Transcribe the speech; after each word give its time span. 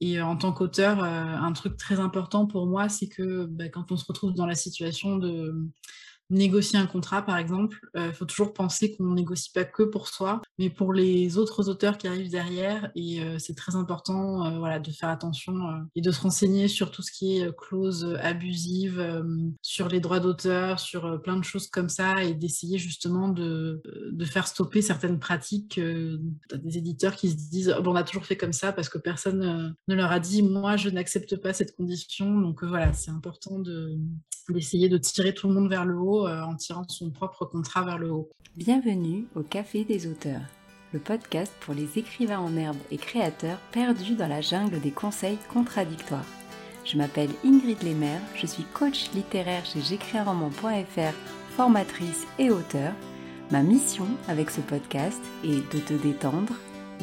Et 0.00 0.20
en 0.20 0.36
tant 0.36 0.52
qu'auteur, 0.52 1.02
un 1.02 1.52
truc 1.52 1.76
très 1.76 1.98
important 1.98 2.46
pour 2.46 2.66
moi, 2.66 2.88
c'est 2.88 3.08
que 3.08 3.46
bah, 3.46 3.68
quand 3.68 3.90
on 3.90 3.96
se 3.96 4.04
retrouve 4.06 4.32
dans 4.32 4.46
la 4.46 4.54
situation 4.54 5.16
de 5.16 5.54
négocier 6.30 6.78
un 6.78 6.86
contrat, 6.86 7.22
par 7.22 7.38
exemple, 7.38 7.80
il 7.94 8.00
euh, 8.00 8.12
faut 8.12 8.24
toujours 8.24 8.52
penser 8.52 8.94
qu'on 8.94 9.12
négocie 9.12 9.50
pas 9.50 9.64
que 9.64 9.82
pour 9.82 10.08
soi, 10.08 10.42
mais 10.58 10.70
pour 10.70 10.92
les 10.92 11.38
autres 11.38 11.68
auteurs 11.68 11.96
qui 11.96 12.06
arrivent 12.06 12.30
derrière. 12.30 12.90
Et 12.94 13.22
euh, 13.22 13.38
c'est 13.38 13.54
très 13.54 13.76
important 13.76 14.44
euh, 14.44 14.58
voilà, 14.58 14.78
de 14.78 14.90
faire 14.90 15.08
attention 15.08 15.54
et 15.94 16.00
de 16.00 16.10
se 16.10 16.20
renseigner 16.20 16.68
sur 16.68 16.90
tout 16.90 17.02
ce 17.02 17.12
qui 17.12 17.38
est 17.38 17.56
clauses 17.56 18.16
abusives, 18.20 19.24
sur 19.62 19.88
les 19.88 20.00
droits 20.00 20.20
d'auteur, 20.20 20.80
sur 20.80 21.20
plein 21.22 21.36
de 21.36 21.44
choses 21.44 21.68
comme 21.68 21.88
ça, 21.88 22.22
et 22.22 22.34
d'essayer 22.34 22.78
justement 22.78 23.28
de, 23.28 23.82
de, 24.12 24.24
faire 24.24 24.46
stopper 24.46 24.82
certaines 24.82 25.18
pratiques 25.18 25.80
des 25.80 26.78
éditeurs 26.78 27.16
qui 27.16 27.30
se 27.30 27.36
disent 27.36 27.74
oh, 27.76 27.82
bon, 27.82 27.92
on 27.92 27.96
a 27.96 28.02
toujours 28.02 28.26
fait 28.26 28.36
comme 28.36 28.52
ça 28.52 28.72
parce 28.72 28.88
que 28.88 28.98
personne 28.98 29.74
ne 29.88 29.94
leur 29.94 30.12
a 30.12 30.20
dit 30.20 30.42
moi 30.42 30.76
je 30.76 30.90
n'accepte 30.90 31.36
pas 31.36 31.52
cette 31.52 31.74
condition. 31.76 32.38
Donc 32.40 32.64
voilà, 32.64 32.92
c'est 32.92 33.10
important 33.10 33.62
d'essayer 34.48 34.88
de 34.88 34.98
tirer 34.98 35.34
tout 35.34 35.48
le 35.48 35.54
monde 35.54 35.68
vers 35.68 35.84
le 35.84 35.96
haut 35.96 36.17
euh, 36.26 36.42
en 36.42 36.54
tirant 36.54 36.84
son 36.88 37.10
propre 37.10 37.44
contrat 37.44 37.82
vers 37.82 37.98
le 37.98 38.10
haut. 38.10 38.28
Bienvenue 38.56 39.26
au 39.36 39.42
Café 39.42 39.84
des 39.84 40.06
auteurs, 40.06 40.40
le 40.92 40.98
podcast 40.98 41.52
pour 41.60 41.74
les 41.74 41.98
écrivains 41.98 42.40
en 42.40 42.56
herbe 42.56 42.76
et 42.90 42.96
créateurs 42.96 43.58
perdus 43.72 44.14
dans 44.14 44.26
la 44.26 44.40
jungle 44.40 44.80
des 44.80 44.90
conseils 44.90 45.38
contradictoires. 45.52 46.26
Je 46.84 46.96
m'appelle 46.96 47.30
Ingrid 47.44 47.82
Lemaire, 47.82 48.20
je 48.34 48.46
suis 48.46 48.64
coach 48.64 49.10
littéraire 49.12 49.64
chez 49.66 49.80
j'écrisunroman.fr, 49.80 51.14
formatrice 51.50 52.26
et 52.38 52.50
auteur. 52.50 52.92
Ma 53.50 53.62
mission 53.62 54.06
avec 54.26 54.50
ce 54.50 54.60
podcast 54.60 55.20
est 55.44 55.72
de 55.72 55.80
te 55.80 55.94
détendre, 55.94 56.54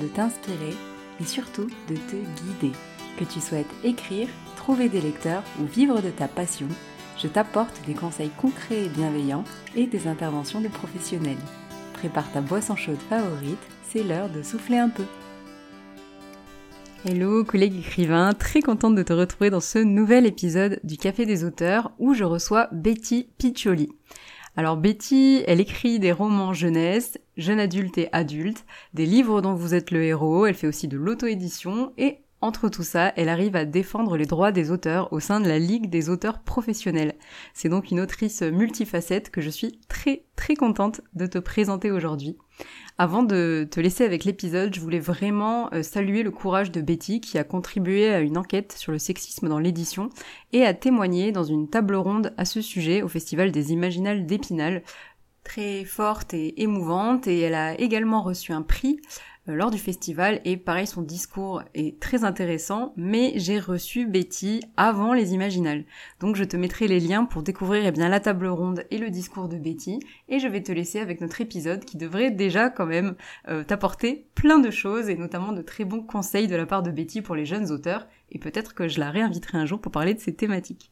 de 0.02 0.08
t'inspirer 0.08 0.76
et 1.20 1.26
surtout 1.26 1.68
de 1.88 1.96
te 1.96 2.16
guider. 2.16 2.76
Que 3.18 3.24
tu 3.24 3.40
souhaites 3.40 3.74
écrire, 3.84 4.28
trouver 4.58 4.90
des 4.90 5.02
lecteurs 5.02 5.44
ou 5.62 5.66
vivre 5.66 6.02
de 6.02 6.10
ta 6.10 6.28
passion, 6.28 6.68
je 7.26 7.30
t'apporte 7.32 7.82
des 7.88 7.96
conseils 7.96 8.30
concrets 8.38 8.86
et 8.86 8.90
bienveillants 8.90 9.46
et 9.76 9.88
des 9.88 10.08
interventions 10.08 10.62
de 10.62 10.68
professionnels. 10.68 11.40
Prépare 11.94 12.32
ta 12.32 12.40
boisson 12.40 12.76
chaude 12.76 13.00
favorite, 13.10 13.58
c'est 13.90 14.04
l'heure 14.04 14.30
de 14.30 14.44
souffler 14.44 14.78
un 14.78 14.90
peu. 14.90 15.06
Hello 17.04 17.44
collègue 17.44 17.80
écrivain, 17.80 18.34
très 18.34 18.62
contente 18.62 18.94
de 18.94 19.02
te 19.02 19.12
retrouver 19.12 19.50
dans 19.50 19.60
ce 19.60 19.80
nouvel 19.80 20.28
épisode 20.28 20.80
du 20.84 20.98
Café 20.98 21.26
des 21.26 21.44
auteurs 21.44 21.94
où 21.98 22.14
je 22.14 22.24
reçois 22.24 22.70
Betty 22.72 23.28
Piccioli. 23.40 23.90
Alors 24.56 24.78
Betty, 24.78 25.44
elle 25.48 25.60
écrit 25.60 25.98
des 25.98 26.12
romans 26.12 26.54
jeunesse, 26.54 27.18
jeune 27.38 27.60
adulte 27.60 27.98
et 27.98 28.10
adulte, 28.12 28.66
des 28.94 29.08
livres 29.08 29.42
dont 29.42 29.56
vous 29.56 29.74
êtes 29.74 29.90
le 29.90 30.04
héros, 30.04 30.46
elle 30.46 30.54
fait 30.54 30.68
aussi 30.68 30.88
de 30.88 30.98
l'auto-édition 30.98 31.92
et 31.98 32.20
entre 32.46 32.70
tout 32.70 32.84
ça, 32.84 33.12
elle 33.16 33.30
arrive 33.30 33.56
à 33.56 33.66
défendre 33.66 34.18
les 34.18 34.28
droits 34.28 34.52
des 34.52 34.70
auteurs 34.70 35.12
au 35.12 35.20
sein 35.20 35.40
de 35.40 35.48
la 35.48 35.58
Ligue 35.58 35.90
des 35.90 36.10
auteurs 36.10 36.40
professionnels. 36.40 37.16
C'est 37.56 37.70
donc 37.70 37.90
une 37.90 38.00
autrice 38.00 38.44
multifacette 38.44 39.32
que 39.32 39.42
je 39.42 39.50
suis 39.50 39.80
très 39.88 40.26
très 40.36 40.56
contente 40.56 41.02
de 41.16 41.26
te 41.26 41.40
présenter 41.40 41.90
aujourd'hui. 41.92 42.38
Avant 42.98 43.24
de 43.24 43.68
te 43.70 43.80
laisser 43.80 44.06
avec 44.06 44.26
l'épisode, 44.26 44.76
je 44.76 44.80
voulais 44.80 45.00
vraiment 45.00 45.74
euh, 45.74 45.82
saluer 45.82 46.24
le 46.24 46.32
courage 46.32 46.72
de 46.72 46.82
Betty 46.82 47.20
qui 47.20 47.38
a 47.38 47.44
contribué 47.44 48.10
à 48.10 48.20
une 48.20 48.38
enquête 48.38 48.74
sur 48.74 48.92
le 48.92 49.00
sexisme 49.00 49.50
dans 49.50 49.60
l'édition 49.60 50.10
et 50.54 50.66
a 50.66 50.74
témoigné 50.74 51.32
dans 51.32 51.44
une 51.44 51.68
table 51.68 51.96
ronde 51.96 52.32
à 52.38 52.46
ce 52.46 52.62
sujet 52.62 53.02
au 53.02 53.08
Festival 53.08 53.52
des 53.52 53.74
Imaginales 53.74 54.26
d'Épinal, 54.26 54.84
très 55.44 55.84
forte 55.84 56.34
et 56.34 56.62
émouvante 56.62 57.28
et 57.28 57.40
elle 57.40 57.56
a 57.56 57.80
également 57.80 58.22
reçu 58.22 58.52
un 58.52 58.62
prix 58.62 59.00
lors 59.48 59.72
du 59.72 59.78
festival 59.78 60.42
et 60.44 60.58
pareil 60.58 60.88
son 60.88 61.02
discours 61.02 61.64
est 61.74 62.00
très 62.00 62.24
intéressant 62.24 62.94
mais 62.98 63.34
j'ai 63.36 63.60
reçu 63.60 64.08
Betty 64.08 64.62
avant 64.78 65.14
les 65.14 65.34
Imaginales. 65.34 65.86
Donc 66.20 66.36
je 66.36 66.44
te 66.44 66.58
mettrai 66.58 66.88
les 66.88 67.00
liens 67.00 67.26
pour 67.26 67.44
découvrir 67.44 67.86
eh 67.86 67.92
bien 67.92 68.10
la 68.10 68.20
table 68.20 68.48
ronde 68.48 68.86
et 68.92 68.98
le 68.98 69.10
discours 69.10 69.48
de 69.48 69.58
Betty 69.58 70.00
et 70.30 70.40
je 70.40 70.48
vais 70.48 70.64
te 70.64 70.72
laisser 70.72 71.00
avec 71.00 71.22
notre 71.22 71.42
épisode 71.42 71.86
qui 71.86 71.98
devrait 71.98 72.32
déjà 72.32 72.70
quand 72.70 72.86
même 72.86 73.16
euh, 73.48 73.64
t'apporter 73.64 74.28
plein 74.36 74.60
de 74.60 74.72
choses 74.72 75.10
et 75.10 75.16
notamment 75.16 75.52
de 75.52 75.62
très 75.62 75.86
bons 75.86 76.02
conseils 76.02 76.48
de 76.48 76.56
la 76.56 76.66
part 76.66 76.84
de 76.84 76.92
Betty 76.92 77.22
pour 77.22 77.36
les 77.36 77.46
jeunes 77.46 77.72
auteurs 77.72 78.08
et 78.32 78.40
peut-être 78.40 78.74
que 78.74 78.88
je 78.88 79.00
la 79.00 79.12
réinviterai 79.12 79.58
un 79.58 79.66
jour 79.66 79.80
pour 79.80 79.92
parler 79.92 80.14
de 80.14 80.20
ces 80.20 80.34
thématiques. 80.34 80.92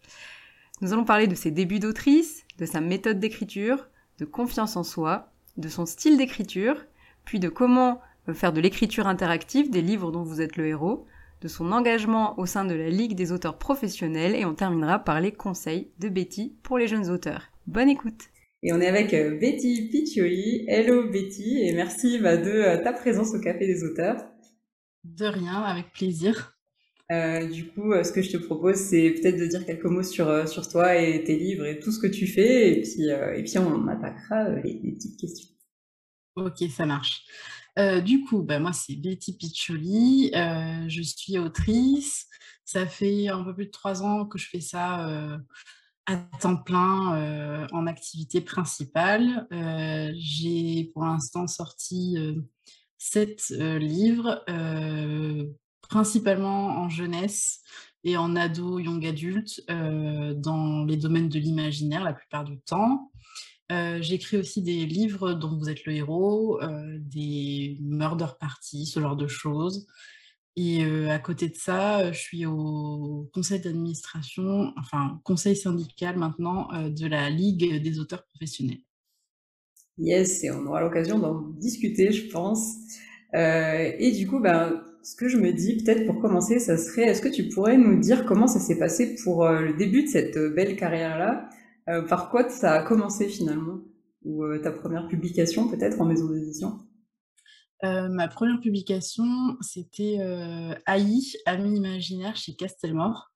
Nous 0.82 0.94
allons 0.94 1.06
parler 1.06 1.28
de 1.28 1.36
ses 1.36 1.52
débuts 1.52 1.80
d'autrice, 1.80 2.46
de 2.58 2.66
sa 2.66 2.82
méthode 2.82 3.20
d'écriture, 3.20 3.88
de 4.20 4.26
confiance 4.26 4.76
en 4.76 4.84
soi, 4.84 5.32
de 5.58 5.70
son 5.70 5.86
style 5.86 6.18
d'écriture, 6.18 6.86
puis 7.26 7.40
de 7.40 7.50
comment 7.50 8.02
faire 8.32 8.54
de 8.54 8.62
l'écriture 8.62 9.08
interactive 9.08 9.70
des 9.70 9.82
livres 9.82 10.12
dont 10.12 10.24
vous 10.24 10.40
êtes 10.40 10.56
le 10.56 10.68
héros, 10.68 11.06
de 11.42 11.48
son 11.50 11.74
engagement 11.74 12.40
au 12.40 12.46
sein 12.46 12.64
de 12.64 12.74
la 12.74 12.90
Ligue 12.90 13.16
des 13.16 13.34
auteurs 13.34 13.58
professionnels 13.58 14.36
et 14.36 14.46
on 14.46 14.54
terminera 14.54 15.00
par 15.00 15.20
les 15.20 15.34
conseils 15.34 15.92
de 16.00 16.08
Betty 16.08 16.56
pour 16.64 16.78
les 16.78 16.88
jeunes 16.88 17.10
auteurs. 17.10 17.50
Bonne 17.68 17.90
écoute 17.90 18.30
et 18.64 18.72
on 18.72 18.80
est 18.80 18.88
avec 18.88 19.14
euh, 19.14 19.38
Betty 19.38 19.90
Piccioli. 19.92 20.64
Hello 20.68 21.10
Betty 21.10 21.60
et 21.64 21.74
merci 21.74 22.18
bah, 22.20 22.38
de 22.38 22.50
euh, 22.50 22.82
ta 22.82 22.94
présence 22.94 23.34
au 23.36 23.42
Café 23.42 23.68
des 23.68 23.84
auteurs. 23.84 24.26
De 25.04 25.26
rien, 25.26 25.62
avec 25.62 25.92
plaisir. 25.92 26.58
Euh, 27.12 27.46
du 27.46 27.68
coup, 27.68 27.92
ce 28.02 28.14
que 28.14 28.22
je 28.22 28.32
te 28.32 28.38
propose, 28.38 28.76
c'est 28.76 29.12
peut-être 29.12 29.38
de 29.38 29.46
dire 29.46 29.66
quelques 29.66 29.84
mots 29.84 30.02
sur, 30.02 30.48
sur 30.48 30.70
toi 30.70 30.96
et 30.96 31.26
tes 31.26 31.36
livres 31.36 31.66
et 31.66 31.78
tout 31.78 31.92
ce 31.92 32.00
que 32.00 32.08
tu 32.08 32.26
fais, 32.26 32.72
et 32.72 32.82
puis, 32.82 33.10
et 33.10 33.44
puis 33.44 33.58
on 33.58 33.86
attaquera 33.90 34.50
les, 34.62 34.80
les 34.82 34.94
petites 34.94 35.20
questions. 35.20 35.50
Ok, 36.38 36.64
ça 36.70 36.86
marche. 36.86 37.26
Euh, 37.80 38.02
du 38.02 38.24
coup, 38.24 38.44
bah, 38.44 38.60
moi, 38.60 38.74
c'est 38.74 38.96
Betty 38.96 39.36
Piccioli. 39.36 40.32
Euh, 40.36 40.86
je 40.88 41.02
suis 41.02 41.38
autrice. 41.38 42.28
Ça 42.66 42.86
fait 42.86 43.28
un 43.30 43.44
peu 43.44 43.54
plus 43.54 43.66
de 43.66 43.72
trois 43.72 44.04
ans 44.04 44.26
que 44.26 44.38
je 44.38 44.48
fais 44.48 44.62
ça 44.62 45.08
euh, 45.08 45.38
à 46.06 46.18
temps 46.40 46.58
plein 46.58 47.68
en 47.72 47.88
activité 47.88 48.42
principale. 48.42 49.48
J'ai 50.16 50.92
pour 50.94 51.06
l'instant 51.06 51.48
sorti 51.48 52.18
sept 52.98 53.50
livres, 53.50 54.44
principalement 55.82 56.78
en 56.78 56.90
jeunesse 56.90 57.62
et 58.04 58.18
en 58.18 58.36
ado, 58.36 58.80
young 58.80 59.06
adulte, 59.06 59.62
dans 59.68 60.84
les 60.84 60.98
domaines 60.98 61.30
de 61.30 61.40
l'imaginaire 61.40 62.04
la 62.04 62.14
plupart 62.14 62.44
du 62.44 62.60
temps. 62.60 63.13
Euh, 63.74 64.02
j'écris 64.02 64.38
aussi 64.38 64.62
des 64.62 64.86
livres 64.86 65.34
dont 65.34 65.58
vous 65.58 65.70
êtes 65.70 65.86
le 65.86 65.94
héros, 65.94 66.62
euh, 66.62 66.98
des 67.00 67.78
murder 67.82 68.28
parties, 68.40 68.86
ce 68.86 69.00
genre 69.00 69.16
de 69.16 69.28
choses. 69.28 69.88
Et 70.56 70.86
euh, 70.86 71.10
à 71.10 71.18
côté 71.18 71.50
de 71.50 71.56
ça, 71.56 72.12
je 72.12 72.20
suis 72.20 72.46
au 72.46 73.30
conseil 73.34 73.60
d'administration, 73.60 74.72
enfin 74.78 75.20
conseil 75.24 75.56
syndical 75.56 76.18
maintenant, 76.18 76.68
de 76.90 77.08
la 77.08 77.30
Ligue 77.30 77.82
des 77.82 78.00
auteurs 78.00 78.26
professionnels. 78.28 78.82
Yes, 79.98 80.44
et 80.44 80.52
on 80.52 80.66
aura 80.68 80.82
l'occasion 80.82 81.18
d'en 81.20 81.42
discuter, 81.60 82.12
je 82.12 82.30
pense. 82.30 82.76
et 83.34 84.12
du 84.12 84.28
coup, 84.28 84.40
ben, 84.40 84.84
ce 85.02 85.16
que 85.16 85.28
je 85.28 85.38
me 85.38 85.52
dis, 85.52 85.78
peut-être 85.84 86.06
pour 86.06 86.20
commencer, 86.22 86.60
ça 86.60 86.78
serait, 86.78 87.04
est-ce 87.04 87.22
que 87.22 87.30
tu 87.30 87.50
pourrais 87.50 87.78
nous 87.78 88.00
dire 88.00 88.26
comment 88.26 88.48
ça 88.48 88.60
s'est 88.60 88.78
passé 88.78 89.16
pour 89.24 89.48
le 89.48 89.74
début 89.74 90.04
de 90.04 90.08
cette 90.08 90.38
belle 90.56 90.76
carrière-là? 90.76 91.50
Euh, 91.90 92.02
par 92.04 92.30
quoi 92.30 92.50
ça 92.50 92.74
a 92.74 92.84
commencé 92.84 93.28
finalement? 93.28 93.80
Ou 94.24 94.44
euh, 94.44 94.60
ta 94.60 94.72
première 94.72 95.08
publication 95.08 95.68
peut-être 95.68 96.00
en 96.00 96.06
maison 96.06 96.30
d'édition? 96.30 96.80
Euh, 97.84 98.08
ma 98.08 98.30
première 98.30 98.62
publication, 98.62 99.26
c'était 99.60 100.18
AI, 100.88 101.20
Ami 101.46 101.78
imaginaire 101.78 102.36
chez 102.38 102.56
Castelmore. 102.56 103.32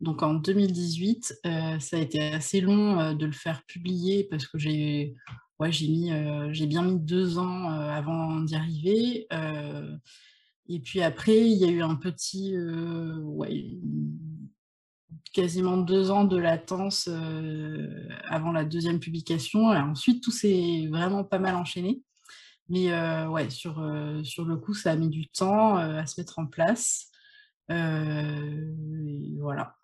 Donc 0.00 0.24
en 0.24 0.34
2018, 0.34 1.40
ça 1.44 1.96
a 1.96 2.00
été 2.00 2.20
assez 2.20 2.60
long 2.60 3.14
de 3.14 3.24
le 3.24 3.32
faire 3.32 3.62
publier 3.66 4.24
parce 4.28 4.48
que 4.48 4.58
j'ai 4.58 5.14
bien 5.60 6.82
mis 6.82 6.98
deux 6.98 7.38
ans 7.38 7.70
avant 7.70 8.40
d'y 8.40 8.56
arriver. 8.56 9.28
et 10.68 10.80
puis 10.80 11.02
après, 11.02 11.38
il 11.38 11.56
y 11.56 11.64
a 11.64 11.68
eu 11.68 11.82
un 11.82 11.94
petit 11.94 12.56
ouais, 12.58 13.78
quasiment 15.32 15.76
deux 15.76 16.10
ans 16.10 16.24
de 16.24 16.36
latence 16.36 17.08
euh, 17.10 17.88
avant 18.24 18.52
la 18.52 18.64
deuxième 18.64 19.00
publication. 19.00 19.72
Et 19.72 19.78
ensuite, 19.78 20.22
tout 20.22 20.30
s'est 20.30 20.86
vraiment 20.90 21.24
pas 21.24 21.38
mal 21.38 21.54
enchaîné. 21.56 22.02
Mais 22.68 22.92
euh, 22.92 23.28
ouais, 23.28 23.50
sur, 23.50 23.80
euh, 23.80 24.22
sur 24.22 24.44
le 24.44 24.56
coup, 24.56 24.74
ça 24.74 24.92
a 24.92 24.96
mis 24.96 25.08
du 25.08 25.28
temps 25.28 25.76
à 25.76 26.06
se 26.06 26.20
mettre 26.20 26.38
en 26.38 26.46
place. 26.46 27.08
Et 27.70 29.36
voilà. 29.38 29.76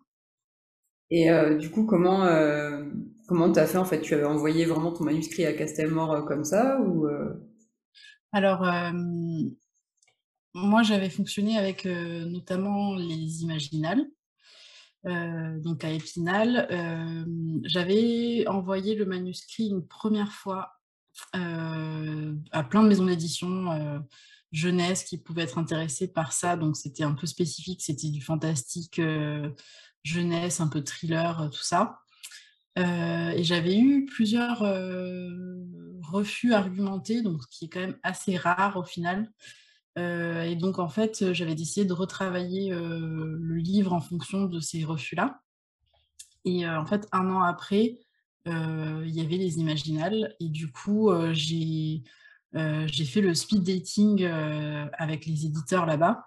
Et 1.11 1.31
du 1.59 1.71
coup, 1.71 1.87
comment 1.87 2.29
comment 3.27 3.51
tu 3.51 3.59
as 3.59 3.67
fait 3.67 3.79
en 3.79 3.87
fait? 3.87 4.03
Tu 4.03 4.13
avais 4.13 4.27
envoyé 4.27 4.67
vraiment 4.67 4.93
ton 4.93 5.05
manuscrit 5.05 5.47
à 5.47 5.55
Castelmore 5.55 6.27
comme 6.27 6.45
ça 6.45 6.79
ou 6.81 7.09
Alors, 8.33 8.67
moi, 10.55 10.83
j'avais 10.83 11.09
fonctionné 11.09 11.57
avec 11.57 11.87
notamment 11.87 12.95
les 12.95 13.43
Imaginales. 13.43 14.05
Euh, 15.08 15.58
donc 15.58 15.84
à 15.84 15.90
Épinal. 15.90 16.69
Euh, 16.70 17.25
j'avais 17.64 18.46
envoyé 18.46 18.94
le 18.94 19.06
manuscrit 19.06 19.69
une 19.69 19.87
première 19.87 20.32
fois 20.32 20.72
euh, 21.34 22.34
à 22.52 22.62
plein 22.62 22.82
de 22.82 22.88
maisons 22.88 23.06
d'édition, 23.06 24.05
jeunesse 24.52 25.05
qui 25.05 25.19
pouvaient 25.19 25.43
être 25.43 25.58
intéressés 25.58 26.08
par 26.08 26.32
ça. 26.32 26.56
Donc 26.56 26.76
c'était 26.76 27.05
un 27.05 27.14
peu 27.14 27.26
spécifique, 27.26 27.82
c'était 27.82 28.10
du 28.10 28.20
fantastique 28.20 29.00
jeunesse, 30.05 30.60
un 30.60 30.69
peu 30.69 30.82
thriller, 30.82 31.50
tout 31.52 31.62
ça. 31.62 32.00
et 32.76 33.43
j'avais 33.43 33.78
eu 33.78 34.05
plusieurs 34.06 34.60
refus 36.02 36.55
argumentés, 36.55 37.22
donc 37.22 37.43
ce 37.43 37.49
qui 37.50 37.64
est 37.64 37.69
quand 37.69 37.81
même 37.81 37.99
assez 38.02 38.37
rare 38.37 38.76
au 38.76 38.84
final. 38.84 39.31
Et 39.96 40.56
donc 40.56 40.79
en 40.79 40.88
fait, 40.88 41.32
j'avais 41.32 41.55
décidé 41.55 41.87
de 41.87 41.93
retravailler 41.93 42.70
le 42.70 43.56
livre 43.56 43.93
en 43.93 44.00
fonction 44.00 44.44
de 44.44 44.61
ces 44.61 44.85
refus-là. 44.85 45.40
Et 46.44 46.67
en 46.69 46.87
fait, 46.87 47.08
un 47.12 47.29
an 47.31 47.43
après, 47.43 47.99
il 48.46 49.11
y 49.11 49.20
avait 49.20 49.37
les 49.37 49.58
Imaginales. 49.58 50.35
Et 50.40 50.49
du 50.49 50.70
coup, 50.70 51.11
j'ai 51.32 52.05
fait 52.52 53.20
le 53.20 53.35
speed 53.35 53.64
dating 53.64 54.25
avec 54.25 55.26
les 55.26 55.46
éditeurs 55.46 55.85
là-bas 55.85 56.25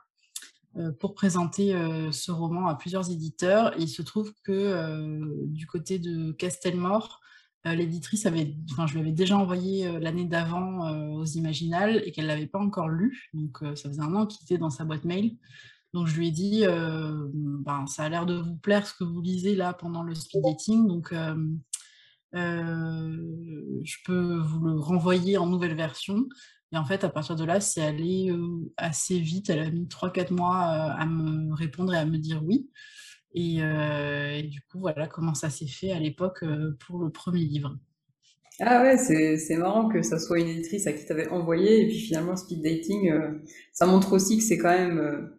pour 1.00 1.16
présenter 1.16 1.74
ce 2.12 2.32
roman 2.32 2.68
à 2.68 2.76
plusieurs 2.76 3.10
éditeurs. 3.10 3.74
Il 3.80 3.88
se 3.88 4.02
trouve 4.02 4.34
que 4.44 5.48
du 5.48 5.66
côté 5.66 5.98
de 5.98 6.34
Castelmore, 6.34 7.22
l'éditrice 7.66 8.26
avait, 8.26 8.56
enfin, 8.72 8.88
je 8.88 8.94
lui 8.94 9.02
avais 9.02 9.12
déjà 9.12 9.38
envoyé 9.38 10.00
l'année 10.00 10.26
d'avant 10.26 10.92
aux 11.14 11.26
Imaginales 11.26 12.02
et 12.06 12.12
qu'elle 12.12 12.26
ne 12.26 12.30
l'avait 12.30 12.48
pas 12.48 12.60
encore 12.60 12.90
lu. 12.90 13.30
Donc, 13.34 13.60
ça 13.76 13.90
faisait 13.90 14.02
un 14.02 14.16
an 14.16 14.26
qu'il 14.26 14.44
était 14.44 14.58
dans 14.58 14.70
sa 14.70 14.86
boîte 14.86 15.06
mail. 15.06 15.38
Donc 15.94 16.08
je 16.08 16.18
lui 16.18 16.30
ai 16.30 16.32
dit, 16.32 16.64
ben, 16.64 17.86
ça 17.86 18.06
a 18.06 18.10
l'air 18.10 18.26
de 18.26 18.36
vous 18.36 18.56
plaire 18.56 18.88
ce 18.88 18.94
que 18.94 19.04
vous 19.04 19.22
lisez 19.22 19.56
là 19.56 19.74
pendant 19.74 20.04
le 20.04 20.16
speed 20.16 20.42
dating, 20.42 20.88
donc 20.88 21.14
je 22.34 23.96
peux 24.06 24.38
vous 24.38 24.66
le 24.66 24.80
renvoyer 24.80 25.38
en 25.38 25.48
nouvelle 25.48 25.76
version. 25.76 26.28
Et 26.72 26.78
en 26.78 26.86
fait, 26.86 27.04
à 27.04 27.10
partir 27.10 27.36
de 27.36 27.44
là, 27.44 27.60
c'est 27.60 27.82
allé 27.82 28.34
assez 28.78 29.20
vite. 29.20 29.50
Elle 29.50 29.60
a 29.60 29.70
mis 29.70 29.88
3-4 29.88 30.34
mois 30.34 30.60
à 30.60 31.06
me 31.06 31.54
répondre 31.54 31.94
et 31.94 31.98
à 31.98 32.06
me 32.06 32.18
dire 32.18 32.42
oui. 32.42 32.70
Et, 33.34 33.58
et 33.60 34.44
du 34.44 34.62
coup, 34.62 34.80
voilà 34.80 35.08
comment 35.08 35.34
ça 35.34 35.50
s'est 35.50 35.68
fait 35.68 35.92
à 35.92 36.00
l'époque 36.00 36.44
pour 36.86 37.00
le 37.00 37.10
premier 37.10 37.42
livre. 37.42 37.78
Ah 38.60 38.84
ouais, 38.84 38.98
c'est 38.98 39.58
marrant 39.58 39.90
que 39.90 40.02
ça 40.02 40.20
soit 40.20 40.40
une 40.40 40.50
éditrice 40.50 40.86
à 40.88 40.94
qui 40.94 41.06
tu 41.06 41.12
avais 41.12 41.30
envoyé. 41.30 41.82
Et 41.82 41.88
puis 41.88 41.98
finalement, 41.98 42.36
speed 42.36 42.62
dating, 42.62 43.12
ça 43.72 43.86
montre 43.86 44.14
aussi 44.14 44.38
que 44.38 44.44
c'est 44.44 44.58
quand 44.58 44.78
même 44.78 45.32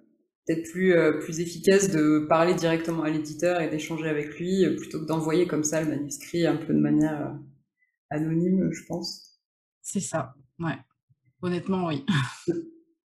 peut-être 0.47 0.71
plus, 0.71 0.95
euh, 0.95 1.19
plus 1.19 1.41
efficace 1.41 1.91
de 1.91 2.27
parler 2.29 2.55
directement 2.55 3.03
à 3.03 3.11
l'éditeur 3.11 3.61
et 3.61 3.69
d'échanger 3.69 4.09
avec 4.09 4.39
lui 4.39 4.65
euh, 4.65 4.77
plutôt 4.77 5.01
que 5.01 5.07
d'envoyer 5.07 5.47
comme 5.47 5.65
ça 5.65 5.81
le 5.81 5.89
manuscrit 5.89 6.47
un 6.47 6.57
peu 6.57 6.75
de 6.75 6.81
manière 6.81 7.21
euh, 7.21 7.35
anonyme, 8.11 8.71
je 8.73 8.85
pense. 8.87 9.41
C'est 9.83 10.01
ça, 10.01 10.35
ouais. 10.59 10.77
Honnêtement, 11.43 11.87
oui. 11.87 12.05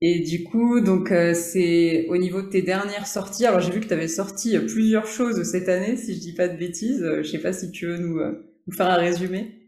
Et 0.08 0.20
du 0.20 0.44
coup, 0.44 0.82
donc 0.82 1.12
c'est 1.34 2.06
au 2.10 2.18
niveau 2.18 2.44
de 2.44 2.48
tes 2.48 2.62
dernières 2.62 3.08
sorties. 3.08 3.48
Alors 3.48 3.60
j'ai 3.60 3.72
vu 3.72 3.80
que 3.80 3.88
tu 3.88 3.94
avais 3.94 4.08
sorti 4.08 4.56
plusieurs 4.60 5.08
choses 5.08 5.42
cette 5.42 5.68
année, 5.68 5.98
si 5.98 6.14
je 6.14 6.20
dis 6.20 6.36
pas 6.36 6.48
de 6.48 6.56
bêtises. 6.56 7.04
Je 7.04 7.24
sais 7.24 7.40
pas 7.40 7.54
si 7.54 7.72
tu 7.72 7.88
veux 7.88 7.98
nous, 7.98 8.20
nous 8.68 8.74
faire 8.74 8.86
un 8.86 8.98
résumé. 8.98 9.64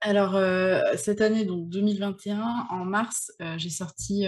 Alors, 0.00 0.36
cette 0.96 1.20
année, 1.20 1.44
donc 1.44 1.68
2021, 1.68 2.66
en 2.68 2.84
mars, 2.84 3.30
j'ai 3.58 3.70
sorti 3.70 4.26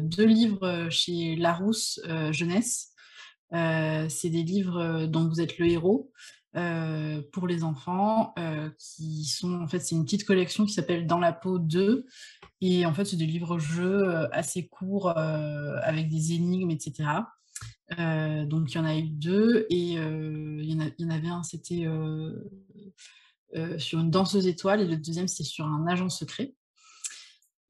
deux 0.00 0.24
livres 0.24 0.88
chez 0.88 1.36
Larousse 1.36 2.00
Jeunesse. 2.30 2.94
c'est 3.52 4.30
des 4.30 4.42
livres 4.42 5.04
dont 5.06 5.28
vous 5.28 5.42
êtes 5.42 5.58
le 5.58 5.66
héros 5.66 6.12
pour 7.32 7.46
les 7.46 7.62
enfants, 7.62 8.34
qui 8.78 9.24
sont 9.24 9.60
en 9.60 9.68
fait, 9.68 9.80
c'est 9.80 9.96
une 9.96 10.04
petite 10.04 10.24
collection 10.24 10.64
qui 10.64 10.72
s'appelle 10.72 11.06
Dans 11.06 11.18
la 11.18 11.34
peau 11.34 11.58
2. 11.58 12.06
Et 12.60 12.86
en 12.86 12.94
fait, 12.94 13.04
c'est 13.04 13.16
des 13.16 13.26
livres-jeux 13.26 14.28
assez 14.32 14.66
courts 14.68 15.16
avec 15.16 16.08
des 16.08 16.32
énigmes, 16.32 16.70
etc. 16.70 17.04
donc, 18.46 18.72
il 18.72 18.74
y 18.76 18.78
en 18.78 18.84
a 18.84 18.96
eu 18.96 19.10
deux. 19.10 19.66
Et 19.70 19.94
il 19.94 20.94
y, 20.98 21.04
en 21.04 21.10
avait 21.10 21.28
un, 21.28 21.42
c'était 21.42 21.86
euh, 23.56 23.78
sur 23.78 24.00
une 24.00 24.10
danseuse 24.10 24.48
étoile 24.48 24.80
et 24.80 24.86
le 24.86 24.96
deuxième 24.96 25.28
c'est 25.28 25.44
sur 25.44 25.64
un 25.66 25.86
agent 25.86 26.08
secret. 26.08 26.56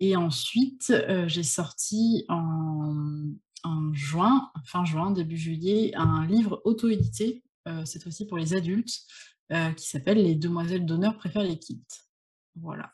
Et 0.01 0.17
ensuite, 0.17 0.91
euh, 0.91 1.29
j'ai 1.29 1.43
sorti 1.43 2.25
en, 2.29 2.95
juin, 3.93 4.51
fin 4.65 4.85
juin, 4.85 5.11
début 5.11 5.37
juillet, 5.37 5.93
un 5.95 6.27
livre 6.27 6.63
auto-édité, 6.65 7.45
euh, 7.69 7.85
cette 7.85 8.03
fois-ci 8.03 8.27
pour 8.27 8.39
les 8.39 8.55
adultes, 8.55 9.03
qui 9.77 9.87
s'appelle 9.87 10.23
Les 10.23 10.35
demoiselles 10.35 10.85
d'honneur 10.85 11.17
préfèrent 11.17 11.45
les 11.45 11.59
kits. 11.59 11.85
Voilà. 12.57 12.93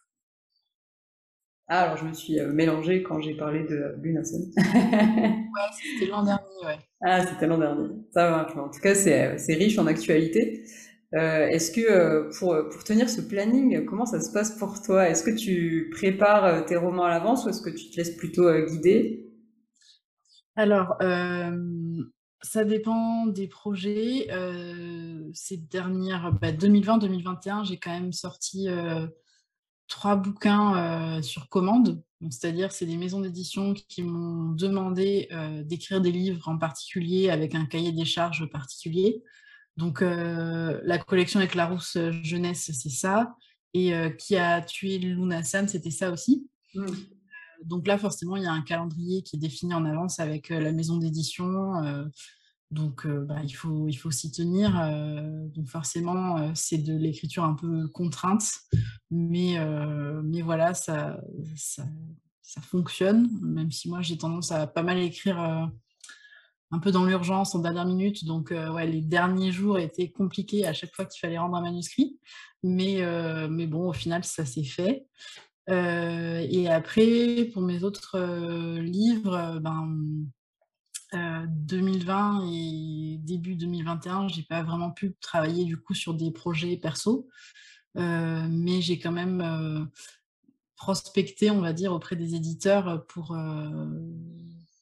Ah, 1.73 1.83
alors 1.83 1.97
je 1.97 2.05
me 2.05 2.13
suis 2.13 2.41
mélangée 2.53 3.05
quand 3.05 3.21
j'ai 3.21 3.35
parlé 3.35 3.63
de 3.63 3.95
Lunacen. 4.03 4.51
ouais, 4.57 5.71
c'était 5.73 6.11
l'an 6.11 6.25
dernier, 6.25 6.43
ouais. 6.67 6.79
Ah, 7.01 7.25
c'était 7.25 7.47
l'an 7.47 7.59
dernier. 7.59 7.89
Ça 8.13 8.29
va, 8.29 8.61
en 8.61 8.69
tout 8.69 8.81
cas, 8.81 8.97
c'est 8.97 9.55
riche 9.55 9.79
en 9.79 9.87
actualité. 9.87 10.65
Euh, 11.15 11.47
est-ce 11.49 11.73
que 11.73 11.81
euh, 11.81 12.31
pour, 12.39 12.57
pour 12.71 12.83
tenir 12.85 13.09
ce 13.09 13.21
planning, 13.21 13.85
comment 13.85 14.05
ça 14.05 14.21
se 14.21 14.33
passe 14.33 14.57
pour 14.59 14.81
toi? 14.83 15.09
Est-ce 15.09 15.25
que 15.25 15.37
tu 15.37 15.91
prépares 15.93 16.45
euh, 16.45 16.61
tes 16.63 16.77
romans 16.77 17.05
à 17.05 17.09
l'avance 17.09 17.45
ou 17.45 17.49
est-ce 17.49 17.63
que 17.63 17.71
tu 17.71 17.91
te 17.91 17.97
laisses 17.97 18.17
plutôt 18.17 18.51
guider? 18.67 19.27
Alors, 20.57 20.97
ça 22.43 22.65
dépend 22.65 23.27
des 23.27 23.47
projets. 23.49 24.27
ces 25.33 25.57
dernières, 25.57 26.33
2020-2021, 26.43 27.45
bah, 27.45 27.63
j'ai 27.65 27.79
quand 27.79 27.93
même 27.93 28.13
sorti 28.13 28.69
trois 29.91 30.17
bouquins 30.17 31.21
sur 31.21 31.51
commande. 31.51 32.03
C'est-à-dire, 32.31 32.73
c'est 32.73 32.87
des 32.87 32.97
maisons 32.97 33.21
d'édition 33.21 33.75
qui 33.75 34.03
m'ont 34.03 34.53
demandé 34.53 35.29
d'écrire 35.67 36.01
des 36.01 36.13
livres 36.13 36.49
en 36.49 36.57
particulier 36.57 37.29
avec 37.29 37.55
un 37.55 37.67
cahier 37.67 37.93
des 37.93 38.07
charges 38.07 38.47
particulier. 38.51 39.23
Donc, 39.81 40.03
euh, 40.03 40.79
la 40.85 40.99
collection 40.99 41.41
avec 41.41 41.55
la 41.55 41.67
rousse 41.67 41.97
euh, 41.97 42.13
jeunesse, 42.23 42.71
c'est 42.73 42.91
ça. 42.91 43.35
Et 43.73 43.95
euh, 43.95 44.11
qui 44.11 44.37
a 44.37 44.61
tué 44.61 44.99
Luna 44.99 45.43
San, 45.43 45.69
c'était 45.69 45.91
ça 45.91 46.11
aussi. 46.11 46.47
Mmh. 46.75 46.87
Donc 47.65 47.87
là, 47.87 47.97
forcément, 47.97 48.37
il 48.37 48.43
y 48.43 48.47
a 48.47 48.53
un 48.53 48.63
calendrier 48.63 49.23
qui 49.23 49.37
est 49.37 49.39
défini 49.39 49.73
en 49.73 49.87
avance 49.87 50.21
avec 50.21 50.49
la 50.49 50.73
maison 50.73 50.97
d'édition. 50.97 51.73
Donc, 52.71 53.07
bah, 53.07 53.41
il 53.43 53.53
faut, 53.53 53.89
il 53.89 53.97
faut 53.97 54.11
s'y 54.11 54.31
tenir. 54.31 54.71
donc, 55.55 55.67
forcément, 55.67 56.55
c'est 56.55 56.79
de 56.79 56.95
l'écriture 56.95 57.45
un 57.45 57.55
peu 57.55 57.89
contrainte. 57.89 58.45
Mais, 59.11 59.57
mais 60.23 60.43
voilà, 60.43 60.75
ça, 60.75 61.21
ça, 61.57 61.85
ça, 62.43 62.61
fonctionne. 62.61 63.29
Même 63.43 63.73
si 63.73 63.89
moi, 63.89 64.03
j'ai 64.03 64.19
tendance 64.19 64.53
à 64.53 64.67
pas 64.67 64.83
mal 64.83 64.99
écrire 64.99 65.71
un 66.73 66.79
peu 66.79 66.91
dans 66.91 67.05
l'urgence 67.05 67.55
en 67.55 67.61
dernière 67.61 67.87
minute. 67.87 68.25
Donc, 68.25 68.53
euh, 68.53 68.71
ouais, 68.73 68.87
les 68.87 69.01
derniers 69.01 69.53
jours 69.53 69.79
étaient 69.79 70.11
compliqués 70.11 70.67
à 70.67 70.73
chaque 70.73 70.95
fois 70.95 71.05
qu'il 71.05 71.21
fallait 71.21 71.39
rendre 71.39 71.57
un 71.57 71.63
manuscrit. 71.63 72.19
Mais, 72.63 73.03
euh, 73.03 73.49
mais 73.49 73.67
bon, 73.67 73.89
au 73.89 73.93
final, 73.93 74.25
ça 74.25 74.45
s'est 74.45 74.65
fait. 74.65 75.07
Euh, 75.69 76.47
et 76.49 76.69
après, 76.69 77.49
pour 77.53 77.63
mes 77.63 77.83
autres 77.85 78.19
livres, 78.79 79.59
ben, 79.61 79.99
2020 81.13 82.47
et 82.53 83.19
début 83.23 83.57
2021, 83.57 84.29
j'ai 84.29 84.43
pas 84.43 84.63
vraiment 84.63 84.91
pu 84.91 85.15
travailler 85.21 85.65
du 85.65 85.77
coup 85.77 85.95
sur 85.95 86.15
des 86.15 86.31
projets 86.31 86.77
perso. 86.77 87.29
mais 87.95 88.81
j'ai 88.81 88.99
quand 88.99 89.13
même 89.13 89.89
prospecté, 90.77 91.51
on 91.51 91.61
va 91.61 91.73
dire, 91.73 91.93
auprès 91.93 92.17
des 92.17 92.35
éditeurs 92.35 93.07
pour 93.07 93.37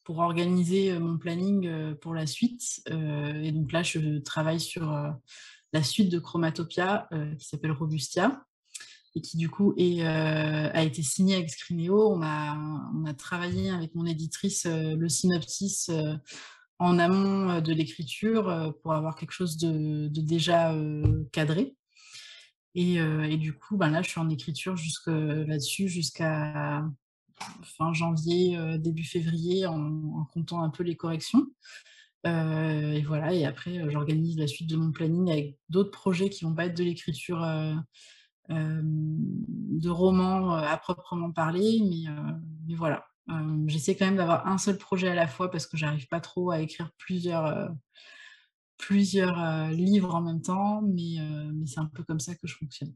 pour 0.05 0.19
organiser 0.19 0.99
mon 0.99 1.19
planning 1.19 1.95
pour 1.97 2.15
la 2.15 2.27
suite. 2.27 2.83
et 2.89 3.53
donc 3.53 3.73
là, 3.73 3.83
je 3.83 4.19
travaille 4.19 4.61
sur 4.61 4.93
la 5.73 5.83
suite 5.83 6.11
de 6.11 6.19
Chromatopia 6.19 7.09
qui 7.39 7.47
s'appelle 7.47 7.73
Robustia 7.73 8.48
et 9.15 9.21
qui 9.21 9.37
du 9.37 9.49
coup 9.49 9.75
est, 9.77 10.03
a 10.03 10.83
été 10.83 11.03
signée 11.03 11.35
avec 11.37 11.51
Scrineo. 11.51 12.13
On 12.13 12.23
a, 12.23 12.57
on 12.95 13.05
a 13.05 13.15
travaillé 13.15 13.71
avec 13.71 13.95
mon 13.95 14.07
éditrice 14.07 14.67
le 14.67 15.09
synopsis 15.09 15.91
en 16.79 16.99
amont 16.99 17.61
de 17.61 17.73
l'écriture 17.73 18.75
pour 18.83 18.93
avoir 18.93 19.17
quelque 19.17 19.33
chose 19.33 19.57
de, 19.57 20.09
déjà 20.09 20.75
cadré. 21.33 21.75
Et, 22.75 22.97
et, 22.97 23.37
du 23.39 23.55
coup, 23.55 23.77
ben 23.77 23.91
là, 23.91 24.03
je 24.03 24.11
suis 24.11 24.21
en 24.21 24.29
écriture 24.29 24.77
là-dessus 25.07 25.89
jusqu'à 25.89 26.85
fin 27.63 27.93
janvier, 27.93 28.57
euh, 28.57 28.79
début 28.79 29.05
février, 29.05 29.67
en, 29.67 30.25
comptant 30.33 30.63
un 30.63 30.71
peu 30.71 30.83
les 30.83 30.97
corrections. 30.97 31.47
Euh, 32.27 32.93
et 32.93 33.03
voilà, 33.03 33.33
et 33.33 33.45
après, 33.45 33.79
euh, 33.79 33.91
j'organise 33.91 34.37
la 34.39 34.47
suite 34.47 34.69
de 34.69 34.77
mon 34.77 34.91
planning 34.91 35.31
avec 35.31 35.57
d'autres 35.69 35.91
projets 35.91 36.31
qui 36.31 36.45
vont 36.45 36.55
pas 36.55 36.67
être 36.67 36.77
de 36.77 36.85
l'écriture 36.85 37.45
de 38.49 39.91
romans 39.91 40.55
à 40.55 40.77
proprement 40.79 41.33
parler, 41.33 41.81
mais, 41.89 42.11
mais 42.67 42.75
voilà. 42.75 43.05
J'essaie 43.67 43.95
quand 43.95 44.07
même 44.07 44.17
d'avoir 44.17 44.47
un 44.47 44.59
seul 44.59 44.79
projet 44.79 45.09
à 45.09 45.15
la 45.15 45.27
fois 45.27 45.51
parce 45.51 45.67
que 45.67 45.77
j'arrive 45.77 46.09
pas 46.09 46.21
trop 46.21 46.51
à 46.51 46.61
écrire 46.61 46.91
plusieurs, 46.99 47.71
plusieurs 48.79 49.69
livres 49.71 50.15
en 50.15 50.23
même 50.23 50.43
temps, 50.43 50.83
mais, 50.83 51.17
mais 51.53 51.67
c'est 51.67 51.81
un 51.81 51.91
peu 51.95 52.03
comme 52.05 52.21
ça 52.21 52.35
que 52.35 52.47
je 52.47 52.57
fonctionne. 52.57 52.95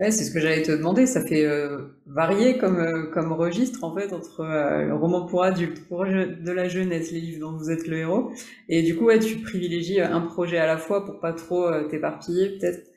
C'est 0.00 0.24
ce 0.24 0.32
que 0.32 0.40
j'allais 0.40 0.62
te 0.62 0.72
demander. 0.72 1.06
Ça 1.06 1.24
fait 1.24 1.46
euh, 1.46 2.00
varier 2.06 2.58
comme, 2.58 2.78
euh, 2.78 3.10
comme 3.12 3.32
registre 3.32 3.84
en 3.84 3.94
fait 3.94 4.12
entre 4.12 4.40
euh, 4.40 4.86
le 4.86 4.94
roman 4.94 5.24
pour 5.24 5.44
adultes, 5.44 5.86
pour 5.86 6.04
de 6.04 6.50
la 6.50 6.68
jeunesse, 6.68 7.12
les 7.12 7.20
livres 7.20 7.40
dont 7.40 7.56
vous 7.56 7.70
êtes 7.70 7.86
le 7.86 7.98
héros. 7.98 8.32
Et 8.68 8.82
du 8.82 8.96
coup, 8.96 9.04
ouais, 9.04 9.20
tu 9.20 9.36
privilégies 9.36 10.00
un 10.00 10.20
projet 10.20 10.58
à 10.58 10.66
la 10.66 10.78
fois 10.78 11.04
pour 11.04 11.20
pas 11.20 11.32
trop 11.32 11.70
t'éparpiller, 11.88 12.58
peut-être? 12.58 12.90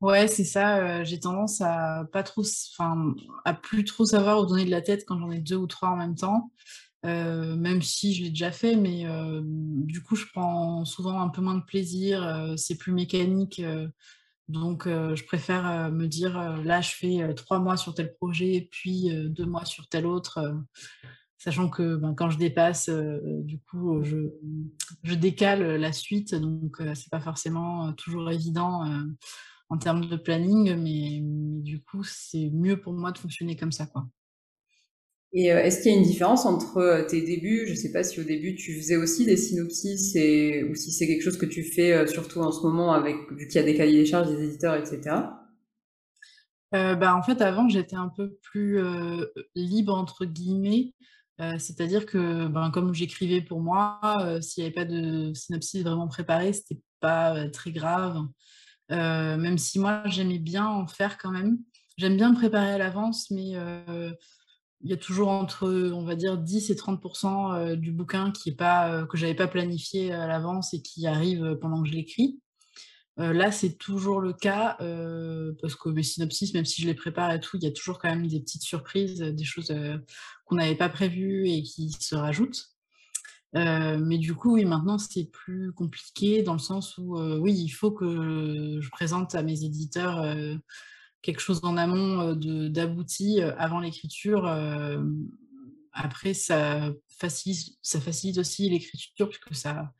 Ouais, 0.00 0.28
c'est 0.28 0.44
ça. 0.44 1.02
j'ai 1.02 1.18
tendance 1.18 1.60
à 1.60 2.04
pas 2.12 2.22
trop, 2.22 2.42
enfin, 2.78 3.14
à 3.44 3.52
plus 3.52 3.84
trop 3.84 4.04
savoir 4.04 4.40
où 4.40 4.46
donner 4.46 4.64
de 4.64 4.70
la 4.70 4.80
tête 4.80 5.04
quand 5.06 5.18
j'en 5.18 5.30
ai 5.30 5.40
deux 5.40 5.56
ou 5.56 5.66
trois 5.66 5.88
en 5.88 5.96
même 5.96 6.14
temps. 6.14 6.52
même 7.02 7.82
si 7.82 8.14
je 8.14 8.24
l'ai 8.24 8.30
déjà 8.30 8.52
fait, 8.52 8.76
mais 8.76 9.04
du 9.42 10.02
coup, 10.02 10.14
je 10.14 10.26
prends 10.32 10.84
souvent 10.84 11.20
un 11.20 11.28
peu 11.28 11.40
moins 11.40 11.56
de 11.56 11.64
plaisir. 11.64 12.54
c'est 12.56 12.78
plus 12.78 12.92
mécanique. 12.92 13.60
Donc, 14.46 14.84
je 14.86 15.24
préfère 15.24 15.90
me 15.90 16.06
dire, 16.06 16.62
là, 16.62 16.80
je 16.80 16.90
fais 16.90 17.34
trois 17.34 17.58
mois 17.58 17.76
sur 17.76 17.94
tel 17.94 18.14
projet, 18.14 18.68
puis 18.70 19.10
deux 19.30 19.46
mois 19.46 19.64
sur 19.64 19.88
tel 19.88 20.06
autre, 20.06 20.38
sachant 21.38 21.68
que 21.68 21.96
ben, 21.96 22.14
quand 22.14 22.30
je 22.30 22.38
dépasse, 22.38 22.88
du 22.88 23.58
coup, 23.58 24.00
je, 24.04 25.14
décale 25.14 25.74
la 25.74 25.92
suite. 25.92 26.36
Donc, 26.36 26.76
c'est 26.94 27.10
pas 27.10 27.20
forcément 27.20 27.92
toujours 27.94 28.30
évident 28.30 28.84
en 29.70 29.78
termes 29.78 30.08
de 30.08 30.16
planning, 30.16 30.74
mais, 30.76 31.20
mais 31.22 31.62
du 31.62 31.82
coup, 31.82 32.02
c'est 32.04 32.50
mieux 32.50 32.80
pour 32.80 32.92
moi 32.92 33.12
de 33.12 33.18
fonctionner 33.18 33.56
comme 33.56 33.72
ça, 33.72 33.86
quoi. 33.86 34.08
Et 35.32 35.52
euh, 35.52 35.62
est-ce 35.62 35.82
qu'il 35.82 35.92
y 35.92 35.94
a 35.94 35.98
une 35.98 36.04
différence 36.04 36.46
entre 36.46 36.78
euh, 36.78 37.04
tes 37.04 37.20
débuts 37.20 37.64
Je 37.66 37.72
ne 37.72 37.76
sais 37.76 37.92
pas 37.92 38.02
si 38.02 38.18
au 38.20 38.24
début 38.24 38.54
tu 38.54 38.78
faisais 38.78 38.96
aussi 38.96 39.26
des 39.26 39.36
synopsis 39.36 40.14
et, 40.16 40.64
ou 40.64 40.74
si 40.74 40.90
c'est 40.90 41.06
quelque 41.06 41.22
chose 41.22 41.36
que 41.36 41.46
tu 41.46 41.62
fais 41.62 41.92
euh, 41.92 42.06
surtout 42.06 42.40
en 42.40 42.50
ce 42.50 42.62
moment 42.62 42.92
avec 42.92 43.16
vu 43.32 43.46
qu'il 43.46 43.56
y 43.56 43.62
a 43.62 43.66
des 43.66 43.74
cahiers 43.74 43.98
des 43.98 44.06
charges 44.06 44.28
des 44.28 44.42
éditeurs, 44.42 44.74
etc. 44.74 45.16
bah, 46.72 47.16
en 47.16 47.22
fait, 47.22 47.40
avant, 47.42 47.68
j'étais 47.68 47.96
un 47.96 48.08
peu 48.08 48.36
plus 48.42 48.78
libre, 49.54 49.94
entre 49.94 50.24
guillemets. 50.26 50.92
C'est-à-dire 51.58 52.04
que, 52.04 52.46
ben, 52.48 52.70
comme 52.70 52.92
j'écrivais 52.94 53.40
pour 53.40 53.60
moi, 53.60 54.00
s'il 54.42 54.62
n'y 54.62 54.66
avait 54.66 54.74
pas 54.74 54.84
de 54.84 55.32
synopsis 55.34 55.82
vraiment 55.82 56.08
préparé, 56.08 56.52
c'était 56.52 56.80
pas 57.00 57.48
très 57.50 57.72
grave. 57.72 58.18
Même 58.90 59.58
si 59.58 59.78
moi, 59.78 60.02
j'aimais 60.06 60.38
bien 60.38 60.66
en 60.66 60.86
faire 60.86 61.18
quand 61.18 61.30
même. 61.30 61.58
J'aime 61.96 62.16
bien 62.16 62.30
me 62.30 62.36
préparer 62.36 62.72
à 62.72 62.78
l'avance, 62.78 63.30
mais 63.30 63.56
il 64.80 64.90
y 64.90 64.92
a 64.92 64.96
toujours 64.96 65.28
entre, 65.28 65.68
on 65.68 66.04
va 66.04 66.14
dire, 66.14 66.38
10 66.38 66.70
et 66.70 66.74
30% 66.74 67.54
euh, 67.54 67.76
du 67.76 67.90
bouquin 67.90 68.30
qui 68.30 68.50
est 68.50 68.56
pas, 68.56 68.92
euh, 68.92 69.06
que 69.06 69.16
j'avais 69.16 69.34
pas 69.34 69.48
planifié 69.48 70.12
à 70.12 70.26
l'avance 70.26 70.72
et 70.72 70.82
qui 70.82 71.06
arrive 71.06 71.56
pendant 71.60 71.82
que 71.82 71.88
je 71.88 71.94
l'écris. 71.94 72.40
Euh, 73.18 73.32
là, 73.32 73.50
c'est 73.50 73.76
toujours 73.76 74.20
le 74.20 74.32
cas 74.32 74.76
parce 75.60 75.74
que 75.74 75.88
mes 75.88 76.04
synopsis, 76.04 76.54
même 76.54 76.64
si 76.64 76.82
je 76.82 76.86
les 76.86 76.94
prépare 76.94 77.32
et 77.32 77.40
tout, 77.40 77.56
il 77.56 77.64
y 77.64 77.66
a 77.66 77.72
toujours 77.72 77.98
quand 77.98 78.08
même 78.08 78.28
des 78.28 78.40
petites 78.40 78.62
surprises, 78.62 79.18
des 79.18 79.44
choses 79.44 79.74
qu'on 80.44 80.56
n'avait 80.56 80.76
pas 80.76 80.88
prévues 80.88 81.48
et 81.48 81.62
qui 81.62 81.90
se 81.90 82.14
rajoutent. 82.14 82.77
Mais 83.54 84.18
du 84.18 84.34
coup, 84.34 84.54
oui, 84.54 84.64
maintenant, 84.64 84.98
c'est 84.98 85.30
plus 85.30 85.72
compliqué 85.72 86.42
dans 86.42 86.52
le 86.52 86.58
sens 86.58 86.98
où, 86.98 87.18
oui, 87.40 87.54
il 87.54 87.70
faut 87.70 87.90
que 87.90 88.78
je 88.80 88.90
présente 88.90 89.34
à 89.34 89.42
mes 89.42 89.64
éditeurs 89.64 90.22
quelque 91.22 91.40
chose 91.40 91.60
en 91.62 91.76
amont 91.76 92.34
d'abouti 92.34 93.40
avant 93.40 93.80
l'écriture. 93.80 94.46
après, 95.92 96.34
ça 96.34 96.92
facilite, 97.08 97.78
ça 97.82 98.00
facilite 98.00 98.38
aussi 98.38 98.68
l'écriture 98.68 99.28
puisque 99.28 99.54
ça 99.54 99.92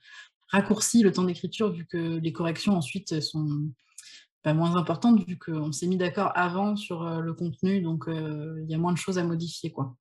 raccourcit 0.48 1.02
le 1.02 1.12
temps 1.12 1.24
d'écriture 1.24 1.72
vu 1.72 1.86
que 1.86 2.18
les 2.18 2.32
corrections 2.32 2.76
ensuite 2.76 3.20
sont 3.20 3.70
pas 4.42 4.54
moins 4.54 4.76
importantes 4.76 5.26
vu 5.26 5.36
qu'on 5.38 5.72
s'est 5.72 5.88
mis 5.88 5.96
d'accord 5.96 6.32
avant 6.36 6.76
sur 6.76 7.20
le 7.20 7.34
contenu, 7.34 7.80
donc 7.80 8.04
il 8.08 8.66
y 8.68 8.74
a 8.74 8.78
moins 8.78 8.92
de 8.92 8.98
choses 8.98 9.18
à 9.18 9.24
modifier. 9.24 9.72
quoi. 9.72 9.96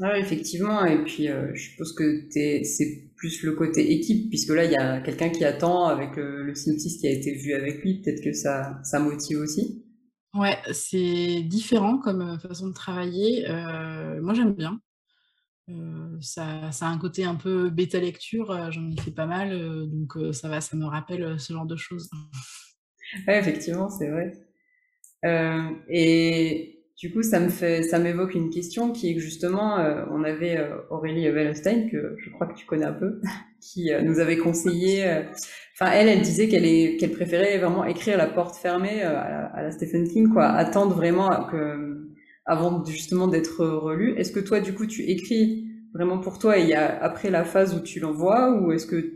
Ah 0.00 0.18
effectivement. 0.18 0.84
Et 0.84 1.02
puis, 1.04 1.28
euh, 1.28 1.52
je 1.54 1.70
suppose 1.70 1.94
que 1.94 2.28
c'est 2.30 3.10
plus 3.16 3.42
le 3.42 3.52
côté 3.52 3.92
équipe, 3.92 4.28
puisque 4.28 4.50
là, 4.50 4.64
il 4.64 4.70
y 4.70 4.76
a 4.76 5.00
quelqu'un 5.00 5.30
qui 5.30 5.44
attend 5.44 5.86
avec 5.86 6.16
le, 6.16 6.44
le 6.44 6.54
synopsis 6.54 6.98
qui 6.98 7.08
a 7.08 7.10
été 7.10 7.34
vu 7.34 7.54
avec 7.54 7.82
lui. 7.82 8.00
Peut-être 8.00 8.22
que 8.22 8.32
ça, 8.32 8.78
ça 8.84 9.00
motive 9.00 9.40
aussi. 9.40 9.84
Ouais, 10.32 10.56
c'est 10.72 11.42
différent 11.42 11.98
comme 11.98 12.20
euh, 12.22 12.38
façon 12.38 12.68
de 12.68 12.72
travailler. 12.72 13.48
Euh, 13.50 14.20
moi, 14.22 14.34
j'aime 14.34 14.54
bien. 14.54 14.80
ça, 16.20 16.70
ça 16.70 16.86
a 16.86 16.88
un 16.88 16.98
côté 16.98 17.24
un 17.24 17.34
peu 17.34 17.68
bêta 17.68 17.98
lecture. 17.98 18.70
J'en 18.70 18.90
ai 18.90 19.00
fait 19.00 19.10
pas 19.10 19.26
mal, 19.26 19.88
donc 19.88 20.34
ça 20.34 20.48
va, 20.48 20.60
ça 20.60 20.76
me 20.76 20.86
rappelle 20.86 21.38
ce 21.38 21.52
genre 21.52 21.66
de 21.66 21.76
choses. 21.76 22.08
Ouais, 23.26 23.40
effectivement, 23.40 23.88
c'est 23.88 24.08
vrai. 24.08 24.32
et 25.88 26.79
du 27.00 27.10
coup, 27.10 27.22
ça 27.22 27.40
me 27.40 27.48
fait, 27.48 27.82
ça 27.82 27.98
m'évoque 27.98 28.34
une 28.34 28.50
question 28.50 28.92
qui 28.92 29.08
est 29.08 29.14
que 29.14 29.20
justement, 29.20 29.78
euh, 29.78 30.04
on 30.10 30.22
avait 30.22 30.58
euh, 30.58 30.76
Aurélie 30.90 31.30
Wellstein, 31.30 31.88
que 31.88 32.14
je 32.18 32.28
crois 32.28 32.46
que 32.46 32.54
tu 32.54 32.66
connais 32.66 32.84
un 32.84 32.92
peu, 32.92 33.22
qui 33.62 33.90
euh, 33.90 34.02
nous 34.02 34.18
avait 34.18 34.36
conseillé. 34.36 35.22
Enfin, 35.72 35.92
elle, 35.92 36.08
elle 36.08 36.20
disait 36.20 36.48
qu'elle 36.48 36.66
est, 36.66 36.98
qu'elle 36.98 37.12
préférait 37.12 37.56
vraiment 37.56 37.86
écrire 37.86 38.18
la 38.18 38.26
porte 38.26 38.54
fermée 38.54 39.00
à 39.02 39.62
la, 39.62 39.70
Stephen 39.70 40.06
King, 40.06 40.28
quoi, 40.28 40.48
attendre 40.48 40.94
vraiment 40.94 41.46
que, 41.50 42.06
avant 42.44 42.84
justement 42.84 43.28
d'être 43.28 43.64
relu. 43.64 44.14
Est-ce 44.18 44.30
que 44.30 44.40
toi, 44.40 44.60
du 44.60 44.74
coup, 44.74 44.86
tu 44.86 45.04
écris 45.04 45.68
vraiment 45.94 46.18
pour 46.18 46.38
toi 46.38 46.58
et 46.58 46.66
y 46.66 46.74
a 46.74 47.02
après 47.02 47.30
la 47.30 47.44
phase 47.44 47.74
où 47.74 47.80
tu 47.80 48.00
l'envoies, 48.00 48.60
ou 48.60 48.72
est-ce 48.72 48.84
que 48.86 49.14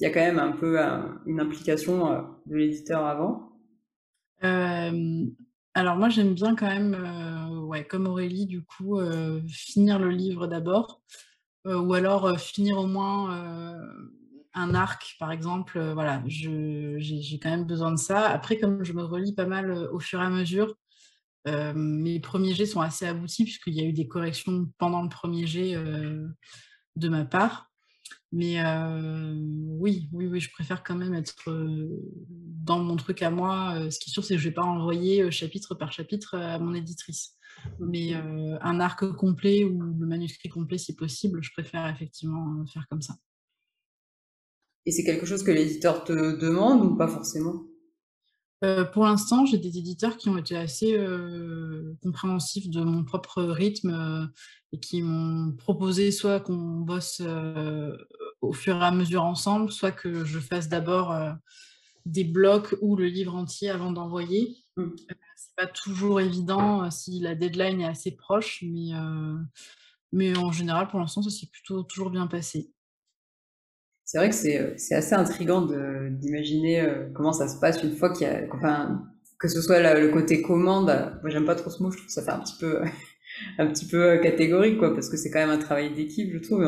il 0.00 0.04
y 0.04 0.06
a 0.06 0.10
quand 0.10 0.20
même 0.20 0.38
un 0.38 0.52
peu 0.52 0.78
une 1.26 1.40
implication 1.40 2.24
de 2.46 2.56
l'éditeur 2.56 3.04
avant? 3.04 3.52
Alors 5.76 5.96
moi 5.96 6.08
j'aime 6.08 6.32
bien 6.32 6.56
quand 6.56 6.68
même, 6.68 6.94
euh, 6.94 7.82
comme 7.84 8.06
Aurélie 8.06 8.46
du 8.46 8.64
coup, 8.64 8.98
euh, 8.98 9.42
finir 9.46 9.98
le 9.98 10.08
livre 10.08 10.46
d'abord, 10.46 11.02
euh, 11.66 11.78
ou 11.78 11.92
alors 11.92 12.40
finir 12.40 12.78
au 12.78 12.86
moins 12.86 13.78
un 14.54 14.74
arc 14.74 15.16
par 15.20 15.32
exemple, 15.32 15.78
voilà, 15.92 16.22
j'ai 16.26 17.38
quand 17.42 17.50
même 17.50 17.66
besoin 17.66 17.92
de 17.92 17.98
ça. 17.98 18.26
Après 18.26 18.58
comme 18.58 18.84
je 18.84 18.94
me 18.94 19.04
relis 19.04 19.34
pas 19.34 19.44
mal 19.44 19.70
au 19.92 20.00
fur 20.00 20.22
et 20.22 20.24
à 20.24 20.30
mesure, 20.30 20.74
mes 21.44 22.20
premiers 22.20 22.54
jets 22.54 22.66
sont 22.66 22.80
assez 22.80 23.06
aboutis 23.06 23.44
puisqu'il 23.44 23.74
y 23.74 23.80
a 23.80 23.84
eu 23.84 23.92
des 23.92 24.08
corrections 24.08 24.72
pendant 24.78 25.02
le 25.02 25.10
premier 25.10 25.46
jet 25.46 25.74
de 26.96 27.08
ma 27.08 27.26
part. 27.26 27.70
Mais 28.36 28.60
oui, 29.78 30.10
oui, 30.12 30.26
oui, 30.26 30.40
je 30.40 30.50
préfère 30.52 30.84
quand 30.84 30.94
même 30.94 31.14
être 31.14 31.48
dans 32.28 32.78
mon 32.78 32.96
truc 32.96 33.22
à 33.22 33.30
moi. 33.30 33.90
ce 33.90 33.98
qui 33.98 34.10
est 34.10 34.12
sûr, 34.12 34.24
c'est 34.24 34.34
que 34.34 34.40
je 34.40 34.46
ne 34.46 34.50
vais 34.50 34.54
pas 34.54 34.62
envoyer 34.62 35.30
chapitre 35.30 35.74
par 35.74 35.90
chapitre 35.90 36.36
à 36.36 36.58
mon 36.58 36.74
éditrice. 36.74 37.32
Mais 37.80 38.12
un 38.12 38.80
arc 38.80 39.10
complet 39.12 39.64
ou 39.64 39.80
le 39.98 40.06
manuscrit 40.06 40.50
complet, 40.50 40.76
si 40.76 40.94
possible, 40.94 41.42
je 41.42 41.50
préfère 41.52 41.86
effectivement 41.88 42.66
faire 42.66 42.86
comme 42.90 43.00
ça. 43.00 43.14
Et 44.84 44.92
c'est 44.92 45.04
quelque 45.04 45.24
chose 45.24 45.42
que 45.42 45.50
l'éditeur 45.50 46.04
te 46.04 46.12
demande 46.38 46.84
ou 46.84 46.94
pas 46.94 47.08
forcément? 47.08 47.64
Pour 48.92 49.04
l'instant, 49.04 49.46
j'ai 49.46 49.58
des 49.58 49.78
éditeurs 49.78 50.18
qui 50.18 50.28
ont 50.28 50.36
été 50.36 50.56
assez 50.56 50.98
compréhensifs 52.02 52.68
de 52.68 52.82
mon 52.82 53.02
propre 53.02 53.42
rythme 53.42 54.30
et 54.72 54.80
qui 54.80 55.00
m'ont 55.00 55.52
proposé 55.52 56.10
soit 56.10 56.40
qu'on 56.40 56.80
bosse 56.80 57.22
au 58.40 58.52
fur 58.52 58.76
et 58.76 58.84
à 58.84 58.90
mesure 58.90 59.24
ensemble, 59.24 59.70
soit 59.70 59.92
que 59.92 60.24
je 60.24 60.38
fasse 60.38 60.68
d'abord 60.68 61.16
des 62.04 62.24
blocs 62.24 62.76
ou 62.82 62.96
le 62.96 63.06
livre 63.06 63.34
entier 63.34 63.70
avant 63.70 63.92
d'envoyer. 63.92 64.56
Ce 64.76 64.82
mmh. 64.82 64.96
c'est 65.36 65.56
pas 65.56 65.66
toujours 65.66 66.20
évident 66.20 66.90
si 66.90 67.20
la 67.20 67.34
deadline 67.34 67.80
est 67.80 67.86
assez 67.86 68.12
proche, 68.12 68.62
mais, 68.62 68.92
mais 70.12 70.36
en 70.36 70.52
général, 70.52 70.88
pour 70.88 71.00
l'instant, 71.00 71.22
ça 71.22 71.30
s'est 71.30 71.48
plutôt 71.50 71.82
toujours 71.82 72.10
bien 72.10 72.26
passé 72.26 72.72
c'est 74.06 74.18
vrai 74.18 74.30
que 74.30 74.36
c'est 74.36 74.94
assez 74.94 75.14
intriguant 75.14 75.66
d'imaginer 76.10 76.88
comment 77.12 77.32
ça 77.32 77.48
se 77.48 77.58
passe 77.58 77.82
une 77.82 77.96
fois 77.96 78.12
qu'il 78.12 78.24
y 78.24 78.30
a, 78.30 78.42
enfin, 78.52 79.04
que 79.38 79.48
ce 79.48 79.60
soit 79.60 79.80
le 79.94 80.08
côté 80.08 80.42
commande. 80.42 80.86
Moi, 81.22 81.30
j'aime 81.30 81.44
pas 81.44 81.56
trop 81.56 81.70
ce 81.70 81.82
mot, 81.82 81.90
je 81.90 81.96
trouve 81.96 82.06
que 82.06 82.12
ça 82.12 82.22
fait 82.22 82.30
un 82.30 82.38
petit 82.38 82.56
peu, 82.58 82.82
un 83.58 83.66
petit 83.66 83.86
peu 83.86 84.18
catégorique, 84.18 84.78
quoi, 84.78 84.94
parce 84.94 85.08
que 85.08 85.16
c'est 85.16 85.30
quand 85.30 85.40
même 85.40 85.50
un 85.50 85.58
travail 85.58 85.92
d'équipe, 85.92 86.32
je 86.32 86.38
trouve. 86.38 86.64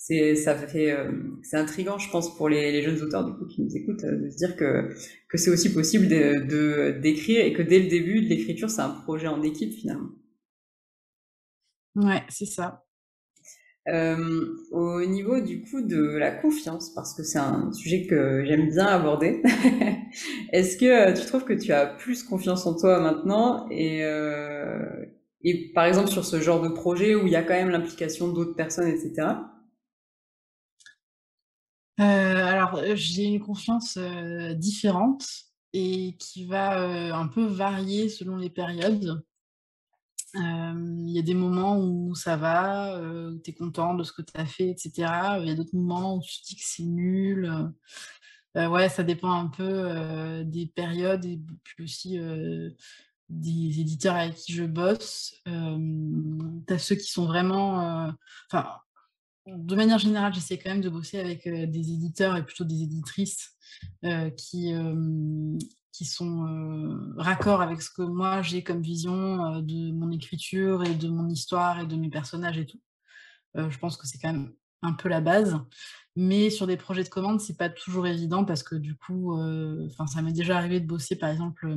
C'est, 0.00 0.36
ça 0.36 0.54
fait, 0.54 0.96
c'est 1.42 1.56
intriguant, 1.56 1.98
je 1.98 2.08
pense, 2.10 2.36
pour 2.36 2.48
les, 2.48 2.70
les, 2.70 2.82
jeunes 2.82 3.02
auteurs 3.02 3.24
du 3.24 3.32
coup 3.32 3.46
qui 3.46 3.62
nous 3.62 3.76
écoutent, 3.76 4.04
de 4.04 4.30
se 4.30 4.36
dire 4.36 4.56
que 4.56 4.88
que 5.28 5.36
c'est 5.36 5.50
aussi 5.50 5.72
possible 5.74 6.08
de 6.08 6.98
d'écrire 7.00 7.44
et 7.44 7.52
que 7.52 7.62
dès 7.62 7.80
le 7.80 7.88
début 7.88 8.22
de 8.22 8.28
l'écriture, 8.28 8.70
c'est 8.70 8.80
un 8.80 8.90
projet 8.90 9.26
en 9.26 9.42
équipe 9.42 9.72
finalement. 9.72 10.10
Ouais, 11.96 12.22
c'est 12.28 12.46
ça. 12.46 12.84
Euh, 13.88 14.54
au 14.70 15.02
niveau 15.06 15.40
du 15.40 15.62
coup 15.62 15.80
de 15.80 16.16
la 16.18 16.30
confiance, 16.30 16.90
parce 16.94 17.14
que 17.14 17.22
c'est 17.22 17.38
un 17.38 17.72
sujet 17.72 18.06
que 18.06 18.44
j'aime 18.44 18.68
bien 18.68 18.84
aborder, 18.84 19.42
est-ce 20.52 20.76
que 20.76 20.84
euh, 20.84 21.12
tu 21.14 21.24
trouves 21.26 21.44
que 21.44 21.54
tu 21.54 21.72
as 21.72 21.86
plus 21.86 22.22
confiance 22.22 22.66
en 22.66 22.76
toi 22.76 23.00
maintenant 23.00 23.66
et, 23.70 24.04
euh, 24.04 25.06
et 25.42 25.72
par 25.72 25.86
exemple 25.86 26.08
sur 26.08 26.26
ce 26.26 26.38
genre 26.38 26.60
de 26.60 26.68
projet 26.68 27.14
où 27.14 27.26
il 27.26 27.32
y 27.32 27.36
a 27.36 27.42
quand 27.42 27.54
même 27.54 27.70
l'implication 27.70 28.28
d'autres 28.28 28.54
personnes, 28.54 28.88
etc. 28.88 29.28
alors 31.98 32.80
j'ai 32.94 33.24
une 33.24 33.40
confiance 33.40 33.98
différente. 34.56 35.26
et 35.72 36.16
qui 36.18 36.46
va 36.46 37.14
un 37.14 37.28
peu 37.28 37.44
varier 37.44 38.08
selon 38.08 38.36
les 38.36 38.50
périodes. 38.50 39.22
Il 40.34 41.10
y 41.10 41.18
a 41.18 41.22
des 41.22 41.34
moments 41.34 41.78
où 41.78 42.14
ça 42.14 42.36
va, 42.36 43.00
où 43.00 43.38
tu 43.38 43.50
es 43.50 43.54
content 43.54 43.94
de 43.94 44.04
ce 44.04 44.12
que 44.12 44.22
tu 44.22 44.32
as 44.34 44.46
fait, 44.46 44.68
etc. 44.70 44.92
Il 45.40 45.48
y 45.48 45.50
a 45.50 45.54
d'autres 45.54 45.74
moments 45.76 46.16
où 46.16 46.22
tu 46.22 46.40
te 46.40 46.46
dis 46.48 46.56
que 46.56 46.62
c'est 46.64 46.82
nul. 46.84 47.50
ouais, 48.54 48.88
ça 48.88 49.02
dépend 49.02 49.32
un 49.32 49.48
peu 49.48 50.44
des 50.44 50.66
périodes 50.66 51.24
et 51.24 51.40
puis 51.64 51.84
aussi 51.84 52.18
des 53.28 53.80
éditeurs 53.80 54.16
avec 54.16 54.36
qui 54.36 54.52
je 54.52 54.64
bosse. 54.64 55.34
tu 55.44 56.74
as 56.74 56.78
ceux 56.78 56.96
qui 56.96 57.10
sont 57.10 57.26
vraiment. 57.26 58.12
Enfin, 58.50 58.68
de 59.56 59.74
manière 59.74 59.98
générale, 59.98 60.34
j'essaie 60.34 60.58
quand 60.58 60.70
même 60.70 60.80
de 60.80 60.88
bosser 60.88 61.18
avec 61.18 61.48
des 61.48 61.92
éditeurs 61.92 62.36
et 62.36 62.44
plutôt 62.44 62.64
des 62.64 62.82
éditrices 62.82 63.56
qui, 64.36 64.72
qui 65.92 66.04
sont 66.04 67.14
raccords 67.16 67.62
avec 67.62 67.82
ce 67.82 67.90
que 67.90 68.02
moi 68.02 68.42
j'ai 68.42 68.62
comme 68.62 68.82
vision 68.82 69.60
de 69.60 69.92
mon 69.92 70.10
écriture 70.10 70.84
et 70.84 70.94
de 70.94 71.08
mon 71.08 71.28
histoire 71.28 71.80
et 71.80 71.86
de 71.86 71.96
mes 71.96 72.10
personnages 72.10 72.58
et 72.58 72.66
tout. 72.66 72.80
je 73.54 73.78
pense 73.78 73.96
que 73.96 74.06
c'est 74.06 74.18
quand 74.18 74.32
même 74.32 74.52
un 74.82 74.92
peu 74.92 75.08
la 75.08 75.20
base. 75.20 75.58
Mais 76.16 76.50
sur 76.50 76.66
des 76.66 76.76
projets 76.76 77.04
de 77.04 77.08
commande, 77.08 77.40
c'est 77.40 77.56
pas 77.56 77.68
toujours 77.68 78.06
évident 78.06 78.44
parce 78.44 78.62
que 78.62 78.74
du 78.74 78.96
coup, 78.96 79.34
enfin, 79.86 80.06
ça 80.06 80.22
m'est 80.22 80.32
déjà 80.32 80.56
arrivé 80.56 80.80
de 80.80 80.86
bosser 80.86 81.16
par 81.16 81.30
exemple 81.30 81.76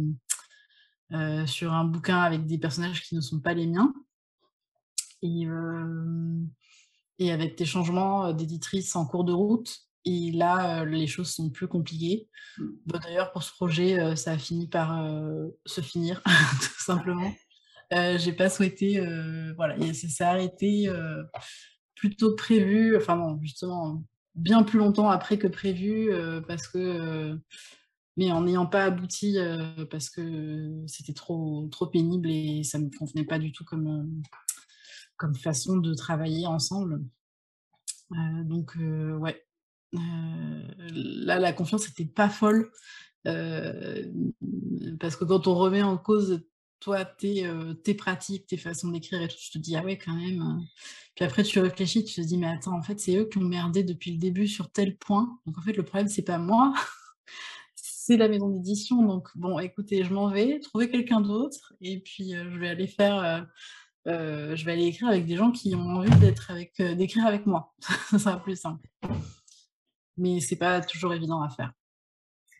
sur 1.46 1.74
un 1.74 1.86
bouquin 1.86 2.20
avec 2.20 2.46
des 2.46 2.58
personnages 2.58 3.04
qui 3.04 3.16
ne 3.16 3.22
sont 3.22 3.40
pas 3.40 3.54
les 3.54 3.68
miens. 3.68 3.94
Et, 5.22 5.46
et 7.22 7.32
avec 7.32 7.56
des 7.56 7.66
changements 7.66 8.34
d'éditrice 8.34 8.96
en 8.96 9.06
cours 9.06 9.24
de 9.24 9.32
route. 9.32 9.82
Et 10.06 10.32
là, 10.32 10.84
les 10.84 11.06
choses 11.06 11.30
sont 11.30 11.52
plus 11.52 11.68
compliquées. 11.68 12.28
Mmh. 12.58 12.66
D'ailleurs, 12.88 13.32
pour 13.32 13.44
ce 13.44 13.52
projet, 13.52 14.16
ça 14.16 14.32
a 14.32 14.38
fini 14.40 14.68
par 14.68 15.08
se 15.68 15.82
finir, 15.82 16.24
tout 16.62 16.84
simplement. 16.84 17.32
J'ai 17.92 18.34
pas 18.34 18.50
souhaité. 18.50 19.00
voilà, 19.56 19.78
ça 19.94 20.08
s'est 20.08 20.24
arrêté 20.24 20.90
plutôt 21.94 22.36
prévu. 22.36 22.98
Enfin, 22.98 23.16
non, 23.16 23.40
justement, 23.44 24.04
bien 24.34 24.64
plus 24.64 24.80
longtemps 24.80 25.10
après 25.10 25.38
que 25.38 25.48
prévu, 25.48 26.10
parce 26.48 26.68
que. 26.68 27.38
mais 28.18 28.32
en 28.32 28.42
n'ayant 28.42 28.66
pas 28.66 28.86
abouti, 28.86 29.38
parce 29.92 30.10
que 30.10 30.84
c'était 30.88 31.14
trop, 31.14 31.68
trop 31.72 31.86
pénible 31.86 32.32
et 32.32 32.64
ça 32.64 32.80
ne 32.80 32.86
me 32.86 32.98
convenait 32.98 33.26
pas 33.26 33.38
du 33.38 33.52
tout 33.52 33.66
comme 33.66 34.24
comme 35.22 35.36
façon 35.36 35.78
de 35.78 35.94
travailler 35.94 36.48
ensemble. 36.48 37.04
donc, 38.10 38.76
ouais. 38.76 39.46
là, 39.94 41.38
la 41.38 41.54
confiance 41.54 41.88
n'était 41.88 42.12
pas 42.12 42.28
folle. 42.28 42.72
parce 43.24 45.16
que 45.16 45.26
quand 45.26 45.46
on 45.46 45.54
remet 45.54 45.84
en 45.84 45.98
cause 45.98 46.42
toi, 46.80 47.06
tes, 47.06 47.48
tes 47.84 47.94
pratiques, 47.94 48.48
tes 48.48 48.58
façons 48.58 48.90
d'écrire 48.90 49.22
et 49.22 49.28
tout, 49.28 49.38
tu 49.40 49.52
te 49.52 49.60
dis, 49.60 49.76
ah 49.76 49.84
ouais, 49.84 50.00
quand 50.00 50.16
même. 50.16 50.42
Hein». 50.42 50.66
Puis 51.16 51.24
après, 51.24 51.44
tu 51.44 51.60
réfléchis, 51.60 52.04
tu 52.04 52.16
te 52.16 52.26
dis, 52.26 52.38
mais 52.38 52.48
attends, 52.48 52.76
en 52.76 52.82
fait, 52.82 53.00
c'est 53.00 53.16
eux 53.16 53.26
qui 53.26 53.38
ont 53.38 53.42
merdé 53.42 53.84
depuis 53.84 54.12
le 54.12 54.18
début 54.18 54.48
sur 54.48 54.72
tel 54.72 54.98
point. 54.98 55.40
Donc, 55.46 55.60
en 55.60 55.62
fait, 55.62 55.74
le 55.74 55.84
problème, 55.84 56.08
c'est 56.08 56.24
pas 56.24 56.40
moi, 56.40 56.74
c'est 57.76 58.18
la 58.18 58.28
maison 58.28 58.50
d'édition. 58.50 59.06
Donc, 59.06 59.30
bon, 59.36 59.60
écoutez, 59.60 60.04
je 60.04 60.12
m'en 60.12 60.30
vais, 60.30 60.60
trouver 60.60 60.90
quelqu'un 60.90 61.22
d'autre, 61.22 61.74
et 61.82 62.00
puis 62.00 62.32
je 62.32 62.58
vais 62.58 62.70
aller 62.70 62.88
faire 62.88 63.48
je 64.06 64.66
vais 64.66 64.72
aller 64.72 64.86
écrire 64.86 65.10
avec 65.10 65.26
des 65.26 65.36
gens 65.36 65.52
qui 65.52 65.76
ont 65.76 65.98
envie 65.98 66.16
d'être 66.20 66.52
avec, 66.52 66.82
d'écrire 66.82 67.26
avec 67.26 67.46
moi. 67.46 67.74
ça 68.10 68.20
sera 68.20 68.42
plus 68.42 68.56
simple. 68.56 68.88
Mais 70.18 70.40
c'est 70.40 70.56
pas 70.56 70.82
toujours 70.82 71.14
évident 71.14 71.42
à 71.42 71.50
faire. 71.50 71.72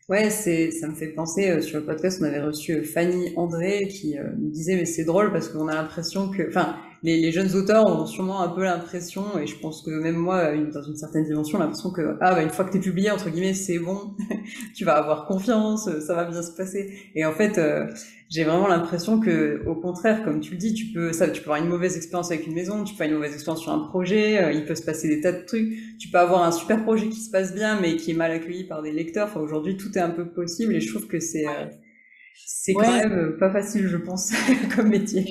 Ouais, 0.08 0.30
c'est, 0.30 0.72
ça 0.72 0.88
me 0.88 0.94
fait 0.94 1.08
penser, 1.08 1.62
sur 1.62 1.78
le 1.78 1.86
podcast, 1.86 2.18
on 2.20 2.24
avait 2.24 2.42
reçu 2.42 2.84
Fanny 2.84 3.32
André 3.36 3.88
qui 3.88 4.16
nous 4.38 4.50
disait, 4.50 4.76
mais 4.76 4.84
c'est 4.84 5.04
drôle 5.04 5.32
parce 5.32 5.48
qu'on 5.48 5.68
a 5.68 5.74
l'impression 5.74 6.28
que, 6.28 6.48
enfin, 6.48 6.76
les, 7.02 7.32
jeunes 7.32 7.54
auteurs 7.56 7.86
ont 7.86 8.06
sûrement 8.06 8.42
un 8.42 8.48
peu 8.48 8.62
l'impression, 8.62 9.38
et 9.38 9.46
je 9.46 9.58
pense 9.58 9.82
que 9.82 9.90
même 9.90 10.16
moi, 10.16 10.56
dans 10.72 10.82
une 10.82 10.96
certaine 10.96 11.24
dimension, 11.24 11.58
l'impression 11.58 11.90
que 11.90 12.16
ah 12.20 12.34
bah 12.34 12.42
une 12.42 12.50
fois 12.50 12.64
que 12.64 12.72
t'es 12.72 12.78
publié 12.78 13.10
entre 13.10 13.28
guillemets, 13.28 13.54
c'est 13.54 13.78
bon, 13.78 14.14
tu 14.74 14.84
vas 14.84 14.94
avoir 14.94 15.26
confiance, 15.26 15.90
ça 16.00 16.14
va 16.14 16.24
bien 16.24 16.42
se 16.42 16.52
passer. 16.52 16.92
Et 17.16 17.24
en 17.24 17.32
fait, 17.32 17.58
euh, 17.58 17.86
j'ai 18.30 18.44
vraiment 18.44 18.68
l'impression 18.68 19.18
que, 19.18 19.62
au 19.66 19.74
contraire, 19.74 20.22
comme 20.24 20.38
tu 20.40 20.52
le 20.52 20.58
dis, 20.58 20.74
tu 20.74 20.86
peux 20.86 21.12
ça, 21.12 21.28
tu 21.28 21.42
peux 21.42 21.50
avoir 21.50 21.64
une 21.64 21.68
mauvaise 21.68 21.96
expérience 21.96 22.30
avec 22.30 22.46
une 22.46 22.54
maison, 22.54 22.84
tu 22.84 22.94
peux 22.94 23.02
avoir 23.02 23.08
une 23.08 23.16
mauvaise 23.16 23.34
expérience 23.34 23.62
sur 23.62 23.72
un 23.72 23.80
projet, 23.88 24.40
euh, 24.40 24.52
il 24.52 24.64
peut 24.64 24.76
se 24.76 24.84
passer 24.84 25.08
des 25.08 25.20
tas 25.20 25.32
de 25.32 25.44
trucs. 25.44 25.72
Tu 25.98 26.08
peux 26.08 26.18
avoir 26.18 26.44
un 26.44 26.52
super 26.52 26.84
projet 26.84 27.08
qui 27.08 27.20
se 27.20 27.30
passe 27.30 27.52
bien, 27.52 27.80
mais 27.80 27.96
qui 27.96 28.12
est 28.12 28.14
mal 28.14 28.30
accueilli 28.30 28.64
par 28.64 28.80
des 28.80 28.92
lecteurs. 28.92 29.26
Enfin, 29.26 29.40
aujourd'hui, 29.40 29.76
tout 29.76 29.90
est 29.98 30.00
un 30.00 30.10
peu 30.10 30.26
possible, 30.26 30.74
et 30.74 30.80
je 30.80 30.88
trouve 30.88 31.08
que 31.08 31.18
c'est 31.18 31.48
euh, 31.48 31.66
c'est 32.46 32.74
quand 32.74 32.90
même 32.90 33.36
pas 33.40 33.50
facile, 33.50 33.88
je 33.88 33.96
pense, 33.96 34.32
comme 34.76 34.88
métier 34.88 35.26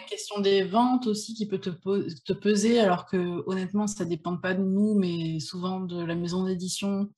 question 0.00 0.40
des 0.40 0.62
ventes 0.62 1.06
aussi 1.06 1.34
qui 1.34 1.46
peut 1.46 1.58
te, 1.58 1.70
te, 1.70 2.32
peser, 2.32 2.80
alors 2.80 3.06
que 3.06 3.42
honnêtement, 3.46 3.86
ça 3.86 4.04
dépend 4.04 4.36
pas 4.36 4.54
de 4.54 4.62
nous, 4.62 4.94
mais 4.98 5.40
souvent 5.40 5.80
de 5.80 6.04
la 6.04 6.14
maison 6.14 6.44
d'édition. 6.44 7.10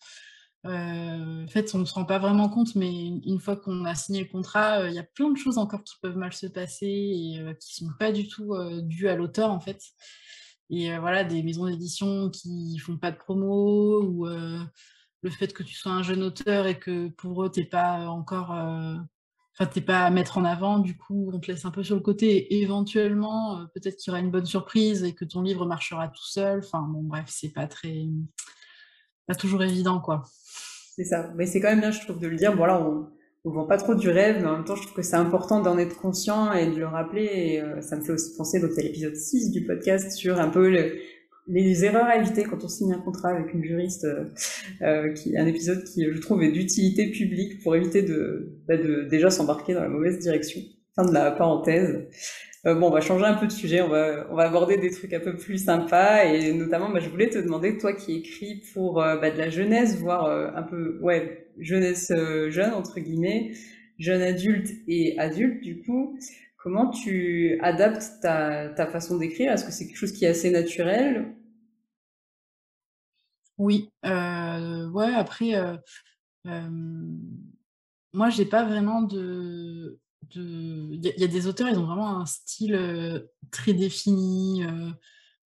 Euh, 0.66 1.44
en 1.44 1.48
fait, 1.48 1.74
on 1.74 1.78
ne 1.78 1.84
se 1.84 1.94
rend 1.94 2.04
pas 2.04 2.18
vraiment 2.18 2.48
compte, 2.48 2.74
mais 2.74 2.90
une, 2.90 3.40
fois 3.40 3.56
qu'on 3.56 3.84
a 3.84 3.94
signé 3.94 4.20
le 4.20 4.28
contrat, 4.28 4.80
euh, 4.80 4.88
il 4.88 4.94
y 4.94 4.98
a 4.98 5.04
plein 5.04 5.30
de 5.30 5.38
choses 5.38 5.58
encore 5.58 5.82
qui 5.84 5.94
peuvent 6.02 6.16
mal 6.16 6.32
se 6.32 6.46
passer 6.46 6.86
et 6.86 7.38
euh, 7.40 7.54
qui 7.54 7.82
ne 7.82 7.88
sont 7.88 7.94
pas 7.98 8.12
du 8.12 8.28
tout 8.28 8.54
dues 8.82 9.08
à 9.08 9.16
l'auteur, 9.16 9.50
en 9.50 9.60
fait. 9.60 9.82
Et 10.68 10.96
voilà, 10.98 11.24
des 11.24 11.42
maisons 11.42 11.66
d'édition 11.66 12.30
qui 12.30 12.78
font 12.78 12.96
pas 12.96 13.10
de 13.10 13.16
promo 13.16 14.02
ou 14.02 14.26
le 14.26 15.30
fait 15.30 15.52
que 15.52 15.64
tu 15.64 15.74
sois 15.74 15.92
un 15.92 16.02
jeune 16.02 16.22
auteur 16.22 16.66
et 16.68 16.78
que 16.78 17.08
pour 17.08 17.44
eux, 17.44 17.50
tu 17.50 17.60
n'es 17.60 17.66
pas 17.66 18.08
encore 18.08 18.52
Enfin, 19.58 19.70
t'es 19.70 19.80
pas 19.80 20.04
à 20.04 20.10
mettre 20.10 20.38
en 20.38 20.44
avant, 20.44 20.78
du 20.78 20.96
coup, 20.96 21.30
on 21.34 21.38
te 21.38 21.50
laisse 21.50 21.64
un 21.64 21.70
peu 21.70 21.82
sur 21.82 21.96
le 21.96 22.00
côté. 22.00 22.54
Et 22.54 22.62
éventuellement, 22.62 23.58
euh, 23.58 23.64
peut-être 23.74 23.96
qu'il 23.96 24.10
y 24.10 24.14
aura 24.14 24.20
une 24.20 24.30
bonne 24.30 24.46
surprise 24.46 25.04
et 25.04 25.14
que 25.14 25.24
ton 25.24 25.42
livre 25.42 25.66
marchera 25.66 26.08
tout 26.08 26.24
seul. 26.24 26.60
Enfin, 26.60 26.82
bon, 26.82 27.02
bref, 27.02 27.26
c'est 27.28 27.52
pas 27.52 27.66
très. 27.66 28.06
pas 29.26 29.34
toujours 29.34 29.62
évident, 29.62 30.00
quoi. 30.00 30.22
C'est 30.96 31.04
ça. 31.04 31.30
Mais 31.36 31.46
c'est 31.46 31.60
quand 31.60 31.68
même 31.68 31.80
bien, 31.80 31.90
je 31.90 32.00
trouve, 32.00 32.18
de 32.18 32.28
le 32.28 32.36
dire. 32.36 32.56
Bon, 32.56 32.64
là, 32.64 32.80
on, 32.80 33.08
on 33.44 33.50
vend 33.50 33.66
pas 33.66 33.78
trop 33.78 33.94
du 33.94 34.08
rêve, 34.08 34.38
mais 34.40 34.48
en 34.48 34.56
même 34.56 34.64
temps, 34.64 34.76
je 34.76 34.82
trouve 34.82 34.94
que 34.94 35.02
c'est 35.02 35.16
important 35.16 35.60
d'en 35.60 35.78
être 35.78 35.96
conscient 35.98 36.52
et 36.52 36.66
de 36.66 36.78
le 36.78 36.86
rappeler. 36.86 37.24
Et 37.24 37.60
euh, 37.60 37.80
ça 37.80 37.96
me 37.96 38.02
fait 38.02 38.12
aussi 38.12 38.36
penser, 38.36 38.60
donc, 38.60 38.70
à 38.78 38.82
l'épisode 38.82 39.16
6 39.16 39.50
du 39.50 39.64
podcast 39.64 40.12
sur 40.12 40.38
un 40.38 40.48
peu 40.48 40.70
le, 40.70 40.94
les 41.50 41.84
erreurs 41.84 42.06
à 42.06 42.16
éviter 42.16 42.44
quand 42.44 42.62
on 42.64 42.68
signe 42.68 42.92
un 42.92 42.98
contrat 42.98 43.30
avec 43.30 43.52
une 43.52 43.64
juriste, 43.64 44.04
euh, 44.04 44.24
euh, 44.82 45.12
qui 45.12 45.36
un 45.36 45.46
épisode 45.46 45.84
qui, 45.84 46.04
je 46.10 46.18
trouve, 46.20 46.42
est 46.42 46.52
d'utilité 46.52 47.10
publique 47.10 47.62
pour 47.62 47.74
éviter 47.74 48.02
de, 48.02 48.60
bah, 48.68 48.76
de 48.76 49.04
déjà 49.04 49.30
s'embarquer 49.30 49.74
dans 49.74 49.82
la 49.82 49.88
mauvaise 49.88 50.18
direction. 50.18 50.60
Fin 50.94 51.04
de 51.04 51.12
la 51.12 51.30
parenthèse. 51.30 52.06
Euh, 52.66 52.74
bon, 52.74 52.88
on 52.88 52.90
va 52.90 53.00
changer 53.00 53.24
un 53.24 53.34
peu 53.34 53.46
de 53.46 53.52
sujet, 53.52 53.80
on 53.80 53.88
va, 53.88 54.26
on 54.30 54.36
va 54.36 54.44
aborder 54.44 54.76
des 54.76 54.90
trucs 54.90 55.14
un 55.14 55.20
peu 55.20 55.34
plus 55.34 55.64
sympas 55.64 56.24
et 56.24 56.52
notamment, 56.52 56.90
bah, 56.90 57.00
je 57.00 57.08
voulais 57.08 57.30
te 57.30 57.38
demander, 57.38 57.78
toi 57.78 57.94
qui 57.94 58.16
écris 58.16 58.62
pour 58.74 58.94
bah, 58.94 59.30
de 59.30 59.38
la 59.38 59.48
jeunesse, 59.48 59.96
voire 59.96 60.26
un 60.54 60.62
peu, 60.62 60.98
ouais, 61.00 61.46
jeunesse 61.58 62.12
jeune 62.48 62.74
entre 62.74 63.00
guillemets, 63.00 63.52
jeune 63.98 64.20
adulte 64.20 64.68
et 64.88 65.18
adulte 65.18 65.62
du 65.62 65.80
coup, 65.80 66.18
comment 66.62 66.90
tu 66.90 67.58
adaptes 67.62 68.20
ta, 68.20 68.68
ta 68.68 68.86
façon 68.86 69.16
d'écrire? 69.16 69.52
Est-ce 69.52 69.64
que 69.64 69.72
c'est 69.72 69.86
quelque 69.86 69.96
chose 69.96 70.12
qui 70.12 70.26
est 70.26 70.28
assez 70.28 70.50
naturel 70.50 71.32
oui, 73.60 73.90
euh, 74.06 74.88
ouais, 74.88 75.14
après, 75.14 75.54
euh, 75.54 75.76
moi, 78.14 78.30
j'ai 78.30 78.46
pas 78.46 78.64
vraiment 78.64 79.02
de 79.02 79.98
il 80.34 81.00
y 81.02 81.24
a 81.24 81.26
des 81.26 81.46
auteurs, 81.46 81.68
ils 81.68 81.78
ont 81.78 81.84
vraiment 81.84 82.20
un 82.20 82.26
style, 82.26 83.28
très 83.50 83.74
défini, 83.74 84.64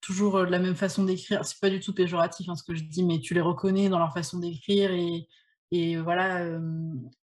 toujours, 0.00 0.40
la 0.40 0.58
même 0.58 0.76
façon 0.76 1.04
d'écrire. 1.04 1.44
C'est 1.44 1.58
pas 1.58 1.70
du 1.70 1.80
tout 1.80 1.94
péjoratif, 1.94 2.48
hein, 2.48 2.54
ce 2.54 2.62
que 2.62 2.74
je 2.74 2.84
dis, 2.84 3.02
mais 3.02 3.18
tu 3.18 3.34
les 3.34 3.40
reconnais 3.40 3.88
dans 3.88 3.98
leur 3.98 4.12
façon 4.12 4.38
d'écrire 4.38 4.92
et 4.92 5.28
et 5.70 5.96
voilà, 5.96 6.60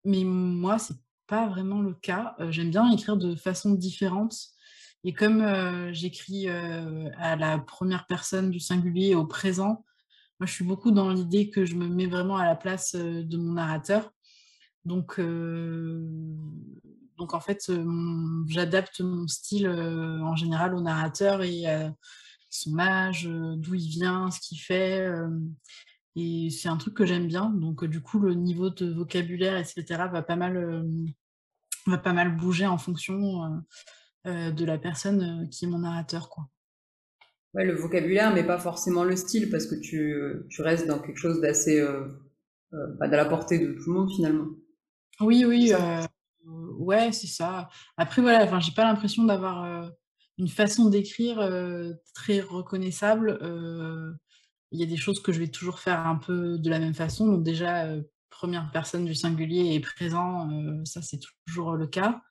mais 0.03 0.23
moi, 0.25 0.77
c'est 0.79 0.97
pas 1.27 1.47
vraiment 1.47 1.81
le 1.81 1.93
cas. 1.93 2.35
j'aime 2.49 2.71
bien 2.71 2.91
écrire 2.91 3.15
de 3.15 3.35
façon 3.35 3.71
différente 3.71 4.35
et 5.05 5.13
comme, 5.13 5.45
j'écris, 5.93 6.49
à 6.49 7.35
la 7.37 7.59
première 7.59 8.07
personne 8.07 8.49
du 8.49 8.59
singulier 8.59 9.15
au 9.15 9.25
présent, 9.25 9.85
moi, 10.41 10.47
je 10.47 10.53
suis 10.53 10.65
beaucoup 10.65 10.89
dans 10.89 11.11
l'idée 11.11 11.51
que 11.51 11.65
je 11.65 11.75
me 11.75 11.87
mets 11.87 12.07
vraiment 12.07 12.35
à 12.35 12.47
la 12.47 12.55
place 12.55 12.95
de 12.95 13.37
mon 13.37 13.53
narrateur. 13.53 14.11
Donc, 14.85 15.21
donc 17.19 17.35
en 17.35 17.39
fait, 17.39 17.71
j'adapte 18.47 19.01
mon 19.01 19.27
style 19.27 19.69
en 19.69 20.35
général 20.35 20.73
au 20.73 20.81
narrateur 20.81 21.43
et 21.43 21.67
à 21.67 21.93
son 22.49 22.79
âge, 22.79 23.29
d'où 23.57 23.75
il 23.75 23.87
vient, 23.87 24.31
ce 24.31 24.39
qu'il 24.39 24.59
fait. 24.59 25.13
et 26.15 26.49
c'est 26.49 26.69
un 26.69 26.77
truc 26.77 26.95
que 26.95 27.05
j'aime 27.05 27.27
bien. 27.27 27.51
Donc, 27.51 27.85
du 27.85 28.01
coup, 28.01 28.17
le 28.17 28.33
niveau 28.33 28.71
de 28.71 28.91
vocabulaire, 28.91 29.57
etc., 29.57 29.83
va 30.11 30.23
pas 30.23 30.37
mal, 30.37 30.83
va 31.85 31.99
pas 31.99 32.13
mal 32.13 32.35
bouger 32.35 32.65
en 32.65 32.79
fonction 32.79 33.61
de 34.25 34.65
la 34.65 34.79
personne 34.79 35.47
qui 35.51 35.65
est 35.65 35.67
mon 35.67 35.77
narrateur. 35.77 36.29
Quoi. 36.29 36.47
Ouais, 37.53 37.65
le 37.65 37.73
vocabulaire, 37.75 38.33
mais 38.33 38.45
pas 38.45 38.57
forcément 38.57 39.03
le 39.03 39.15
style, 39.17 39.49
parce 39.49 39.65
que 39.65 39.75
tu, 39.75 40.15
tu 40.49 40.61
restes 40.61 40.87
dans 40.87 40.99
quelque 40.99 41.17
chose 41.17 41.41
d'assez. 41.41 41.79
Euh, 41.81 42.05
euh, 42.73 42.87
bah, 42.99 43.07
la 43.07 43.25
portée 43.25 43.59
de 43.59 43.73
tout 43.73 43.91
le 43.91 43.99
monde 43.99 44.11
finalement. 44.15 44.47
Oui, 45.21 45.45
oui, 45.45 45.73
heu, 45.73 45.77
ouais, 46.79 47.11
c'est 47.13 47.27
ça. 47.27 47.69
Après 47.97 48.21
voilà, 48.21 48.43
enfin, 48.45 48.59
j'ai 48.61 48.73
pas 48.73 48.85
l'impression 48.85 49.23
d'avoir, 49.25 49.65
heu, 49.65 49.91
une 50.39 50.49
façon 50.49 50.89
d'écrire, 50.89 51.39
heu, 51.41 51.95
très 52.15 52.41
reconnaissable. 52.41 53.39
Il 54.73 54.79
y 54.79 54.83
a 54.83 54.87
des 54.87 54.97
choses 54.97 55.21
que 55.23 55.31
je 55.33 55.39
vais 55.39 55.49
toujours 55.49 55.79
faire 55.79 56.05
un 56.07 56.17
peu 56.17 56.59
de 56.59 56.69
la 56.69 56.79
même 56.79 56.93
façon. 56.95 57.27
Donc 57.27 57.43
déjà, 57.43 57.87
1re 58.31 58.71
personne 58.73 59.05
du 59.05 59.15
singulier 59.15 59.75
et 59.75 59.79
présent, 59.81 60.49
ça 60.85 61.01
c'est 61.03 61.19
toujours 61.47 61.73
le 61.73 61.87
cas. 61.87 62.21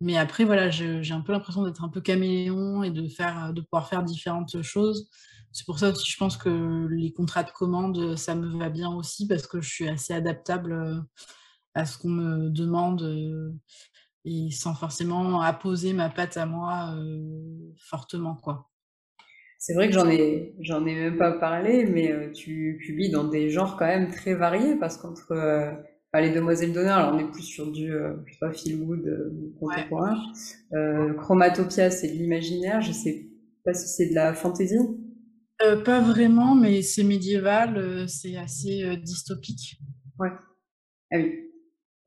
Mais 0.00 0.16
après 0.16 0.44
voilà, 0.44 0.70
j'ai 0.70 1.12
un 1.12 1.20
peu 1.22 1.32
l'impression 1.32 1.64
d'être 1.64 1.82
un 1.82 1.88
peu 1.88 2.00
caméléon 2.00 2.84
et 2.84 2.90
de 2.90 3.08
faire, 3.08 3.52
de 3.52 3.60
pouvoir 3.62 3.88
faire 3.88 4.04
différentes 4.04 4.62
choses. 4.62 5.08
C'est 5.52 5.66
pour 5.66 5.78
ça 5.80 5.90
aussi 5.90 6.08
je 6.10 6.16
pense 6.16 6.36
que 6.36 6.86
les 6.90 7.12
contrats 7.12 7.42
de 7.42 7.50
commande, 7.50 8.16
ça 8.16 8.34
me 8.36 8.58
va 8.58 8.68
bien 8.70 8.90
aussi 8.90 9.26
parce 9.26 9.46
que 9.46 9.60
je 9.60 9.68
suis 9.68 9.88
assez 9.88 10.12
adaptable, 10.12 10.72
heu, 10.72 11.02
à 11.74 11.86
ce 11.86 11.98
qu'on 11.98 12.10
me 12.10 12.50
demande, 12.50 13.02
heu 13.02 13.54
et 14.24 14.50
sans 14.52 14.74
forcément 14.74 15.40
apposer 15.42 15.92
ma 15.94 16.10
patte 16.10 16.36
à 16.36 16.46
moi, 16.46 16.94
fortement, 17.78 18.36
quoi. 18.36 18.68
C'est 19.58 19.74
vrai 19.74 19.88
que 19.88 19.94
j'en 19.94 20.08
ai 20.08 20.54
j'en 20.60 20.86
ai 20.86 20.94
même 20.94 21.16
pas 21.18 21.32
parlé, 21.32 21.84
mais 21.84 22.30
tu 22.32 22.78
publies 22.84 23.10
dans 23.10 23.24
des 23.24 23.50
genres 23.50 23.76
quand 23.76 23.86
même 23.86 24.10
très 24.10 24.34
variés 24.34 24.76
parce 24.76 24.96
qu'entre, 24.96 25.32
les 26.14 26.30
Demoiselles 26.30 26.72
d'honneur, 26.72 27.12
on 27.14 27.18
est 27.18 27.30
plus 27.30 27.42
sur 27.42 27.70
du, 27.70 27.92
heu, 27.92 28.22
je 28.26 28.32
sais 28.32 28.38
pas, 28.40 28.50
feel 28.52 28.78
good, 28.84 29.06
heu, 29.06 29.32
Ouais. 29.60 29.74
contemporain. 29.76 30.16
Heu, 30.74 31.14
Chromatopia, 31.18 31.90
c'est 31.90 32.08
de 32.08 32.12
l'imaginaire, 32.14 32.80
je 32.80 32.92
sais 32.92 33.26
pas 33.64 33.74
si 33.74 33.88
c'est 33.88 34.08
de 34.10 34.14
la 34.14 34.32
fantaisie? 34.34 34.76
Pas 35.84 36.00
vraiment, 36.00 36.54
mais 36.54 36.82
c'est 36.82 37.02
médiéval, 37.02 38.08
c'est 38.08 38.36
assez, 38.36 38.96
dystopique. 38.98 39.80
Ouais. 40.18 40.30
Ah 41.12 41.18
oui. 41.18 41.32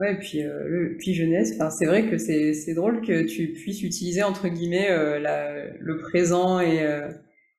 Ouais 0.02 0.14
et 0.16 0.18
puis, 0.20 0.42
le 0.44 0.98
puis 1.00 1.14
jeunesse, 1.16 1.54
enfin, 1.56 1.70
c'est 1.72 1.86
vrai 1.88 2.10
que 2.10 2.18
c'est 2.20 2.74
drôle 2.76 3.02
que 3.02 3.24
tu 3.26 3.54
puisses 3.54 3.84
utiliser 3.84 4.24
entre 4.24 4.48
guillemets, 4.50 4.90
la 5.20 5.68
le 5.80 5.98
présent 6.00 6.60
et 6.62 6.78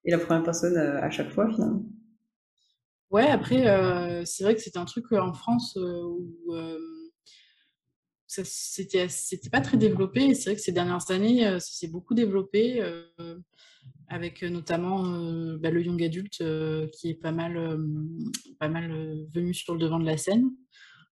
et 0.06 0.10
la 0.12 0.18
1re 0.18 0.44
personne, 0.44 0.76
à 0.78 1.10
chaque 1.10 1.30
fois 1.30 1.48
finalement. 1.54 1.84
Ouais, 3.12 3.28
après, 3.28 3.66
heu, 3.68 4.24
c'est 4.24 4.42
vrai 4.42 4.54
que 4.56 4.60
c'était 4.62 4.78
un 4.78 4.86
truc, 4.86 5.04
heu, 5.12 5.20
en 5.20 5.34
France, 5.34 5.76
heu, 5.76 6.02
où, 6.04 6.52
c'était 8.26 9.08
pas 9.50 9.60
très 9.60 9.76
développé 9.76 10.24
et 10.28 10.34
c'est 10.34 10.50
vrai 10.50 10.56
que 10.56 10.62
ces 10.62 10.72
dernières 10.72 11.10
années, 11.10 11.44
ça 11.44 11.60
s'est 11.60 11.88
beaucoup 11.88 12.14
développé, 12.14 12.82
avec, 14.08 14.42
notamment, 14.42 15.02
bah, 15.58 15.70
le 15.70 15.82
young 15.82 16.02
adult, 16.02 16.40
heu, 16.42 16.90
qui 16.94 17.10
est 17.10 17.14
pas 17.14 17.32
mal, 17.32 17.78
pas 18.58 18.68
mal, 18.68 18.92
venu 19.34 19.54
sur 19.54 19.74
le 19.74 19.80
devant 19.80 19.98
de 19.98 20.06
la 20.06 20.16
scène. 20.18 20.50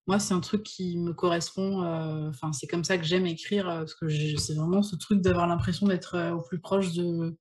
Moi, 0.06 0.18
c'est 0.20 0.34
un 0.34 0.40
truc 0.40 0.64
qui 0.64 0.98
me 0.98 1.14
correspond, 1.14 1.82
enfin, 2.28 2.52
c'est 2.52 2.66
comme 2.68 2.84
ça 2.84 2.98
que 2.98 3.04
j'aime 3.04 3.26
écrire, 3.26 3.66
parce 3.66 3.94
que 3.94 4.08
c'est 4.38 4.54
vraiment 4.54 4.82
ce 4.82 4.96
truc 4.96 5.20
d'avoir 5.22 5.46
l'impression 5.48 5.86
d'être, 5.88 6.32
au 6.36 6.42
plus 6.42 6.60
proche 6.60 6.92
de 6.94 7.38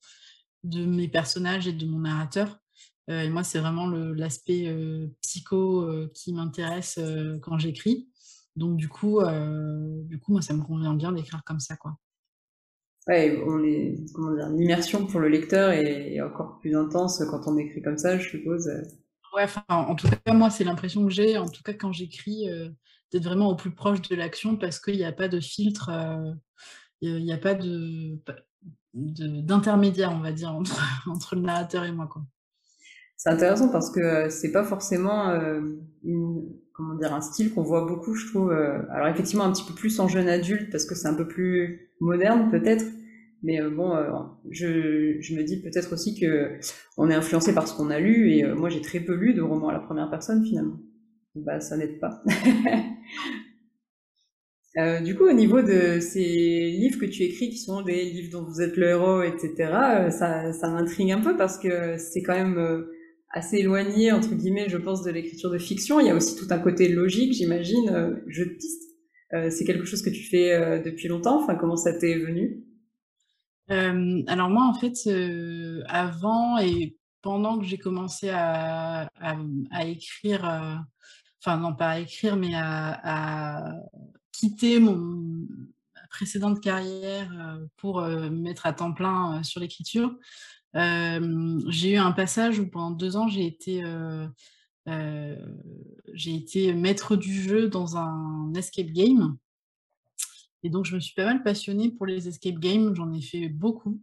de 0.66 0.86
mes 0.86 1.08
personnages 1.10 1.68
et 1.68 1.74
de 1.74 1.86
mon 1.88 2.00
narrateur. 2.02 2.60
Heu 3.10 3.22
et 3.24 3.30
moi, 3.30 3.44
c'est 3.44 3.60
vraiment 3.60 3.88
l'aspect, 3.88 4.68
heu, 4.68 5.12
psycho, 5.22 5.84
heu, 5.84 6.12
qui 6.14 6.34
m'intéresse, 6.34 7.00
quand 7.42 7.58
j'écris. 7.58 8.10
Donc 8.56 8.78
du 8.78 8.88
coup, 8.90 9.20
du 9.22 10.20
coup, 10.20 10.32
moi, 10.34 10.42
ça 10.42 10.54
me 10.54 10.62
convient 10.62 10.94
bien 10.94 11.12
d'écrire 11.12 11.44
comme 11.46 11.60
ça, 11.60 11.76
quoi. 11.78 11.96
Ouais, 13.08 13.42
on 13.48 13.64
est 13.64 13.96
comment 14.14 14.36
dire? 14.36 14.50
L'immersion 14.50 15.08
pour 15.08 15.20
le 15.20 15.30
lecteur 15.30 15.72
est 15.72 16.14
est 16.14 16.22
encore 16.22 16.60
plus 16.60 16.76
intense 16.76 17.24
quand 17.32 17.48
on 17.48 17.58
écrit 17.58 17.82
comme 17.82 17.98
ça, 17.98 18.20
je 18.20 18.30
suppose, 18.30 18.70
Ouais, 19.36 19.46
en 19.68 19.96
tout 19.96 20.08
cas, 20.10 20.34
moi, 20.34 20.50
c'est 20.50 20.64
l'impression 20.64 21.04
que 21.06 21.12
j'ai, 21.12 21.38
en 21.38 21.48
tout 21.48 21.62
cas 21.64 21.74
quand 21.74 21.92
j'écris, 21.92 22.48
d'être 23.12 23.24
vraiment 23.24 23.50
au 23.50 23.56
plus 23.56 23.72
proche 23.72 24.02
de 24.02 24.16
l'action 24.16 24.58
parce 24.58 24.80
qu'il 24.80 24.96
y 24.96 25.04
a 25.06 25.12
pas 25.12 25.28
de 25.28 25.40
filtre, 25.40 25.92
il 27.02 27.24
y 27.24 27.32
a 27.32 27.38
pas 27.38 27.54
de 27.56 28.18
pa 28.26 28.36
de 28.94 29.42
d'intermédiaire, 29.42 30.12
on 30.12 30.20
va 30.20 30.32
dire, 30.32 30.52
entre 30.52 30.80
entre 31.08 31.36
le 31.36 31.42
narrateur 31.42 31.84
et 31.86 31.92
moi, 31.92 32.08
quoi. 32.08 32.24
C'est 33.22 33.30
intéressant 33.32 33.68
parce 33.68 33.92
que, 33.92 34.00
heu, 34.28 34.30
c'est 34.30 34.54
pas 34.54 34.64
forcément, 34.64 35.34
hem, 35.34 35.78
une 36.06 36.42
comment 36.74 36.96
dire? 36.96 37.14
Un 37.14 37.20
style 37.20 37.54
qu'on 37.54 37.64
voit 37.64 37.86
beaucoup, 37.86 38.16
je 38.16 38.26
trouve, 38.28 38.50
heu, 38.54 38.86
alors 38.92 39.10
effectivement 39.10 39.44
un 39.44 39.52
petit 39.52 39.66
peu 39.66 39.74
plus 39.74 40.00
en 40.00 40.08
jeune 40.08 40.30
adulte 40.30 40.72
parce 40.72 40.86
que 40.86 40.96
c'est 40.96 41.10
un 41.10 41.14
peu 41.16 41.28
plus 41.28 41.90
moderne 42.00 42.50
peut-être, 42.50 42.86
mais 43.44 43.60
bon, 43.70 43.92
je 44.50 45.18
je 45.20 45.36
me 45.36 45.44
dis 45.44 45.62
peut-être 45.62 45.92
aussi 45.94 46.18
qu'on 46.18 47.10
est 47.10 47.14
influencé 47.14 47.54
par 47.54 47.68
ce 47.68 47.76
qu'on 47.76 47.90
a 47.90 48.00
lu 48.00 48.32
et 48.32 48.46
moi 48.54 48.70
j'ai 48.70 48.80
très 48.82 49.02
peu 49.02 49.16
lu 49.16 49.34
de 49.34 49.42
romans 49.42 49.68
à 49.68 49.74
la 49.74 49.80
1re 49.80 50.10
personne 50.10 50.46
finalement. 50.46 50.80
Bah, 51.36 51.62
ça 51.62 51.78
n'aide 51.78 52.00
pas. 52.00 52.24
Du 55.04 55.16
coup, 55.16 55.26
au 55.28 55.34
niveau 55.34 55.62
de 55.62 56.00
ces 56.00 56.20
livres 56.22 57.00
que 57.00 57.06
tu 57.06 57.24
écris 57.24 57.50
qui 57.50 57.58
sont 57.58 57.82
des 57.82 58.04
livres 58.06 58.32
dont 58.32 58.44
vous 58.44 58.62
êtes 58.62 58.78
le 58.78 58.88
héros 58.90 59.22
et 59.24 59.34
cetera, 59.40 60.06
heu, 60.08 60.12
ça 60.12 60.54
ça 60.54 60.70
m'intrigue 60.70 61.12
un 61.12 61.22
peu 61.22 61.36
parce 61.36 61.58
que 61.58 61.98
c'est 61.98 62.22
quand 62.22 62.36
même, 62.36 62.86
assez 63.32 63.58
«éloigné» 63.58 64.12
entre 64.12 64.34
guillemets, 64.34 64.70
je 64.70 64.78
pense, 64.78 65.04
de 65.04 65.12
l'écriture 65.12 65.52
de 65.52 65.58
fiction. 65.58 66.00
Il 66.00 66.08
y 66.08 66.10
a 66.10 66.16
aussi 66.16 66.36
tout 66.36 66.48
un 66.50 66.60
côté 66.60 66.88
logique, 66.90 67.34
j'imagine, 67.34 67.90
heu, 67.90 68.24
jeu 68.28 68.46
de 68.46 68.54
piste. 68.54 68.84
Heu, 69.34 69.50
c'est 69.52 69.66
quelque 69.66 69.86
chose 69.86 70.02
que 70.02 70.10
tu 70.10 70.24
fais, 70.24 70.58
heu, 70.58 70.84
depuis 70.84 71.08
longtemps? 71.08 71.44
Enfin, 71.44 71.56
comment 71.56 71.76
ça 71.78 71.94
t'est 71.94 72.18
venu? 72.18 72.64
Hem, 73.70 74.24
alors 74.28 74.50
moi, 74.50 74.66
en 74.66 74.74
fait, 74.74 74.96
avant 75.88 76.58
et 76.58 76.98
pendant 77.22 77.60
que 77.60 77.66
j'ai 77.66 77.78
commencé 77.78 78.30
à 78.30 79.10
écrire, 79.86 80.44
enfin 81.42 81.58
non, 81.58 81.76
pas 81.76 81.90
à 81.92 82.00
écrire, 82.00 82.36
mais 82.36 82.56
à 82.56 83.00
à 83.04 83.74
quitter 84.32 84.80
mon 84.80 85.48
précédente 86.10 86.62
carrière, 86.62 87.60
pour, 87.78 88.02
me 88.02 88.30
mettre 88.30 88.66
à 88.66 88.74
temps 88.74 88.94
plein, 88.94 89.44
sur 89.44 89.60
l'écriture, 89.60 90.16
j'ai 90.74 91.92
eu 91.94 91.98
un 91.98 92.12
passage 92.12 92.60
où 92.60 92.68
pendant 92.70 92.92
2 92.92 93.16
ans, 93.18 93.28
j'ai 93.28 93.46
été, 93.46 93.84
j'ai 96.14 96.36
été 96.36 96.74
maître 96.74 97.16
du 97.16 97.34
jeu 97.42 97.68
dans 97.70 97.98
un 97.98 98.54
escape 98.56 98.88
game 98.92 99.38
et 100.64 100.70
donc 100.70 100.86
je 100.86 100.96
me 100.96 101.00
suis 101.00 101.14
pas 101.14 101.26
mal 101.26 101.44
passionnée 101.44 101.90
pour 101.92 102.06
les 102.06 102.28
escape 102.28 102.60
games. 102.60 102.94
J'en 102.96 103.12
ai 103.14 103.22
fait 103.22 103.50
beaucoup. 103.50 104.02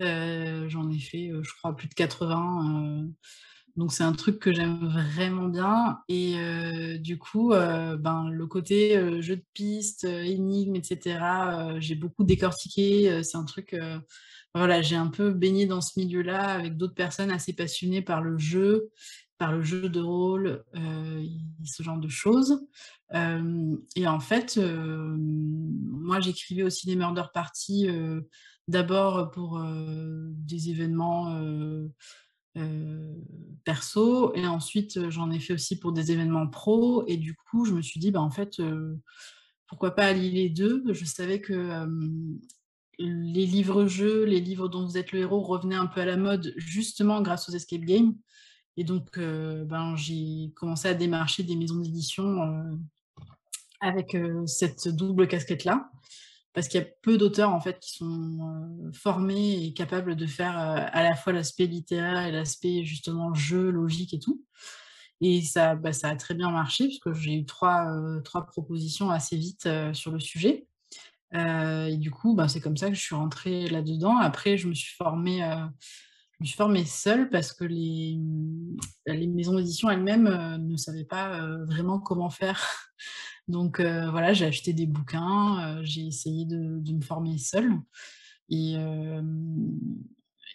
J'en 0.00 0.90
ai 0.90 0.98
fait, 0.98 1.30
je 1.42 1.54
crois 1.58 1.74
plus 1.76 1.88
de 1.88 1.94
80, 1.94 3.04
heu, 3.06 3.12
donc 3.76 3.92
c'est 3.92 4.04
un 4.04 4.12
truc 4.12 4.38
que 4.40 4.52
j'aime 4.54 4.78
vraiment 5.14 5.48
bien 5.48 5.98
et 6.08 6.36
du 7.00 7.18
coup, 7.18 7.50
ben, 7.50 8.30
le 8.30 8.46
côté, 8.46 9.22
jeu 9.22 9.36
de 9.36 9.44
piste, 9.54 10.04
énigme 10.04 10.76
et 10.76 10.82
cetera, 10.84 11.74
heu, 11.76 11.80
j'ai 11.80 11.96
beaucoup 11.96 12.24
décortiqué, 12.24 13.22
c'est 13.24 13.36
un 13.38 13.44
truc, 13.46 13.76
voilà, 14.54 14.82
j'ai 14.82 14.96
un 14.96 15.08
peu 15.08 15.30
baigné 15.32 15.66
dans 15.66 15.80
ce 15.80 15.98
milieu-là 15.98 16.40
avec 16.48 16.76
d'autres 16.76 16.94
personnes 16.94 17.30
assez 17.30 17.52
passionnées 17.54 18.02
par 18.02 18.22
le 18.22 18.38
jeu, 18.38 18.90
par 19.38 19.52
le 19.52 19.62
jeu 19.62 19.88
de 19.88 20.00
rôle, 20.00 20.64
et 20.74 21.66
ce 21.66 21.82
genre 21.82 21.98
de 21.98 22.08
choses. 22.08 22.66
Hem 23.10 23.78
et 23.96 24.06
en 24.06 24.20
fait, 24.20 24.56
hem, 24.56 25.16
moi, 25.90 26.20
j'écrivais 26.20 26.62
aussi 26.62 26.86
des 26.86 26.96
murder 26.96 27.24
parties, 27.34 27.88
d'abord 28.68 29.30
pour, 29.32 29.60
des 29.60 30.70
événements, 30.70 31.36
perso 33.64 34.32
et 34.34 34.46
ensuite, 34.46 35.10
j'en 35.10 35.30
ai 35.32 35.40
fait 35.40 35.54
aussi 35.54 35.78
pour 35.80 35.92
des 35.92 36.12
événements 36.12 36.46
pro 36.48 37.04
et 37.08 37.16
du 37.16 37.34
coup, 37.34 37.64
je 37.64 37.72
me 37.72 37.82
suis 37.82 37.98
dit: 38.00 38.12
«Bah, 38.12 38.20
en 38.20 38.30
fait, 38.30 38.62
pourquoi 39.66 39.94
pas 39.94 40.06
allier 40.06 40.30
les 40.30 40.48
2?» 40.50 40.84
je 40.92 41.04
savais 41.04 41.40
que, 41.40 41.86
les 42.98 43.46
livres-jeux, 43.46 44.24
les 44.24 44.40
livres 44.40 44.68
dont 44.68 44.84
vous 44.86 44.98
êtes 44.98 45.12
le 45.12 45.20
héros 45.20 45.40
revenaient 45.40 45.76
un 45.76 45.86
peu 45.86 46.00
à 46.00 46.04
la 46.04 46.16
mode 46.16 46.54
justement 46.56 47.22
grâce 47.22 47.48
aux 47.48 47.52
escape 47.52 47.82
games 47.82 48.14
et 48.76 48.84
donc 48.84 49.18
heu, 49.18 49.64
ben, 49.66 49.96
j'ai 49.96 50.52
commencé 50.56 50.88
à 50.88 50.94
démarcher 50.94 51.42
des 51.44 51.56
maisons 51.56 51.76
d'édition, 51.76 52.24
heu, 52.42 52.78
avec, 53.80 54.14
heu, 54.14 54.46
cette 54.46 54.88
double 54.88 55.28
casquette-là. 55.28 55.90
Parce 56.54 56.68
qu'il 56.68 56.80
y 56.80 56.84
a 56.84 56.86
peu 57.02 57.18
d'auteurs, 57.18 57.52
en 57.52 57.60
fait, 57.60 57.80
qui 57.80 57.92
sont, 57.96 58.90
formés 58.94 59.64
et 59.64 59.74
capables 59.74 60.16
de 60.16 60.26
faire, 60.26 60.56
à 60.58 61.02
la 61.02 61.16
fois 61.16 61.32
l'aspect 61.32 61.66
littéraire 61.66 62.26
et 62.26 62.32
l'aspect 62.32 62.84
justement 62.84 63.34
jeu, 63.34 63.70
logique 63.70 64.14
et 64.14 64.20
tout 64.20 64.42
et 65.20 65.42
ça, 65.42 65.74
bah, 65.76 65.92
ça 65.92 66.10
a 66.10 66.16
très 66.16 66.34
bien 66.34 66.50
marché 66.50 66.86
puisque 66.86 67.12
j'ai 67.14 67.34
eu 67.34 67.46
3, 67.46 67.86
heu, 67.92 68.22
3 68.24 68.46
propositions 68.46 69.10
assez 69.10 69.36
vite, 69.36 69.68
sur 69.92 70.12
le 70.12 70.20
sujet. 70.20 70.66
Heu 71.34 71.88
et 71.88 71.96
du 71.96 72.10
coup, 72.10 72.34
bah, 72.34 72.48
c'est 72.48 72.60
comme 72.60 72.76
ça 72.76 72.88
que 72.88 72.94
je 72.94 73.00
suis 73.00 73.14
rentrée 73.14 73.68
là-dedans. 73.68 74.18
Après, 74.18 74.56
je 74.56 74.68
me 74.68 74.74
suis 74.74 74.94
formée, 74.94 75.42
heu, 75.42 75.66
je 76.38 76.44
me 76.44 76.46
suis 76.46 76.56
formée 76.56 76.84
seule 76.84 77.28
parce 77.30 77.52
que 77.52 77.64
les, 77.64 78.18
les 79.06 79.26
maisons 79.26 79.56
d'édition 79.56 79.90
elles-mêmes, 79.90 80.58
ne 80.60 80.76
savaient 80.76 81.04
pas, 81.04 81.40
vraiment 81.66 81.98
comment 81.98 82.30
faire. 82.30 82.62
Donc 83.48 83.80
voilà, 83.80 84.32
j'ai 84.32 84.46
acheté 84.46 84.72
des 84.72 84.86
bouquins, 84.86 85.80
j'ai 85.82 86.06
essayé 86.06 86.46
de 86.46 86.92
me 86.92 87.02
former 87.02 87.38
seule 87.38 87.72
et 88.48 88.76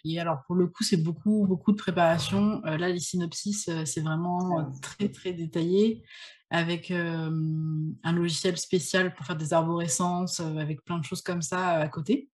Et 0.04 0.18
alors, 0.18 0.42
pour 0.46 0.56
le 0.56 0.66
coup, 0.66 0.82
c'est 0.82 0.96
beaucoup, 1.02 1.46
beaucoup 1.46 1.72
de 1.72 1.76
préparation. 1.76 2.62
là, 2.62 2.88
les 2.88 3.00
synopsis, 3.00 3.68
c'est 3.84 4.00
vraiment 4.00 4.70
très, 4.80 5.08
très 5.10 5.32
détaillé 5.32 6.02
avec 6.50 6.90
un 6.90 8.12
logiciel 8.12 8.56
spécial 8.56 9.14
pour 9.14 9.24
faire 9.24 9.36
des 9.36 9.52
arborescences, 9.52 10.40
avec 10.40 10.84
plein 10.84 10.98
de 10.98 11.04
choses 11.04 11.22
comme 11.22 11.42
ça 11.42 11.76
à 11.76 11.88
côté. 11.88 12.28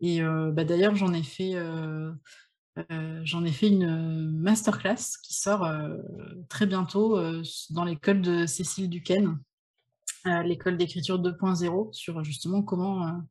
Et 0.00 0.20
bah, 0.20 0.64
d'ailleurs, 0.64 0.94
j'en 0.94 1.12
ai 1.12 1.24
fait, 1.24 1.54
ai 2.76 3.52
fait 3.52 3.68
une 3.68 4.30
masterclass 4.30 5.18
qui 5.22 5.34
sort 5.34 5.68
très 6.48 6.66
bientôt 6.66 7.20
dans 7.70 7.84
l'école 7.84 8.22
de 8.22 8.46
Cécile 8.46 8.88
Duquesne, 8.88 9.38
l'école 10.44 10.76
d'écriture 10.76 11.20
2.0, 11.20 11.92
sur 11.92 12.22
justement 12.22 12.62
comment 12.62 13.22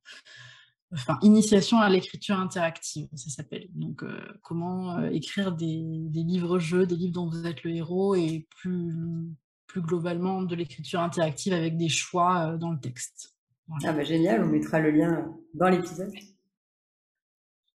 enfin, 0.92 1.18
initiation 1.22 1.80
à 1.80 1.88
l'écriture 1.88 2.38
interactive, 2.38 3.08
ça 3.16 3.30
s'appelle. 3.30 3.68
Donc, 3.74 4.04
comment 4.42 5.02
écrire 5.06 5.54
des, 5.54 5.84
des 6.10 6.24
livres-jeux, 6.24 6.86
des 6.86 6.98
livres 6.98 7.14
dont 7.14 7.30
vous 7.30 7.46
êtes 7.46 7.64
le 7.64 7.72
héros, 7.72 8.16
et 8.16 8.46
plus, 8.58 8.94
plus 9.68 9.82
globalement 9.82 10.42
de 10.42 10.56
l'écriture 10.56 11.00
interactive 11.00 11.54
avec 11.54 11.78
des 11.78 11.90
choix 11.90 12.58
dans 12.60 12.72
le 12.72 12.80
texte. 12.80 13.36
Ah 13.84 13.94
bah 13.94 14.04
génial, 14.04 14.44
on 14.44 14.48
mettra 14.48 14.80
le 14.80 14.92
lien 14.92 15.36
dans 15.54 15.70
l'épisode. 15.70 16.12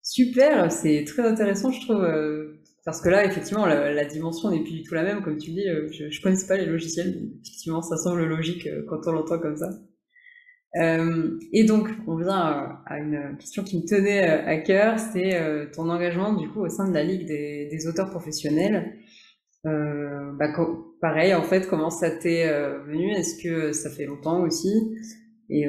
Super, 0.03 0.72
c'est 0.72 1.05
très 1.05 1.22
intéressant, 1.22 1.70
je 1.70 1.81
trouve, 1.83 2.03
euh, 2.03 2.61
parce 2.85 3.00
que 3.00 3.09
là, 3.09 3.24
effectivement, 3.24 3.66
la, 3.66 4.05
dimension 4.05 4.50
n'est 4.50 4.62
plus 4.62 4.72
du 4.72 4.83
tout 4.83 4.94
la 4.94 5.05
même, 5.05 5.22
comme 5.22 5.38
tu 5.38 5.50
dis. 5.50 5.68
Euh, 5.68 5.88
je, 5.92 6.05
ne 6.05 6.22
connais 6.22 6.37
pas 6.48 6.57
les 6.57 6.66
logiciels, 6.66 7.31
effectivement, 7.44 7.81
ça 7.81 7.96
semble 7.96 8.24
logique 8.24 8.66
euh, 8.66 8.85
quand 8.88 9.00
on 9.07 9.12
l'entend 9.12 9.38
comme 9.38 9.57
ça. 9.57 9.70
et 11.53 11.64
donc, 11.64 11.90
on 12.07 12.16
vient 12.16 12.83
à, 12.87 12.98
une 12.98 13.37
question 13.38 13.62
qui 13.62 13.79
me 13.79 13.87
tenait 13.87 14.22
à 14.22 14.57
cœur, 14.59 14.98
c'est 14.98 15.70
ton 15.72 15.88
engagement 15.88 16.33
du 16.33 16.48
coup 16.48 16.61
au 16.61 16.68
sein 16.68 16.88
de 16.88 16.94
la 16.94 17.03
Ligue 17.03 17.26
des, 17.26 17.87
auteurs 17.87 18.11
professionnels. 18.11 18.96
Bah, 19.64 20.53
pareil, 21.01 21.35
en 21.35 21.42
fait, 21.42 21.68
comment 21.68 21.90
ça 21.90 22.11
t'est 22.11 22.46
venu? 22.87 23.11
Est-ce 23.12 23.42
que 23.42 23.73
ça 23.73 23.90
fait 23.90 24.07
longtemps 24.07 24.40
aussi? 24.42 24.73
Et, 25.49 25.66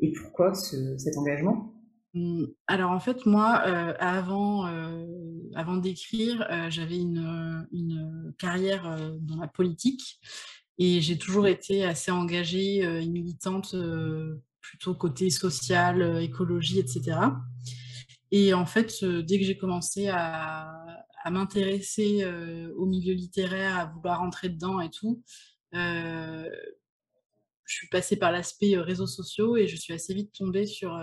et 0.00 0.12
pourquoi 0.12 0.54
ce, 0.54 0.98
cet 0.98 1.16
engagement? 1.16 1.72
Mmh, 2.14 2.46
alors 2.66 2.90
en 2.90 2.98
fait, 3.00 3.24
moi, 3.24 3.62
euh, 3.66 3.94
avant, 4.00 4.66
euh, 4.66 5.06
avant 5.54 5.76
d'écrire, 5.76 6.44
euh, 6.50 6.68
j'avais 6.68 6.98
une, 6.98 7.66
une 7.72 8.34
carrière 8.38 8.98
dans 9.20 9.36
la 9.36 9.46
politique 9.46 10.18
et 10.78 11.00
j'ai 11.00 11.18
toujours 11.18 11.46
été 11.46 11.84
assez 11.84 12.10
engagée 12.10 12.78
et 12.78 13.06
militante 13.06 13.76
plutôt 14.60 14.94
côté 14.94 15.30
social, 15.30 16.22
écologie, 16.22 16.78
etc. 16.80 17.18
Et 18.32 18.54
en 18.54 18.66
fait, 18.66 19.04
dès 19.04 19.38
que 19.38 19.44
j'ai 19.44 19.58
commencé 19.58 20.08
à, 20.08 20.72
à 21.22 21.30
m'intéresser 21.30 22.24
au 22.76 22.86
milieu 22.86 23.14
littéraire, 23.14 23.78
à 23.78 23.86
vouloir 23.86 24.20
rentrer 24.20 24.48
dedans 24.48 24.80
et 24.80 24.90
tout, 24.90 25.22
je 25.72 26.48
suis 27.66 27.88
passée 27.88 28.16
par 28.16 28.32
l'aspect 28.32 28.76
réseaux 28.78 29.06
sociaux 29.06 29.56
et 29.56 29.68
je 29.68 29.76
suis 29.76 29.92
assez 29.92 30.14
vite 30.14 30.32
tombée 30.32 30.66
sur 30.66 30.98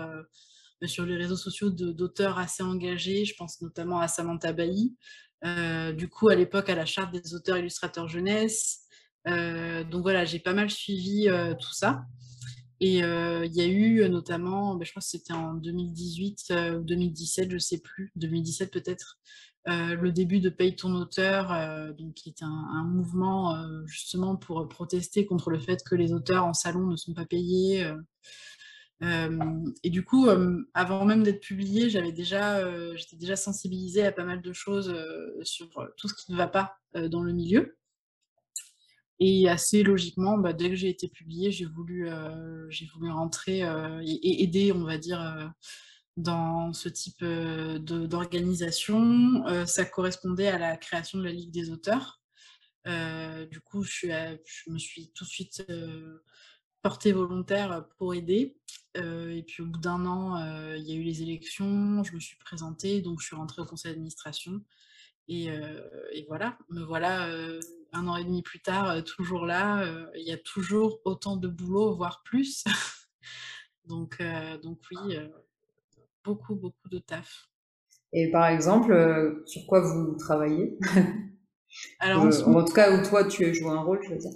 sur 0.86 1.04
les 1.04 1.16
réseaux 1.16 1.36
sociaux 1.36 1.70
d'auteurs 1.70 2.38
assez 2.38 2.62
engagés. 2.62 3.24
Je 3.24 3.34
pense 3.36 3.60
notamment 3.60 4.00
à 4.00 4.08
Samantha 4.08 4.52
Bailly. 4.52 4.96
Euh, 5.44 5.92
du 5.92 6.08
coup, 6.08 6.28
à 6.28 6.34
l'époque, 6.34 6.68
à 6.68 6.74
la 6.74 6.86
charte 6.86 7.12
des 7.12 7.34
auteurs 7.34 7.58
illustrateurs 7.58 8.08
jeunesse. 8.08 8.80
Euh, 9.26 9.84
donc 9.84 10.02
voilà, 10.02 10.24
j'ai 10.24 10.38
pas 10.38 10.54
mal 10.54 10.70
suivi 10.70 11.28
euh, 11.28 11.54
tout 11.54 11.72
ça. 11.72 12.04
Et 12.80 12.98
il 12.98 13.54
y 13.54 13.60
a 13.60 13.66
eu 13.66 14.08
notamment, 14.08 14.76
ben, 14.76 14.84
je 14.84 14.92
crois 14.92 15.00
que 15.00 15.08
c'était 15.08 15.32
en 15.32 15.54
2018 15.54 16.52
ou 16.78 16.84
2017, 16.84 17.50
je 17.50 17.58
sais 17.58 17.78
plus, 17.78 18.12
2017 18.14 18.72
peut-être, 18.72 19.18
le 19.66 20.10
début 20.10 20.40
de 20.40 20.48
Paye 20.48 20.76
ton 20.76 20.94
auteur, 20.94 21.48
donc, 21.96 22.14
qui 22.14 22.30
est 22.30 22.42
un, 22.42 22.84
mouvement 22.84 23.54
justement 23.86 24.36
pour 24.36 24.68
protester 24.68 25.26
contre 25.26 25.50
le 25.50 25.58
fait 25.58 25.82
que 25.84 25.94
les 25.94 26.12
auteurs 26.12 26.44
en 26.44 26.54
salon 26.54 26.86
ne 26.86 26.96
sont 26.96 27.14
pas 27.14 27.26
payés 27.26 27.86
et 29.84 29.90
du 29.90 30.04
coup, 30.04 30.28
avant 30.74 31.04
même 31.04 31.22
d'être 31.22 31.40
publié, 31.40 31.88
j'avais 31.88 32.12
déjà, 32.12 32.60
j'étais 32.96 33.16
déjà 33.16 33.36
sensibilisée 33.36 34.04
à 34.04 34.12
pas 34.12 34.24
mal 34.24 34.42
de 34.42 34.52
choses 34.52 34.94
sur 35.42 35.68
tout 35.96 36.08
ce 36.08 36.14
qui 36.14 36.32
ne 36.32 36.36
va 36.36 36.48
pas 36.48 36.78
dans 36.94 37.22
le 37.22 37.32
milieu. 37.32 37.76
Et 39.20 39.48
assez 39.48 39.82
logiquement, 39.82 40.38
bah, 40.38 40.52
dès 40.52 40.70
que 40.70 40.76
j'ai 40.76 40.88
été 40.88 41.08
publiée, 41.08 41.50
j'ai 41.50 41.64
voulu, 41.64 42.08
j'ai 42.70 42.86
voulu 42.86 43.10
rentrer 43.10 43.60
et, 43.60 44.42
aider, 44.42 44.72
on 44.72 44.84
va 44.84 44.98
dire, 44.98 45.52
dans 46.18 46.72
ce 46.72 46.88
type 46.88 47.24
d'organisation. 47.24 49.44
ça 49.66 49.84
correspondait 49.84 50.48
à 50.48 50.58
la 50.58 50.76
création 50.76 51.18
de 51.18 51.24
la 51.24 51.32
Ligue 51.32 51.52
des 51.52 51.70
auteurs. 51.70 52.20
du 52.84 53.60
coup, 53.60 53.84
je, 53.84 54.36
me 54.66 54.78
suis 54.78 55.12
tout 55.12 55.24
de 55.24 55.28
suite 55.28 55.64
portée 56.82 57.12
volontaire 57.12 57.86
pour 57.96 58.14
aider. 58.14 58.56
et 58.96 59.44
puis 59.46 59.62
au 59.62 59.66
bout 59.66 59.78
d'un 59.78 60.04
an, 60.06 60.74
il 60.74 60.82
y 60.82 60.92
a 60.92 60.96
eu 60.96 61.02
les 61.02 61.22
élections, 61.22 62.02
je 62.02 62.12
me 62.14 62.20
suis 62.20 62.36
présentée, 62.36 63.00
donc 63.00 63.20
je 63.20 63.26
suis 63.26 63.36
rentrée 63.36 63.62
au 63.62 63.66
conseil 63.66 63.92
d'administration. 63.92 64.60
Et, 65.28 65.50
voilà, 66.26 66.58
me 66.68 66.82
voilà 66.82 67.30
un 67.92 68.08
an 68.08 68.16
et 68.16 68.24
demi 68.24 68.42
plus 68.42 68.60
tard, 68.60 69.04
toujours 69.04 69.46
là. 69.46 69.86
Il 70.16 70.26
y 70.26 70.32
a 70.32 70.38
toujours 70.38 71.00
autant 71.04 71.36
de 71.36 71.46
boulot, 71.46 71.94
voire 71.94 72.24
plus. 72.24 72.64
donc, 73.84 74.20
donc 74.64 74.80
oui, 74.90 75.16
beaucoup, 76.28 76.54
beaucoup 76.54 76.88
de 76.88 76.98
taf. 76.98 77.48
Et 78.12 78.30
par 78.30 78.46
exemple, 78.46 79.42
sur 79.46 79.66
quoi 79.66 79.80
vous 79.80 80.16
travaillez? 80.16 80.78
Alors, 81.98 82.24
en, 82.24 82.64
tout 82.64 82.72
cas, 82.72 82.96
où 82.96 83.06
toi 83.06 83.24
tu 83.24 83.54
joué 83.54 83.70
un 83.70 83.82
rôle, 83.82 84.00
je 84.02 84.10
veux 84.10 84.18
dire 84.18 84.32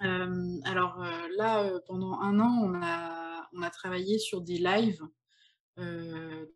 alors 0.00 1.02
là, 1.38 1.70
pendant 1.86 2.20
un 2.20 2.38
an, 2.38 2.60
on 2.62 2.82
a, 2.82 3.48
on 3.54 3.62
a 3.62 3.70
travaillé 3.70 4.18
sur 4.18 4.42
des 4.42 4.58
lives. 4.58 5.00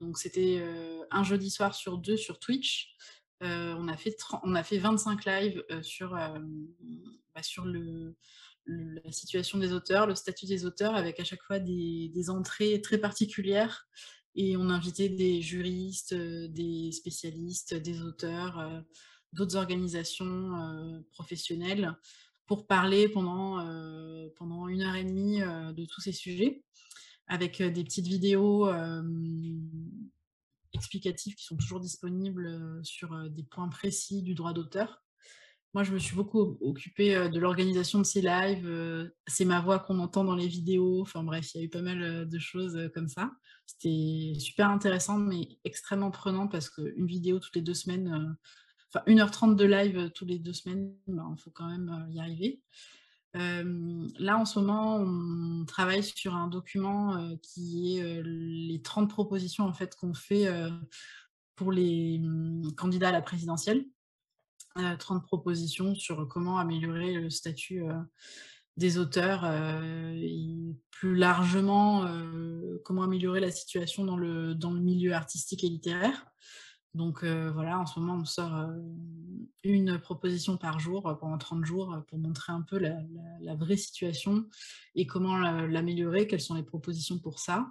donc 0.01 0.19
c'était 0.19 0.63
un 1.11 1.23
jeudi 1.23 1.51
soir 1.51 1.75
sur 1.75 1.97
deux 1.97 2.19
sur 2.19 2.41
Twitch. 2.41 2.95
on, 3.41 3.89
a 3.89 3.97
fait 3.97 4.17
on 4.43 4.55
a 4.55 4.63
fait 4.63 4.77
25 4.77 5.25
lives 5.25 5.65
sur, 5.81 6.11
bah, 6.11 7.43
sur 7.43 7.65
le, 7.65 8.15
la 8.69 9.13
situation 9.13 9.59
des 9.59 9.73
auteurs, 9.73 10.07
le 10.07 10.15
statut 10.15 10.47
des 10.47 10.67
auteurs, 10.67 10.95
avec 10.95 11.19
à 11.21 11.25
chaque 11.25 11.43
fois 11.43 11.59
des, 11.59 12.11
des 12.13 12.31
entrées 12.31 12.81
très 12.83 12.99
particulières. 12.99 13.89
Et 14.41 14.57
on 14.57 14.71
invitait 14.71 15.09
des 15.09 15.43
juristes, 15.43 16.15
des 16.15 16.93
spécialistes, 16.93 17.75
des 17.75 18.01
auteurs, 18.03 18.85
d'autres 19.33 19.57
organisations 19.57 21.03
professionnelles 21.11 21.93
pour 22.49 22.67
parler 22.67 23.09
pendant, 23.09 23.61
euh, 23.61 24.29
pendant 24.37 24.67
une 24.69 24.83
heure 24.83 24.97
et 24.97 25.05
demie 25.05 25.43
euh, 25.43 25.73
de 25.73 25.85
tous 25.85 26.01
ces 26.01 26.13
sujets, 26.13 26.65
avec 27.29 27.61
euh, 27.61 27.71
des 27.71 27.85
petites 27.85 28.07
vidéos 28.07 28.69
explicatives 30.73 31.35
qui 31.35 31.45
sont 31.45 31.57
toujours 31.57 31.81
disponibles 31.81 32.81
sur 32.85 33.29
des 33.31 33.43
points 33.43 33.69
précis 33.69 34.23
du 34.23 34.35
droit 34.35 34.53
d'auteur. 34.53 35.03
Moi, 35.75 35.85
je 35.85 35.93
me 35.93 35.99
suis 35.99 36.17
beaucoup 36.17 36.57
occupée 36.61 37.29
de 37.29 37.39
l'organisation 37.39 37.99
de 37.99 38.05
ces 38.05 38.23
lives. 38.23 39.11
C'est 39.27 39.45
ma 39.45 39.61
voix 39.61 39.79
qu'on 39.79 39.99
entend 39.99 40.25
dans 40.25 40.35
les 40.35 40.49
vidéos. 40.49 41.03
Enfin 41.03 41.23
bref, 41.23 41.55
il 41.55 41.59
y 41.59 41.61
a 41.61 41.65
eu 41.65 41.69
pas 41.69 41.83
mal 41.83 42.29
de 42.29 42.39
choses 42.39 42.91
comme 42.95 43.09
ça. 43.09 43.31
C'était 43.67 44.33
super 44.41 44.71
intéressant, 44.71 45.19
mais 45.19 45.59
extrêmement 45.65 46.11
prenant 46.11 46.49
parce 46.49 46.71
qu'une 46.71 47.07
vidéo 47.07 47.39
toutes 47.39 47.55
les 47.55 47.63
deux 47.63 47.75
semaines, 47.75 48.37
enfin 48.89 49.05
1h30 49.07 49.57
de 49.57 49.65
live 49.67 50.11
tous 50.15 50.25
les 50.25 50.39
deux 50.39 50.55
semaines, 50.55 50.95
il 51.07 51.15
ben, 51.15 51.37
faut 51.39 51.51
quand 51.51 51.69
même 51.69 52.09
y 52.11 52.19
arriver. 52.19 52.63
là, 53.35 54.39
en 54.39 54.47
ce 54.47 54.59
moment, 54.59 54.97
on 54.97 55.67
travaille 55.67 56.03
sur 56.03 56.35
un 56.35 56.49
document 56.49 57.37
qui 57.43 57.99
est 57.99 58.23
les 58.25 58.81
30 58.81 59.11
propositions 59.11 59.65
en 59.65 59.75
fait, 59.75 59.95
qu'on 59.97 60.15
fait 60.15 60.49
pour 61.57 61.73
les 61.73 62.21
mmh, 62.21 62.73
candidats 62.75 63.11
à 63.11 63.13
la 63.13 63.23
présidentielle. 63.23 63.85
30 64.99 65.25
propositions 65.25 65.95
sur 65.95 66.27
comment 66.29 66.59
améliorer 66.59 67.15
le 67.15 67.31
statut 67.31 67.83
des 68.77 68.99
auteurs 68.99 69.45
et 69.45 70.77
plus 70.91 71.17
largement 71.17 72.07
comment 72.85 73.03
améliorer 73.03 73.41
la 73.41 73.51
situation 73.51 74.05
dans 74.05 74.17
le, 74.17 74.55
dans 74.55 74.71
le 74.71 74.81
milieu 74.81 75.13
artistique 75.13 75.65
et 75.65 75.69
littéraire. 75.69 76.27
Donc 76.95 77.25
voilà, 77.25 77.79
en 77.79 77.87
ce 77.87 78.01
moment, 78.01 78.15
on 78.15 78.25
sort 78.25 78.71
une 79.63 79.99
proposition 79.99 80.57
par 80.57 80.79
jour 80.79 81.17
pendant 81.21 81.39
30 81.39 81.65
jours 81.65 82.03
pour 82.09 82.19
montrer 82.19 82.53
un 82.53 82.63
peu 82.63 82.79
la, 82.79 83.55
vraie 83.55 83.77
situation 83.77 84.47
et 84.95 85.07
comment 85.07 85.39
l'améliorer, 85.39 86.27
quelles 86.27 86.41
sont 86.41 86.55
les 86.55 86.63
propositions 86.63 87.19
pour 87.19 87.39
ça. 87.39 87.69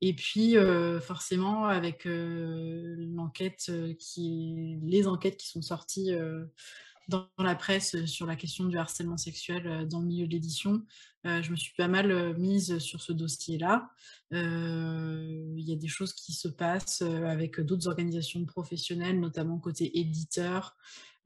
Et 0.00 0.14
puis, 0.14 0.56
forcément, 1.00 1.66
avec 1.66 2.02
l'enquête 2.04 3.70
qui 3.98 4.78
les 4.82 5.06
enquêtes 5.06 5.36
qui 5.36 5.48
sont 5.48 5.62
sorties 5.62 6.12
dans 7.08 7.28
la 7.38 7.54
presse 7.54 8.04
sur 8.06 8.26
la 8.26 8.36
question 8.36 8.64
du 8.64 8.78
harcèlement 8.78 9.16
sexuel 9.16 9.86
dans 9.88 10.00
le 10.00 10.06
milieu 10.06 10.26
de 10.26 10.32
l'édition. 10.32 10.82
je 11.24 11.50
me 11.50 11.56
suis 11.56 11.74
pas 11.76 11.88
mal 11.88 12.36
mise 12.38 12.78
sur 12.78 13.02
ce 13.02 13.12
dossier-là. 13.12 13.90
Il 14.30 15.60
y 15.60 15.72
a 15.72 15.76
des 15.76 15.88
choses 15.88 16.12
qui 16.14 16.32
se 16.32 16.48
passent 16.48 17.02
avec 17.02 17.60
d'autres 17.60 17.88
organisations 17.88 18.44
professionnelles, 18.44 19.20
notamment 19.20 19.58
côté 19.58 19.98
éditeur, 19.98 20.76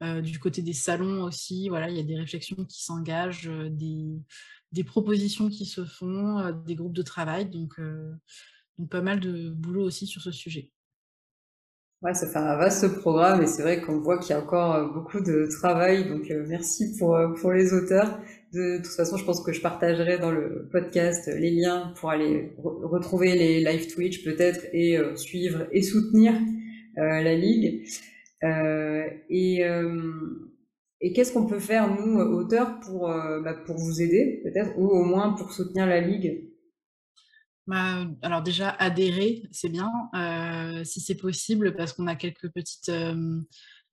du 0.01 0.39
côté 0.39 0.61
des 0.61 0.73
salons 0.73 1.23
aussi. 1.23 1.69
Voilà, 1.69 1.89
il 1.89 1.95
y 1.95 2.01
a 2.01 2.03
des 2.03 2.17
réflexions 2.17 2.65
qui 2.65 2.83
s'engagent, 2.83 3.49
des, 3.69 4.05
des, 4.71 4.83
propositions 4.83 5.49
qui 5.49 5.65
se 5.65 5.85
font, 5.85 6.51
des 6.65 6.75
groupes 6.75 6.95
de 6.95 7.03
travail. 7.03 7.49
Donc, 7.49 7.79
pas 8.87 9.01
mal 9.01 9.19
de 9.19 9.49
boulot 9.49 9.83
aussi 9.83 10.07
sur 10.07 10.21
ce 10.21 10.31
sujet. 10.31 10.71
Ouais, 12.01 12.13
ça 12.13 12.27
fait 12.27 12.37
un 12.37 12.55
vaste 12.55 12.87
programme 12.99 13.41
et 13.41 13.45
c'est 13.45 13.61
vrai 13.61 13.81
qu'on 13.81 13.99
voit 13.99 14.19
qu'il 14.19 14.29
y 14.29 14.33
a 14.33 14.41
encore 14.41 14.73
euh, 14.73 14.87
beaucoup 14.87 15.19
de 15.19 15.49
travail. 15.59 16.07
Donc 16.07 16.31
euh, 16.31 16.45
merci 16.47 16.95
pour 16.97 17.13
euh, 17.17 17.33
pour 17.33 17.51
les 17.51 17.73
auteurs. 17.73 18.21
De, 18.53 18.77
toute 18.77 18.87
façon, 18.87 19.17
je 19.17 19.25
pense 19.25 19.43
que 19.43 19.51
je 19.51 19.61
partagerai 19.61 20.17
dans 20.17 20.31
le 20.31 20.69
podcast 20.71 21.27
les 21.27 21.51
liens 21.51 21.93
pour 21.97 22.09
aller 22.09 22.53
retrouver 22.57 23.35
les 23.35 23.59
live 23.59 23.93
Twitch 23.93 24.23
peut-être 24.23 24.65
et 24.73 24.97
suivre 25.15 25.67
et 25.71 25.83
soutenir 25.83 26.33
la 26.95 27.35
ligue. 27.35 27.85
et 29.29 31.13
qu'est-ce 31.13 31.31
qu'on 31.33 31.45
peut 31.45 31.59
faire 31.59 31.93
nous 31.93 32.17
auteurs 32.19 32.79
bah, 33.43 33.53
pour 33.65 33.77
vous 33.77 34.01
aider 34.01 34.41
peut-être 34.43 34.71
ou 34.79 34.87
au 34.87 35.03
moins 35.03 35.33
pour 35.33 35.51
soutenir 35.53 35.85
la 35.85 36.01
ligue? 36.01 36.48
Bah, 37.69 38.07
alors 38.23 38.41
déjà, 38.41 38.71
adhérer, 38.71 39.43
c'est 39.51 39.69
bien, 39.69 39.91
euh, 40.15 40.83
si 40.83 41.01
c'est 41.01 41.13
possible, 41.13 41.75
parce 41.75 41.93
qu'on 41.93 42.07
a 42.07 42.15
quelques 42.15 42.49
petites... 42.49 42.89
Euh, 42.89 43.39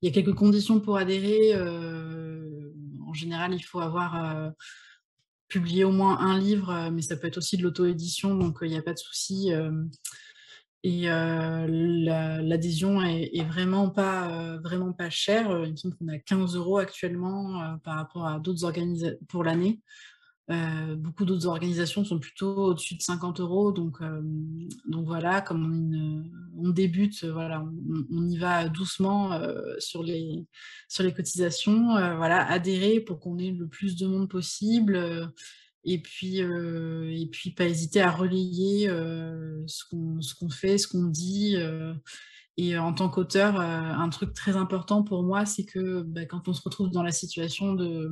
il 0.01 0.07
y 0.07 0.11
a 0.11 0.13
quelques 0.13 0.35
conditions 0.35 0.79
pour 0.79 0.97
adhérer. 0.97 1.51
Euh, 1.53 2.71
en 3.05 3.13
général, 3.13 3.53
il 3.53 3.61
faut 3.61 3.79
avoir 3.79 4.51
publié 5.47 5.83
au 5.83 5.91
moins 5.91 6.19
un 6.19 6.39
livre, 6.39 6.89
mais 6.91 7.01
ça 7.01 7.17
peut 7.17 7.27
être 7.27 7.37
aussi 7.37 7.57
de 7.57 7.63
l'auto-édition, 7.63 8.35
donc 8.35 8.59
il 8.61 8.69
n'y 8.69 8.77
a 8.77 8.81
pas 8.83 8.93
de 8.93 8.99
souci. 8.99 9.51
et 10.83 11.01
l'adhésion 11.07 13.01
est, 13.01 13.43
vraiment 13.43 13.89
pas 13.89 14.57
vraiment 14.57 14.93
pas 14.93 15.09
chère. 15.09 15.49
Il 15.65 15.71
me 15.71 15.75
semble 15.75 15.95
qu'on 15.95 16.09
a 16.09 16.19
15 16.19 16.55
euros 16.55 16.77
actuellement 16.77 17.77
par 17.83 17.95
rapport 17.95 18.27
à 18.27 18.39
d'autres 18.39 18.65
organisations 18.65 19.17
pour 19.27 19.43
l'année. 19.43 19.81
Euh, 20.49 20.95
beaucoup 20.95 21.25
d'autres 21.25 21.45
organisations 21.47 22.05
sont 22.05 22.19
plutôt 22.19 22.67
au-dessus 22.67 22.95
de 22.95 23.01
50 23.01 23.41
euros. 23.41 23.71
Donc, 23.71 24.01
euh, 24.01 24.21
donc 24.85 25.05
voilà, 25.05 25.41
comme 25.41 26.23
on, 26.57 26.69
débute, 26.69 27.25
voilà, 27.25 27.65
on, 28.11 28.27
y 28.27 28.37
va 28.37 28.69
doucement 28.69 29.33
euh, 29.33 29.75
sur, 29.79 30.03
les, 30.03 30.45
sur 30.87 31.03
les 31.03 31.13
cotisations. 31.13 31.95
voilà, 32.15 32.49
adhérer 32.49 33.01
pour 33.01 33.19
qu'on 33.19 33.37
ait 33.39 33.51
le 33.51 33.67
plus 33.67 33.97
de 33.97 34.07
monde 34.07 34.29
possible. 34.29 35.31
et 35.83 36.01
puis, 36.01 36.37
et 36.37 37.29
puis 37.31 37.51
pas 37.51 37.65
hésiter 37.65 38.01
à 38.01 38.11
relayer 38.11 38.87
ce 39.67 39.83
qu'on 39.85 40.49
fait, 40.49 40.77
ce 40.77 40.87
qu'on 40.87 41.05
dit. 41.05 41.57
et 42.57 42.77
en 42.77 42.93
tant 42.93 43.09
qu'auteur, 43.09 43.59
un 43.59 44.09
truc 44.09 44.33
très 44.33 44.55
important 44.55 45.03
pour 45.03 45.23
moi, 45.23 45.45
c'est 45.45 45.65
que 45.65 46.03
bah, 46.03 46.25
quand 46.25 46.47
on 46.47 46.53
se 46.53 46.61
retrouve 46.63 46.89
dans 46.89 47.03
la 47.03 47.11
situation 47.11 47.73
de 47.73 48.09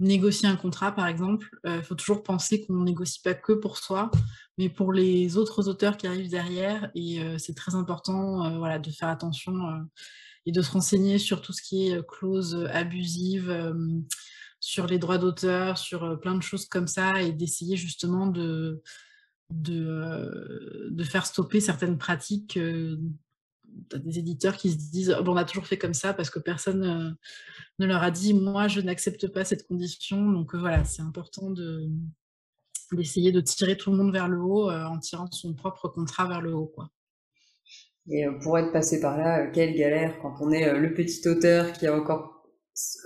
négocier 0.00 0.48
un 0.48 0.56
contrat, 0.56 0.92
par 0.92 1.06
exemple, 1.06 1.48
il 1.64 1.70
euh, 1.70 1.82
faut 1.82 1.94
toujours 1.94 2.22
penser 2.22 2.64
qu'on 2.64 2.74
ne 2.74 2.84
négocie 2.84 3.20
pas 3.20 3.34
que 3.34 3.52
pour 3.52 3.76
soi, 3.76 4.10
mais 4.58 4.68
pour 4.68 4.92
les 4.92 5.36
autres 5.36 5.68
auteurs 5.68 5.96
qui 5.96 6.06
arrivent 6.06 6.30
derrière. 6.30 6.90
Et 6.94 7.22
euh, 7.22 7.38
c'est 7.38 7.54
très 7.54 7.74
important 7.74 8.44
euh, 8.44 8.58
voilà, 8.58 8.78
de 8.78 8.90
faire 8.90 9.08
attention 9.08 9.54
et 10.46 10.52
de 10.52 10.62
se 10.62 10.70
renseigner 10.70 11.18
sur 11.18 11.42
tout 11.42 11.52
ce 11.52 11.62
qui 11.62 11.88
est 11.88 12.06
clauses 12.06 12.66
abusives, 12.72 13.74
sur 14.58 14.86
les 14.86 14.98
droits 14.98 15.18
d'auteur, 15.18 15.76
sur 15.76 16.18
plein 16.18 16.34
de 16.34 16.42
choses 16.42 16.66
comme 16.66 16.86
ça, 16.86 17.22
et 17.22 17.32
d'essayer 17.32 17.76
justement 17.76 18.26
de, 18.26 18.82
de, 19.50 20.88
de, 20.90 21.04
faire 21.04 21.26
stopper 21.26 21.60
certaines 21.60 21.98
pratiques. 21.98 22.58
Des 23.96 24.18
éditeurs 24.18 24.56
qui 24.56 24.70
se 24.70 24.76
disent 24.76 25.16
oh, 25.18 25.24
on 25.26 25.36
a 25.36 25.44
toujours 25.44 25.66
fait 25.66 25.78
comme 25.78 25.94
ça 25.94 26.14
parce 26.14 26.30
que 26.30 26.38
personne 26.38 27.16
ne 27.80 27.86
leur 27.86 28.02
a 28.02 28.10
dit 28.10 28.34
moi 28.34 28.68
je 28.68 28.80
n'accepte 28.80 29.28
pas 29.28 29.44
cette 29.44 29.66
condition. 29.66 30.30
Donc 30.30 30.54
euh, 30.54 30.58
voilà, 30.58 30.84
c'est 30.84 31.02
important 31.02 31.50
de 31.50 31.88
d'essayer 32.92 33.30
de 33.30 33.40
tirer 33.40 33.76
tout 33.76 33.90
le 33.90 33.96
monde 33.96 34.12
vers 34.12 34.28
le 34.28 34.40
haut 34.40 34.68
euh, 34.68 34.84
en 34.84 34.98
tirant 34.98 35.30
son 35.30 35.54
propre 35.54 35.88
contrat 35.88 36.26
vers 36.26 36.40
le 36.40 36.54
haut. 36.54 36.66
Quoi. 36.66 36.90
Et 38.08 38.26
euh, 38.26 38.32
pour 38.42 38.58
être 38.58 38.72
passé 38.72 39.00
par 39.00 39.16
là, 39.16 39.46
quelle 39.46 39.76
galère 39.76 40.18
quand 40.20 40.34
on 40.40 40.50
est 40.50 40.72
le 40.78 40.92
petit 40.92 41.26
auteur 41.28 41.72
qui 41.72 41.86
a 41.86 41.96
encore 41.96 42.36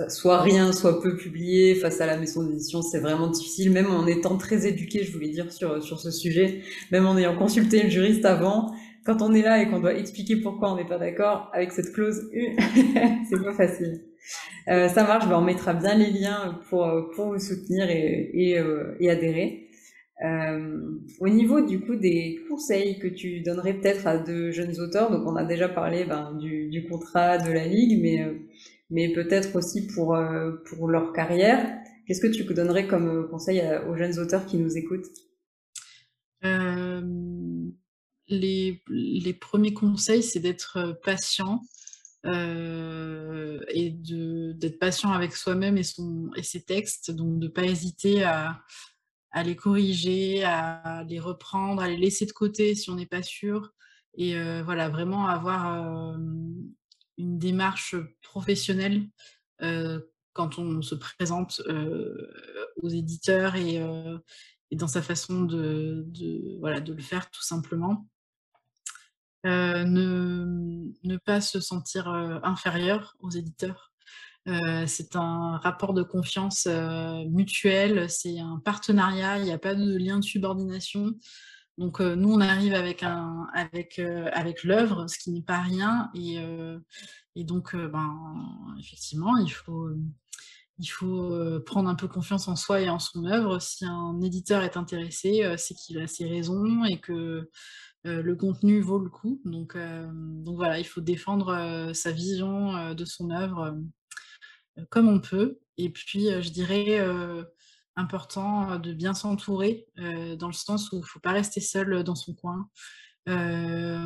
soit 0.09 0.41
rien, 0.41 0.73
soit 0.73 1.03
peu 1.03 1.17
publié 1.17 1.75
face 1.75 2.01
à 2.01 2.07
la 2.07 2.17
maison 2.17 2.45
d'édition, 2.45 2.81
c'est 2.81 3.01
vraiment 3.01 3.29
difficile, 3.29 3.73
même 3.73 3.91
en 3.91 4.07
étant 4.07 4.37
très 4.37 4.67
éduqué, 4.67 5.03
je 5.03 5.13
voulais 5.13 5.31
dire, 5.31 5.51
sur, 5.53 5.83
sur 5.83 5.99
ce 5.99 6.11
sujet, 6.11 6.63
même 6.93 7.07
en 7.07 7.17
ayant 7.17 7.37
consulté 7.37 7.83
le 7.83 7.89
juriste 7.91 8.25
avant, 8.25 8.73
quand 9.05 9.23
on 9.23 9.33
est 9.35 9.43
là 9.43 9.63
et 9.63 9.69
qu'on 9.69 9.81
doit 9.81 9.95
expliquer 9.95 10.37
pourquoi 10.37 10.73
on 10.73 10.77
n'est 10.77 10.87
pas 10.87 10.99
d'accord 10.99 11.51
avec 11.53 11.73
cette 11.73 11.93
clause, 11.93 12.31
c'est 13.29 13.43
pas 13.43 13.53
facile. 13.55 14.03
Euh, 14.69 14.89
ça 14.89 15.05
marche, 15.05 15.29
ben 15.29 15.37
on 15.37 15.43
mettra 15.43 15.75
bien 15.75 15.95
les 15.95 16.11
liens 16.11 16.59
pour, 16.71 16.91
pour 17.15 17.33
vous 17.33 17.39
soutenir 17.39 17.89
et, 17.91 18.59
euh, 18.59 18.97
adhérer. 19.09 19.65
Euh, 20.25 20.81
au 21.19 21.29
niveau 21.29 21.61
du 21.61 21.81
coup 21.81 21.97
des 21.97 22.39
conseils 22.49 23.01
que 23.01 23.09
tu 23.09 23.41
donnerais 23.41 23.75
peut-être 23.75 24.07
à 24.07 24.17
de 24.17 24.53
jeunes 24.53 24.79
auteurs, 24.81 25.11
donc 25.11 25.27
on 25.27 25.35
a 25.35 25.45
déjà 25.45 25.69
parlé 25.69 26.05
ben, 26.05 26.39
du, 26.39 26.87
contrat 26.89 27.39
de 27.39 27.51
la 27.53 27.67
ligue, 27.67 28.01
mais, 28.01 28.23
euh, 28.23 29.15
peut-être 29.15 29.57
aussi 29.57 29.89
euh, 29.99 30.53
pour 30.67 30.89
leur 30.89 31.13
carrière. 31.13 31.79
Qu'est-ce 32.07 32.21
que 32.21 32.29
tu 32.29 32.45
donnerais 32.45 32.87
comme 32.87 33.29
conseil 33.29 33.63
aux 33.89 33.97
jeunes 33.97 34.19
auteurs 34.19 34.47
qui 34.47 34.57
nous 34.57 34.77
écoutent? 34.77 35.11
Les, 38.29 39.39
premiers 39.41 39.75
conseils, 39.75 40.23
c'est 40.23 40.41
d'être 40.41 40.99
patient, 41.03 41.61
euh, 42.27 43.61
et 43.69 43.91
d'être 43.91 44.79
patient 44.79 45.13
avec 45.13 45.37
soi-même 45.37 45.77
et, 45.77 45.83
son, 45.83 46.31
et 46.37 46.43
ses 46.43 46.63
textes, 46.63 47.11
donc 47.11 47.39
de 47.39 47.47
ne 47.47 47.53
pas 47.53 47.65
hésiter 47.65 48.25
à, 48.25 48.63
les 49.45 49.57
corriger, 49.57 50.45
à 50.45 51.05
les 51.09 51.21
reprendre, 51.21 51.83
à 51.83 51.89
les 51.89 51.97
laisser 51.97 52.25
de 52.25 52.33
côté 52.33 52.75
si 52.75 52.89
on 52.91 52.95
n'est 52.95 53.07
pas 53.07 53.23
sûr, 53.23 53.73
et 54.17 54.37
euh, 54.37 54.63
voilà, 54.63 54.89
vraiment 54.89 55.27
avoir 55.27 56.15
euh, 56.15 56.17
une 57.19 57.39
démarche 57.39 57.97
professionnelle 58.23 59.07
quand 60.33 60.59
on 60.59 60.83
se 60.83 60.95
présente 60.95 61.63
aux 62.77 62.89
éditeurs 62.89 63.55
et, 63.57 63.81
dans 64.73 64.89
sa 64.89 65.01
façon 65.01 65.43
de, 65.43 66.07
voilà, 66.59 66.81
de 66.81 66.93
le 66.93 67.01
faire 67.03 67.31
tout 67.31 67.43
simplement. 67.43 68.07
Euh, 69.47 69.85
ne, 69.85 71.17
pas 71.19 71.41
se 71.41 71.61
sentir 71.61 72.09
euh, 72.09 72.39
inférieur 72.43 73.15
aux 73.21 73.31
éditeurs. 73.31 73.93
Euh, 74.49 74.87
c'est 74.87 75.17
un 75.17 75.59
rapport 75.59 75.95
de 75.95 76.03
confiance 76.03 76.67
mutuel, 77.29 78.11
c'est 78.11 78.39
un 78.39 78.61
partenariat, 78.65 79.39
il 79.39 79.45
n'y 79.45 79.53
a 79.53 79.59
pas 79.59 79.75
de 79.75 79.97
lien 79.97 80.19
de 80.19 80.25
subordination. 80.25 81.13
Donc 81.77 82.01
nous, 82.01 82.33
on 82.33 82.41
arrive 82.41 82.75
avec, 82.75 83.03
l'œuvre, 84.65 85.07
ce 85.09 85.19
qui 85.19 85.31
n'est 85.31 85.43
pas 85.43 85.61
rien. 85.61 86.11
Et, 86.15 87.45
donc, 87.45 87.75
ben, 87.75 88.75
effectivement, 88.79 89.37
il 89.39 89.51
faut, 89.51 89.91
il 90.79 90.87
faut 90.87 91.61
prendre 91.67 91.89
un 91.89 91.97
peu 91.97 92.07
confiance 92.07 92.47
en 92.47 92.57
soi 92.57 92.81
et 92.81 92.89
en 92.89 92.99
son 92.99 93.25
œuvre. 93.25 93.61
Si 93.61 93.85
un 93.85 94.21
éditeur 94.21 94.63
est 94.63 94.77
intéressé, 94.77 95.55
c'est 95.57 95.75
qu'il 95.75 95.99
a 95.99 96.07
ses 96.07 96.29
raisons 96.29 96.85
et 96.85 97.01
que 97.01 97.51
le 98.05 98.37
contenu 98.37 98.81
vaut 98.81 98.99
le 98.99 99.09
coup. 99.09 99.41
Donc, 99.45 99.77
euh, 99.77 100.07
voilà, 100.45 100.79
il 100.79 100.85
faut 100.85 101.01
défendre 101.01 101.49
euh, 101.49 101.95
sa 101.95 102.13
vision 102.13 102.95
de 102.95 103.05
son 103.05 103.31
œuvre 103.31 103.77
comme 104.91 105.09
on 105.09 105.21
peut. 105.21 105.59
Et 105.79 105.91
puis, 105.91 106.27
je 106.43 106.51
dirais, 106.51 107.01
important 107.97 108.79
de 108.79 108.93
bien 108.93 109.15
s'entourer, 109.15 109.87
dans 109.97 110.49
le 110.49 110.53
sens 110.53 110.91
où 110.93 110.97
il 110.97 111.01
ne 111.01 111.07
faut 111.07 111.21
pas 111.21 111.33
rester 111.33 111.61
seul 111.61 112.03
dans 112.03 112.15
son 112.15 112.35
coin. 112.35 112.69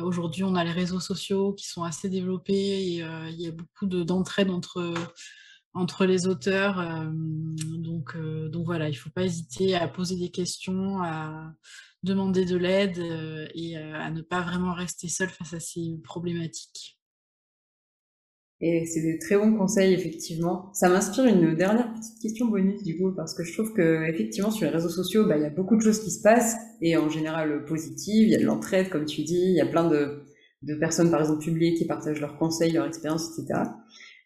Aujourd'hui, 0.03 0.43
on 0.43 0.55
a 0.55 0.63
les 0.63 0.71
réseaux 0.71 0.99
sociaux 0.99 1.53
qui 1.53 1.67
sont 1.67 1.83
assez 1.83 2.09
développés 2.09 2.53
et 2.53 2.99
il 2.99 3.41
y 3.41 3.47
a 3.47 3.51
beaucoup 3.51 3.87
d'entraide 3.87 4.51
entre, 4.51 4.93
entre 5.73 6.05
les 6.05 6.27
auteurs. 6.27 6.83
donc, 7.11 8.15
donc 8.51 8.65
voilà, 8.65 8.89
il 8.89 8.93
ne 8.93 8.97
faut 8.97 9.11
pas 9.11 9.23
hésiter 9.23 9.75
à 9.75 9.87
poser 9.87 10.17
des 10.17 10.29
questions, 10.29 11.01
à, 11.01 11.51
demander 12.03 12.45
de 12.45 12.57
l'aide 12.57 12.99
euh, 12.99 13.47
et 13.53 13.77
euh, 13.77 13.93
à 13.95 14.11
ne 14.11 14.21
pas 14.21 14.41
vraiment 14.41 14.73
rester 14.73 15.07
seul 15.07 15.29
face 15.29 15.53
à 15.53 15.59
ces 15.59 15.99
problématiques. 16.03 16.97
Et 18.61 18.85
c'est 18.85 19.01
des 19.01 19.17
très 19.19 19.37
bons 19.37 19.55
conseils, 19.55 19.93
effectivement. 19.93 20.69
Ça 20.73 20.89
m'inspire 20.89 21.25
une 21.25 21.55
dernière 21.55 21.93
petite 21.93 22.21
question 22.21 22.47
bonus, 22.47 22.83
du 22.83 22.97
coup, 22.97 23.13
parce 23.15 23.33
que 23.33 23.43
je 23.43 23.53
trouve 23.53 23.73
que, 23.73 24.09
effectivement, 24.09 24.51
sur 24.51 24.65
les 24.65 24.73
réseaux 24.73 24.89
sociaux, 24.89 25.25
bah, 25.25 25.37
il 25.37 25.43
y 25.43 25.45
a 25.45 25.49
beaucoup 25.49 25.77
de 25.77 25.81
choses 25.81 26.03
qui 26.03 26.11
se 26.11 26.21
passent, 26.21 26.57
et 26.81 26.97
en 26.97 27.09
général 27.09 27.63
positives. 27.63 28.27
Il 28.27 28.31
y 28.31 28.35
a 28.35 28.39
de 28.39 28.45
l'entraide, 28.45 28.89
comme 28.89 29.05
tu 29.05 29.23
dis. 29.23 29.41
Il 29.41 29.55
y 29.55 29.61
a 29.61 29.65
plein 29.65 29.87
de, 29.89 30.23
de 30.63 30.75
personnes, 30.75 31.09
par 31.09 31.21
exemple, 31.21 31.41
publiées 31.41 31.73
qui 31.73 31.85
partagent 31.85 32.19
leurs 32.19 32.37
conseils, 32.37 32.73
leurs 32.73 32.87
expériences, 32.87 33.39
etc. 33.39 33.61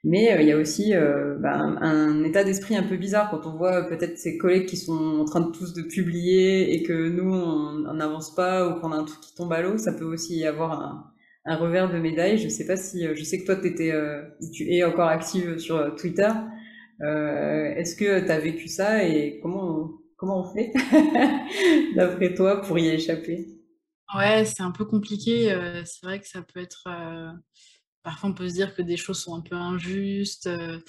Mais 0.04 0.36
il 0.42 0.48
y 0.48 0.52
a 0.52 0.58
aussi 0.58 0.94
bah, 1.40 1.54
un, 1.54 2.24
état 2.26 2.44
d'esprit 2.44 2.76
un 2.76 2.84
peu 2.84 2.98
bizarre 2.98 3.30
quand 3.32 3.48
on 3.48 3.56
voit 3.56 3.88
peut-être 3.88 4.18
ses 4.18 4.38
collègues 4.38 4.66
qui 4.66 4.76
sont 4.76 5.20
en 5.22 5.26
train 5.26 5.40
de 5.40 5.52
tous 5.52 5.74
de 5.74 5.82
publier 5.82 6.74
et 6.74 6.84
que 6.84 7.10
nous 7.10 7.34
on 7.34 7.94
n'avance 7.94 8.36
pas 8.36 8.68
ou 8.68 8.82
qu'on 8.82 8.92
a 8.92 8.98
un 8.98 9.06
truc 9.06 9.22
qui 9.22 9.34
tombe 9.34 9.54
à 9.54 9.62
l'eau. 9.62 9.78
Ça 9.78 9.94
peut 9.94 10.04
aussi 10.04 10.38
y 10.38 10.46
avoir 10.46 11.14
un, 11.46 11.56
revers 11.56 11.90
de 11.90 12.00
médaille. 12.00 12.38
Je 12.38 12.50
sais 12.50 12.66
pas 12.66 12.76
si, 12.76 13.08
je 13.16 13.24
sais 13.24 13.40
que 13.40 13.46
toi 13.46 13.56
étais, 13.64 13.94
tu 14.54 14.74
es 14.74 14.84
encore 14.84 15.08
active 15.08 15.58
sur 15.58 15.96
Twitter. 15.96 16.32
Est-ce 17.00 17.96
que 17.96 18.26
tu 18.26 18.32
as 18.32 18.40
vécu 18.40 18.68
ça 18.68 19.06
et 19.06 19.40
comment 19.42 20.04
comment 20.24 20.40
on 20.40 20.54
fait 20.54 20.72
d'après 21.96 22.34
toi 22.34 22.62
pour 22.62 22.80
y 22.80 22.88
échapper? 22.88 23.48
Ouais, 24.16 24.46
c'est 24.46 24.64
un 24.64 24.72
peu 24.72 24.86
compliqué. 24.86 25.52
Euh, 25.52 25.84
c'est 25.86 26.06
vrai 26.06 26.20
que 26.20 26.28
ça 26.28 26.42
peut 26.42 26.62
être. 26.62 26.88
Euh, 28.06 28.10
parfois, 28.10 28.30
on 28.30 28.34
peut 28.34 28.50
se 28.50 28.54
dire 28.54 28.76
que 28.76 28.82
des 28.82 28.98
choses 28.98 29.20
sont 29.20 29.36
un 29.36 29.42
peu 29.42 29.56
injustes. 29.56 30.48
Euh. 30.48 30.80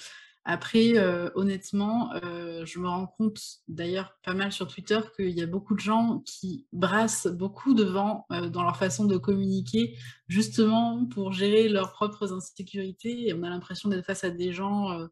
Après, 0.47 0.93
honnêtement, 1.33 2.11
je 2.21 2.77
me 2.77 2.87
rends 2.87 3.07
compte, 3.07 3.41
d'ailleurs, 3.67 4.15
pas 4.23 4.35
mal 4.35 4.51
sur 4.51 4.67
Twitter, 4.67 4.99
qu'il 5.15 5.31
y 5.31 5.41
a 5.41 5.47
beaucoup 5.47 5.73
de 5.73 5.79
gens 5.79 6.21
qui 6.23 6.67
brassent 6.71 7.25
beaucoup 7.25 7.73
de 7.73 7.83
vent 7.83 8.27
dans 8.29 8.61
leur 8.61 8.77
façon 8.77 9.05
de 9.05 9.17
communiquer, 9.17 9.97
justement 10.27 11.03
pour 11.07 11.33
gérer 11.33 11.67
leurs 11.67 11.93
propres 11.93 12.31
insécurités. 12.31 13.27
Et 13.27 13.33
on 13.33 13.41
a 13.41 13.49
l'impression 13.49 13.89
d'être 13.89 14.05
face 14.05 14.23
à 14.23 14.29
des 14.29 14.53
gens 14.53 15.07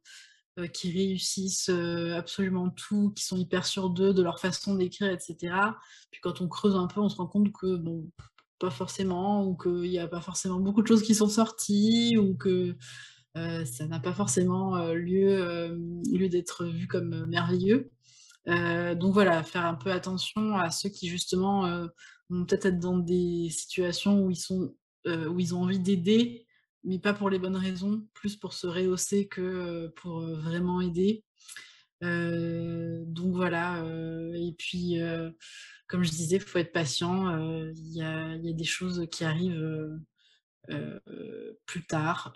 qui 0.72 0.92
réussissent 0.92 1.72
absolument 2.16 2.70
tout, 2.70 3.12
qui 3.16 3.24
sont 3.24 3.38
hyper 3.38 3.66
sûrs 3.66 3.90
d'eux, 3.90 4.14
de 4.14 4.22
leur 4.22 4.40
façon 4.40 4.76
d'écrire, 4.76 5.10
etc. 5.10 5.56
Puis 6.12 6.22
quand 6.22 6.42
on 6.42 6.48
creuse 6.48 6.76
un 6.76 6.86
peu, 6.86 7.02
on 7.02 7.10
se 7.10 7.16
rend 7.16 7.26
compte 7.26 7.52
que, 7.52 7.76
bon, 7.76 8.08
pas 8.60 8.70
forcément, 8.70 9.46
ou 9.46 9.56
qu'il 9.58 9.90
n'y 9.90 10.00
a 10.00 10.08
pas 10.08 10.22
forcément 10.22 10.60
beaucoup 10.60 10.82
de 10.82 10.88
choses 10.88 11.04
qui 11.04 11.16
sont 11.16 11.30
sorties, 11.30 12.18
ou 12.18 12.36
que 12.36 12.76
ça 13.36 13.88
n'a 13.88 14.00
pas 14.00 14.14
forcément 14.14 14.94
lieu, 14.94 15.76
lieu 16.12 16.30
d'être 16.30 16.66
vu 16.66 16.88
comme 16.88 17.26
merveilleux. 17.26 17.92
donc 18.48 19.14
voilà, 19.14 19.44
faire 19.44 19.66
un 19.66 19.76
peu 19.76 19.92
attention 19.92 20.56
à 20.56 20.70
ceux 20.72 20.90
qui 20.90 21.08
justement 21.08 21.88
vont 22.30 22.46
peut-être 22.46 22.68
être 22.68 22.80
dans 22.80 22.98
des 22.98 23.50
situations 23.50 24.24
où 24.24 24.32
ils, 24.32 24.36
sont, 24.38 24.76
où 25.08 25.40
ils 25.40 25.56
ont 25.56 25.64
envie 25.64 25.80
d'aider, 25.80 26.46
mais 26.84 27.00
pas 27.00 27.14
pour 27.14 27.30
les 27.30 27.40
bonnes 27.40 27.58
raisons, 27.58 28.06
plus 28.14 28.36
pour 28.36 28.54
se 28.54 28.68
rehausser 28.68 29.28
que 29.28 29.88
pour 29.96 30.22
vraiment 30.22 30.80
aider. 30.82 31.24
donc 32.02 33.36
voilà, 33.36 33.84
et 34.36 34.54
puis 34.58 35.00
comme 35.88 36.04
je 36.04 36.12
disais, 36.12 36.38
il 36.38 36.42
faut 36.42 36.60
être 36.60 36.72
patient, 36.72 37.38
il 37.38 37.94
y, 37.94 38.02
a, 38.02 38.38
des 38.38 38.64
choses 38.64 39.08
qui 39.12 39.24
arrivent 39.24 40.00
plus 41.66 41.86
tard, 41.86 42.34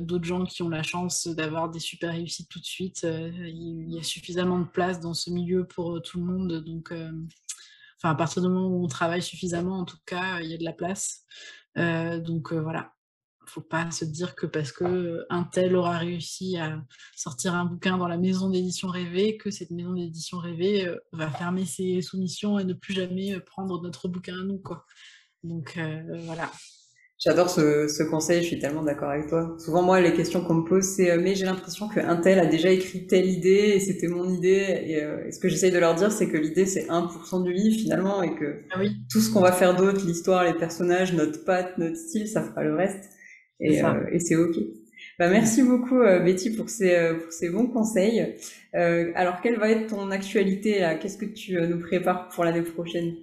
d'autres 0.00 0.24
gens 0.24 0.44
qui 0.44 0.62
ont 0.62 0.68
la 0.68 0.82
chance 0.82 1.26
d'avoir 1.28 1.70
des 1.70 1.78
super 1.78 2.12
réussites 2.12 2.48
tout 2.48 2.60
de 2.60 2.64
suite, 2.64 3.02
il 3.04 3.92
y, 3.92 3.98
a 3.98 4.02
suffisamment 4.02 4.58
de 4.58 4.68
place 4.68 5.00
dans 5.00 5.14
ce 5.14 5.30
milieu 5.30 5.66
pour 5.66 6.02
tout 6.02 6.18
le 6.18 6.24
monde, 6.24 6.64
donc 6.64 6.92
enfin 6.92 8.10
à 8.10 8.14
partir 8.14 8.42
du 8.42 8.48
moment 8.48 8.68
où 8.68 8.84
on 8.84 8.88
travaille 8.88 9.22
suffisamment, 9.22 9.78
en 9.78 9.84
tout 9.84 9.98
cas, 10.04 10.40
il 10.40 10.50
y 10.50 10.54
a 10.54 10.58
de 10.58 10.64
la 10.64 10.72
place. 10.72 11.24
donc 11.76 12.52
voilà, 12.52 12.92
faut 13.50 13.60
pas 13.60 13.90
se 13.90 14.04
dire 14.04 14.34
que 14.34 14.46
parce 14.46 14.72
que 14.72 15.26
un 15.28 15.44
tel 15.44 15.74
aura 15.74 15.98
réussi 15.98 16.56
à 16.56 16.80
sortir 17.16 17.54
un 17.54 17.64
bouquin 17.64 17.98
dans 17.98 18.08
la 18.08 18.16
maison 18.16 18.48
d'édition 18.48 18.88
rêvée, 18.88 19.36
que 19.36 19.50
cette 19.50 19.70
maison 19.70 19.92
d'édition 19.92 20.38
rêvée 20.38 20.86
euh, 20.86 20.96
va 21.12 21.30
fermer 21.30 21.66
ses 21.66 22.00
soumissions 22.00 22.58
et 22.58 22.64
ne 22.64 22.74
plus 22.74 22.94
jamais 22.94 23.34
euh, 23.34 23.40
prendre 23.40 23.82
notre 23.82 24.08
bouquin 24.08 24.38
à 24.40 24.44
nous. 24.44 24.58
Quoi. 24.58 24.86
Donc 25.42 25.74
euh, 25.76 26.02
voilà. 26.26 26.50
J'adore 27.18 27.50
ce, 27.50 28.02
conseil, 28.08 28.40
je 28.40 28.46
suis 28.46 28.58
tellement 28.58 28.82
d'accord 28.82 29.10
avec 29.10 29.28
toi. 29.28 29.54
Souvent, 29.58 29.82
moi, 29.82 30.00
les 30.00 30.14
questions 30.14 30.42
qu'on 30.42 30.54
me 30.54 30.64
pose, 30.64 30.84
c'est 30.84 31.18
mais 31.18 31.34
j'ai 31.34 31.44
l'impression 31.44 31.86
qu'un 31.86 32.16
tel 32.16 32.38
a 32.38 32.46
déjà 32.46 32.70
écrit 32.70 33.06
telle 33.06 33.26
idée 33.26 33.74
et 33.74 33.80
c'était 33.80 34.08
mon 34.08 34.32
idée. 34.32 35.02
Et, 35.26 35.30
ce 35.30 35.38
que 35.38 35.50
j'essaye 35.50 35.70
de 35.70 35.78
leur 35.78 35.94
dire, 35.94 36.12
c'est 36.12 36.30
que 36.30 36.38
l'idée, 36.38 36.64
c'est 36.64 36.86
1% 36.86 37.42
du 37.42 37.52
livre 37.52 37.78
finalement 37.78 38.22
et 38.22 38.34
que 38.34 38.62
ah 38.70 38.78
oui. 38.78 38.96
tout 39.10 39.20
ce 39.20 39.30
qu'on 39.30 39.42
va 39.42 39.52
faire 39.52 39.76
d'autre, 39.76 40.06
l'histoire, 40.06 40.44
les 40.44 40.54
personnages, 40.54 41.12
notre 41.12 41.44
patte, 41.44 41.76
notre 41.76 41.96
style, 41.96 42.26
ça 42.26 42.42
fera 42.42 42.64
le 42.64 42.74
reste. 42.74 43.10
Euh, 43.62 44.06
et, 44.10 44.20
c'est 44.20 44.36
ok. 44.36 44.56
Bah, 45.18 45.28
merci 45.28 45.62
beaucoup 45.62 46.00
euh, 46.00 46.20
Betty 46.20 46.50
pour 46.50 46.68
ces, 46.68 46.94
euh, 46.94 47.14
pour 47.14 47.32
ces 47.32 47.50
bons 47.50 47.66
conseils. 47.66 48.36
alors 48.72 49.40
quelle 49.40 49.58
va 49.58 49.70
être 49.70 49.88
ton 49.88 50.10
actualité 50.10 50.96
Qu'est-ce 51.00 51.18
que 51.18 51.26
tu 51.26 51.60
nous 51.60 51.80
prépares 51.80 52.28
pour 52.28 52.44
l'année 52.44 52.62
prochaine? 52.62 53.14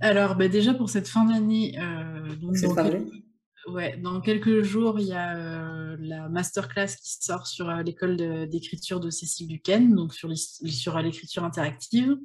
Alors 0.00 0.36
bah, 0.36 0.48
déjà 0.48 0.74
pour 0.74 0.88
cette 0.88 1.08
fin 1.08 1.24
d'année, 1.26 1.76
donc 2.40 2.56
dans, 2.60 2.74
quelques... 2.74 3.12
ouais, 3.72 3.96
dans 4.02 4.20
quelques 4.20 4.62
jours, 4.62 4.98
il 4.98 5.08
y 5.08 5.12
a 5.12 5.96
la 6.00 6.28
masterclass 6.28 6.96
qui 7.02 7.18
sort 7.20 7.46
sur 7.46 7.70
l'école 7.84 8.16
d'écriture 8.48 9.00
de, 9.00 9.10
Cécile 9.10 9.48
Duquesne, 9.48 9.94
donc 9.94 10.14
sur 10.14 10.98
l'écriture 10.98 11.44
interactive. 11.44 12.16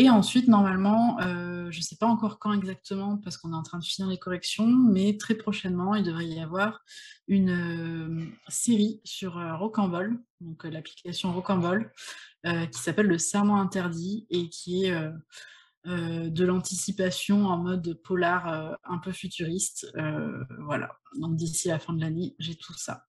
Et 0.00 0.08
ensuite, 0.10 0.46
normalement, 0.46 1.18
euh, 1.22 1.72
je 1.72 1.78
ne 1.78 1.82
sais 1.82 1.96
pas 1.96 2.06
encore 2.06 2.38
quand 2.38 2.52
exactement 2.52 3.16
parce 3.16 3.36
qu'on 3.36 3.52
est 3.52 3.56
en 3.56 3.64
train 3.64 3.80
de 3.80 3.84
finir 3.84 4.08
les 4.08 4.16
corrections, 4.16 4.68
mais 4.68 5.16
très 5.18 5.34
prochainement, 5.34 5.96
il 5.96 6.04
devrait 6.04 6.28
y 6.28 6.38
avoir 6.38 6.84
une 7.26 7.50
euh, 7.50 8.26
série 8.46 9.00
sur 9.02 9.38
euh, 9.38 9.56
Rocambole, 9.56 10.22
donc 10.40 10.62
l'application 10.62 11.32
Rocambole, 11.32 11.92
qui 12.44 12.80
s'appelle 12.80 13.08
Le 13.08 13.18
Serment 13.18 13.60
interdit 13.60 14.28
et 14.30 14.48
qui 14.48 14.84
est 14.84 14.94
de 15.84 16.44
l'anticipation 16.44 17.46
en 17.46 17.58
mode 17.58 18.00
polar 18.04 18.78
un 18.84 18.98
peu 18.98 19.10
futuriste. 19.10 19.92
voilà, 20.60 20.96
donc 21.16 21.34
d'ici 21.36 21.68
la 21.68 21.80
fin 21.80 21.92
de 21.92 22.00
l'année, 22.00 22.36
j'ai 22.38 22.54
tout 22.54 22.72
ça. 22.72 23.04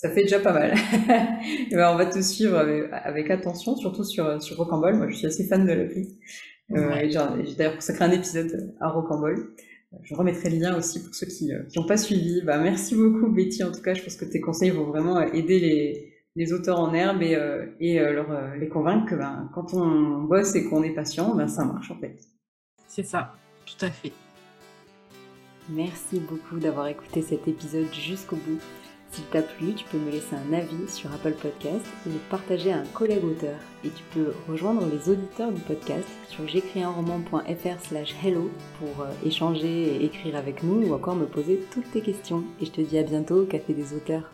Ça 0.00 0.10
fait 0.10 0.22
déjà 0.22 0.38
pas 0.38 0.52
mal. 0.52 0.74
ben, 1.72 1.90
on 1.92 1.96
va 1.96 2.06
te 2.06 2.20
suivre 2.20 2.56
avec, 2.56 3.30
attention, 3.32 3.74
surtout 3.74 4.04
sur, 4.04 4.40
sur 4.40 4.56
Rocambole. 4.56 4.94
Moi, 4.94 5.08
je 5.08 5.16
suis 5.16 5.26
assez 5.26 5.44
fan 5.48 5.66
de 5.66 5.72
l'appli. 5.72 6.16
Euh, 6.70 7.08
J'ai 7.44 7.56
d'ailleurs 7.56 7.74
consacré 7.74 8.04
un 8.04 8.12
épisode 8.12 8.76
à 8.80 8.90
Rocambole. 8.90 9.56
Je 10.04 10.14
remettrai 10.14 10.50
le 10.50 10.58
lien 10.58 10.78
aussi 10.78 11.02
pour 11.02 11.12
ceux 11.16 11.26
qui 11.26 11.50
n'ont 11.76 11.86
pas 11.86 11.96
suivi. 11.96 12.42
Bah, 12.42 12.58
merci 12.58 12.94
beaucoup, 12.94 13.28
Betty. 13.32 13.64
En 13.64 13.72
tout 13.72 13.82
cas, 13.82 13.94
je 13.94 14.04
pense 14.04 14.14
que 14.14 14.24
tes 14.24 14.40
conseils 14.40 14.70
vont 14.70 14.84
vraiment 14.84 15.20
aider 15.20 15.58
les, 15.58 16.12
les 16.36 16.52
auteurs 16.52 16.78
en 16.78 16.94
herbe 16.94 17.20
et, 17.22 17.34
euh, 17.34 17.66
et 17.80 17.98
euh, 17.98 18.12
leur, 18.12 18.30
euh, 18.30 18.54
les 18.54 18.68
convaincre 18.68 19.10
que 19.10 19.16
ben, 19.16 19.50
quand 19.52 19.74
on 19.74 20.22
bosse 20.22 20.54
et 20.54 20.68
qu'on 20.68 20.84
est 20.84 20.94
patient, 20.94 21.34
ben, 21.34 21.48
ça 21.48 21.64
marche 21.64 21.90
en 21.90 21.98
fait. 21.98 22.20
C'est 22.86 23.02
ça, 23.02 23.34
tout 23.66 23.84
à 23.84 23.90
fait. 23.90 24.12
Merci 25.68 26.20
beaucoup 26.20 26.60
d'avoir 26.60 26.86
écouté 26.86 27.20
cet 27.22 27.48
épisode 27.48 27.92
jusqu'au 27.92 28.36
bout. 28.36 28.60
S'il 29.10 29.24
t'a 29.24 29.42
plu, 29.42 29.74
tu 29.74 29.84
peux 29.86 29.98
me 29.98 30.10
laisser 30.10 30.36
un 30.36 30.52
avis 30.52 30.88
sur 30.88 31.12
Apple 31.12 31.32
Podcast 31.32 31.84
le 32.06 32.12
partager 32.30 32.72
à 32.72 32.78
un 32.78 32.86
collègue 32.92 33.24
auteur. 33.24 33.56
Et 33.84 33.88
tu 33.88 34.02
peux 34.12 34.32
rejoindre 34.48 34.86
les 34.86 35.10
auditeurs 35.10 35.52
du 35.52 35.60
podcast 35.60 36.08
sur 36.28 36.46
j'écrisunroman.fr 36.46 37.80
slash 37.80 38.14
hello 38.24 38.50
pour 38.78 39.02
euh, 39.02 39.10
échanger 39.24 39.96
et 39.96 40.04
écrire 40.04 40.36
avec 40.36 40.62
nous 40.62 40.86
ou 40.86 40.94
encore 40.94 41.16
me 41.16 41.26
poser 41.26 41.60
toutes 41.72 41.90
tes 41.90 42.02
questions. 42.02 42.44
Et 42.60 42.66
je 42.66 42.70
te 42.70 42.80
dis 42.80 42.98
à 42.98 43.02
bientôt 43.02 43.42
au 43.42 43.46
Café 43.46 43.72
des 43.72 43.94
auteurs. 43.94 44.30